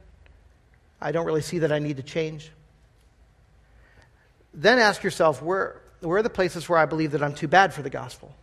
I 1.04 1.12
don't 1.12 1.26
really 1.26 1.42
see 1.42 1.60
that 1.60 1.72
I 1.72 1.80
need 1.80 1.98
to 1.98 2.04
change. 2.04 2.50
Then 4.54 4.80
ask 4.80 5.04
yourself 5.04 5.42
where, 5.42 5.82
where 6.00 6.20
are 6.20 6.24
the 6.24 6.30
places 6.30 6.70
where 6.70 6.80
I 6.80 6.86
believe 6.86 7.12
that 7.12 7.22
I'm 7.22 7.36
too 7.36 7.48
bad 7.48 7.74
for 7.74 7.82
the 7.82 7.90
gospel? 7.90 8.34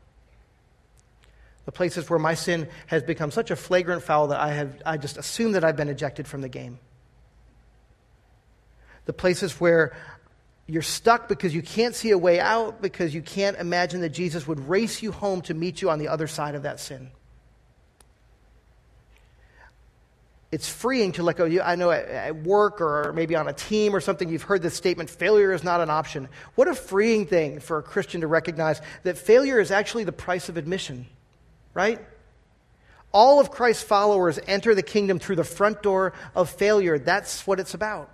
The 1.65 1.73
places 1.73 2.11
where 2.11 2.19
my 2.19 2.35
sin 2.35 2.69
has 2.87 3.03
become 3.03 3.31
such 3.31 3.51
a 3.51 3.57
flagrant 3.57 4.03
foul 4.03 4.29
that 4.29 4.41
I, 4.41 4.53
have, 4.53 4.83
I 4.85 4.97
just 4.99 5.17
assume 5.17 5.53
that 5.53 5.65
I've 5.65 5.77
been 5.77 5.89
ejected 5.89 6.27
from 6.27 6.43
the 6.43 6.49
game. 6.49 6.79
The 9.07 9.13
places 9.13 9.61
where 9.61 9.97
you're 10.67 10.83
stuck 10.83 11.29
because 11.29 11.55
you 11.55 11.63
can't 11.63 11.95
see 11.95 12.11
a 12.11 12.19
way 12.19 12.41
out, 12.41 12.83
because 12.83 13.15
you 13.15 13.23
can't 13.23 13.57
imagine 13.57 14.03
that 14.03 14.11
Jesus 14.11 14.47
would 14.47 14.69
race 14.69 15.03
you 15.03 15.13
home 15.13 15.41
to 15.43 15.55
meet 15.55 15.81
you 15.81 15.91
on 15.91 15.99
the 15.99 16.09
other 16.09 16.27
side 16.27 16.55
of 16.55 16.65
that 16.65 16.79
sin. 16.79 17.11
It's 20.53 20.69
freeing 20.69 21.13
to 21.13 21.23
let 21.23 21.37
go. 21.37 21.47
I 21.63 21.77
know 21.77 21.93
at 21.93 22.43
work 22.43 22.81
or 22.81 23.13
maybe 23.13 23.37
on 23.37 23.47
a 23.47 23.53
team 23.53 23.95
or 23.95 24.01
something, 24.01 24.29
you've 24.29 24.43
heard 24.43 24.63
this 24.63 24.75
statement 24.75 25.09
failure 25.09 25.53
is 25.53 25.63
not 25.63 25.81
an 25.81 25.91
option. 25.91 26.29
What 26.57 26.67
a 26.67 26.75
freeing 26.75 27.27
thing 27.27 27.61
for 27.61 27.79
a 27.79 27.83
Christian 27.83 28.23
to 28.23 28.27
recognize 28.27 28.81
that 29.05 29.17
failure 29.17 29.61
is 29.61 29.71
actually 29.71 30.05
the 30.05 30.13
price 30.13 30.49
of 30.49 30.57
admission, 30.57 31.07
right? 31.73 32.01
All 33.13 33.41
of 33.41 33.51
Christ's 33.53 33.85
followers 33.85 34.41
enter 34.47 34.75
the 34.75 34.83
kingdom 34.83 35.21
through 35.21 35.37
the 35.37 35.45
front 35.45 35.83
door 35.83 36.15
of 36.35 36.51
failure. 36.51 36.99
That's 36.99 37.47
what 37.47 37.61
it's 37.61 37.75
about. 37.75 38.11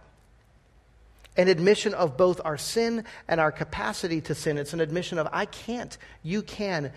An 1.39 1.49
admission 1.49 1.95
of 1.95 2.17
both 2.19 2.41
our 2.45 2.59
sin 2.59 3.05
and 3.29 3.41
our 3.41 3.53
capacity 3.53 4.21
to 4.23 4.35
sin. 4.35 4.59
It's 4.59 4.73
an 4.75 4.81
admission 4.81 5.19
of, 5.19 5.29
I 5.33 5.47
can't, 5.47 5.97
you 6.23 6.43
can. 6.43 6.93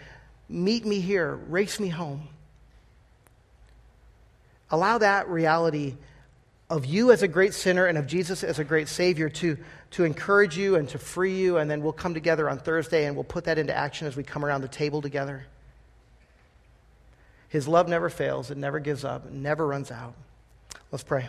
Meet 0.48 0.86
me 0.86 1.00
here, 1.00 1.36
race 1.36 1.80
me 1.80 1.90
home. 1.90 2.28
Allow 4.72 4.99
that 4.99 5.28
reality 5.28 5.95
of 6.70 6.86
you 6.86 7.11
as 7.11 7.24
a 7.24 7.28
great 7.28 7.53
sinner 7.53 7.88
and 7.88 7.97
of 7.97 8.05
Jesus 8.05 8.43
as 8.43 8.59
a 8.59 8.63
great 8.63 8.88
Savior 8.88 9.28
to, 9.30 9.57
to 9.91 10.03
encourage 10.03 10.55
you 10.55 10.76
and 10.76 10.88
to 10.89 10.99
free 10.99 11.36
you. 11.36 11.57
And 11.57 11.70
then 11.70 11.82
we'll 11.82 11.93
come 11.93 12.13
together 12.13 12.47
on 12.49 12.59
Thursday 12.59 13.05
and 13.05 13.15
we'll 13.15 13.24
put 13.24 13.45
that 13.45 13.57
into 13.57 13.76
action 13.76 14.05
as 14.05 14.15
we 14.15 14.24
come 14.24 14.45
around 14.45 14.61
the 14.61 14.67
table 14.67 15.01
together. 15.01 15.45
His 17.47 17.67
love 17.67 17.88
never 17.88 18.11
fails, 18.11 18.51
it 18.51 18.57
never 18.57 18.80
gives 18.80 19.03
up, 19.03 19.26
it 19.26 19.32
never 19.32 19.65
runs 19.65 19.89
out. 19.89 20.13
Let's 20.91 21.03
pray. 21.03 21.28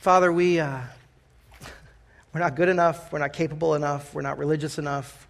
Father, 0.00 0.32
we, 0.32 0.58
uh, 0.58 0.80
we're 2.34 2.40
not 2.40 2.56
good 2.56 2.68
enough, 2.68 3.12
we're 3.12 3.20
not 3.20 3.32
capable 3.32 3.76
enough, 3.76 4.12
we're 4.12 4.22
not 4.22 4.38
religious 4.38 4.78
enough, 4.78 5.28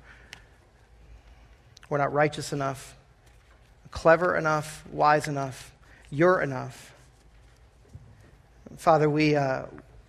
we're 1.90 1.98
not 1.98 2.14
righteous 2.14 2.54
enough 2.54 2.97
clever 3.90 4.36
enough, 4.36 4.84
wise 4.92 5.28
enough. 5.28 5.72
You're 6.10 6.40
enough. 6.40 6.94
Father, 8.76 9.08
we, 9.08 9.34
uh, 9.34 9.64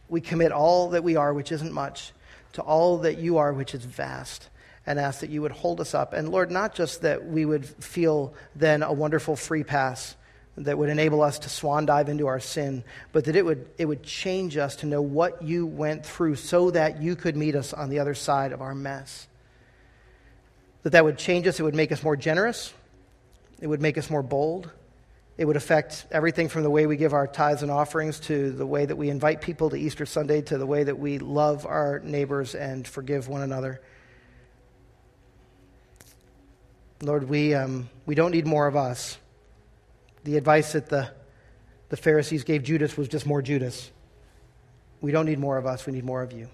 we 0.09 0.21
commit 0.21 0.51
all 0.51 0.89
that 0.89 1.03
we 1.03 1.15
are, 1.15 1.33
which 1.33 1.51
isn't 1.51 1.73
much, 1.73 2.11
to 2.53 2.61
all 2.61 2.99
that 2.99 3.17
you 3.17 3.37
are, 3.37 3.53
which 3.53 3.73
is 3.73 3.85
vast, 3.85 4.49
and 4.85 4.99
ask 4.99 5.21
that 5.21 5.29
you 5.29 5.41
would 5.41 5.51
hold 5.51 5.79
us 5.79 5.93
up. 5.93 6.13
And 6.13 6.29
Lord, 6.29 6.51
not 6.51 6.75
just 6.75 7.01
that 7.01 7.25
we 7.25 7.45
would 7.45 7.65
feel 7.65 8.33
then 8.55 8.83
a 8.83 8.91
wonderful 8.91 9.35
free 9.35 9.63
pass 9.63 10.15
that 10.57 10.77
would 10.77 10.89
enable 10.89 11.21
us 11.21 11.39
to 11.39 11.49
swan 11.49 11.85
dive 11.85 12.09
into 12.09 12.27
our 12.27 12.39
sin, 12.39 12.83
but 13.13 13.25
that 13.25 13.35
it 13.35 13.45
would, 13.45 13.67
it 13.77 13.85
would 13.85 14.03
change 14.03 14.57
us 14.57 14.75
to 14.77 14.85
know 14.85 15.01
what 15.01 15.41
you 15.41 15.65
went 15.65 16.05
through 16.05 16.35
so 16.35 16.71
that 16.71 17.01
you 17.01 17.15
could 17.15 17.37
meet 17.37 17.55
us 17.55 17.73
on 17.73 17.89
the 17.89 17.99
other 17.99 18.13
side 18.13 18.51
of 18.51 18.61
our 18.61 18.75
mess. 18.75 19.27
That 20.83 20.91
that 20.91 21.05
would 21.05 21.17
change 21.17 21.47
us, 21.47 21.59
it 21.59 21.63
would 21.63 21.75
make 21.75 21.91
us 21.91 22.03
more 22.03 22.17
generous, 22.17 22.73
it 23.61 23.67
would 23.67 23.81
make 23.81 23.97
us 23.97 24.09
more 24.09 24.23
bold. 24.23 24.71
It 25.37 25.45
would 25.45 25.55
affect 25.55 26.05
everything 26.11 26.49
from 26.49 26.63
the 26.63 26.69
way 26.69 26.85
we 26.85 26.97
give 26.97 27.13
our 27.13 27.25
tithes 27.25 27.61
and 27.63 27.71
offerings 27.71 28.19
to 28.21 28.51
the 28.51 28.65
way 28.65 28.85
that 28.85 28.97
we 28.97 29.09
invite 29.09 29.39
people 29.41 29.69
to 29.69 29.77
Easter 29.77 30.05
Sunday 30.05 30.41
to 30.43 30.57
the 30.57 30.65
way 30.65 30.83
that 30.83 30.99
we 30.99 31.17
love 31.17 31.65
our 31.65 31.99
neighbors 31.99 32.55
and 32.55 32.85
forgive 32.85 33.29
one 33.29 33.41
another. 33.41 33.81
Lord, 37.01 37.29
we, 37.29 37.53
um, 37.53 37.89
we 38.05 38.15
don't 38.15 38.31
need 38.31 38.45
more 38.45 38.67
of 38.67 38.75
us. 38.75 39.17
The 40.25 40.35
advice 40.35 40.73
that 40.73 40.89
the, 40.89 41.09
the 41.87 41.95
Pharisees 41.95 42.43
gave 42.43 42.63
Judas 42.63 42.97
was 42.97 43.07
just 43.07 43.25
more 43.25 43.41
Judas. 43.41 43.89
We 44.99 45.13
don't 45.13 45.25
need 45.25 45.39
more 45.39 45.57
of 45.57 45.65
us, 45.65 45.85
we 45.85 45.93
need 45.93 46.03
more 46.03 46.21
of 46.21 46.33
you. 46.33 46.49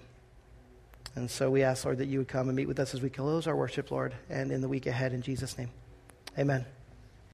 And 1.16 1.28
so 1.28 1.50
we 1.50 1.64
ask, 1.64 1.84
Lord, 1.84 1.98
that 1.98 2.06
you 2.06 2.18
would 2.18 2.28
come 2.28 2.48
and 2.48 2.54
meet 2.54 2.68
with 2.68 2.78
us 2.78 2.94
as 2.94 3.00
we 3.00 3.10
close 3.10 3.48
our 3.48 3.56
worship, 3.56 3.90
Lord, 3.90 4.14
and 4.30 4.52
in 4.52 4.60
the 4.60 4.68
week 4.68 4.86
ahead, 4.86 5.12
in 5.12 5.22
Jesus' 5.22 5.58
name. 5.58 5.70
Amen. 6.38 6.66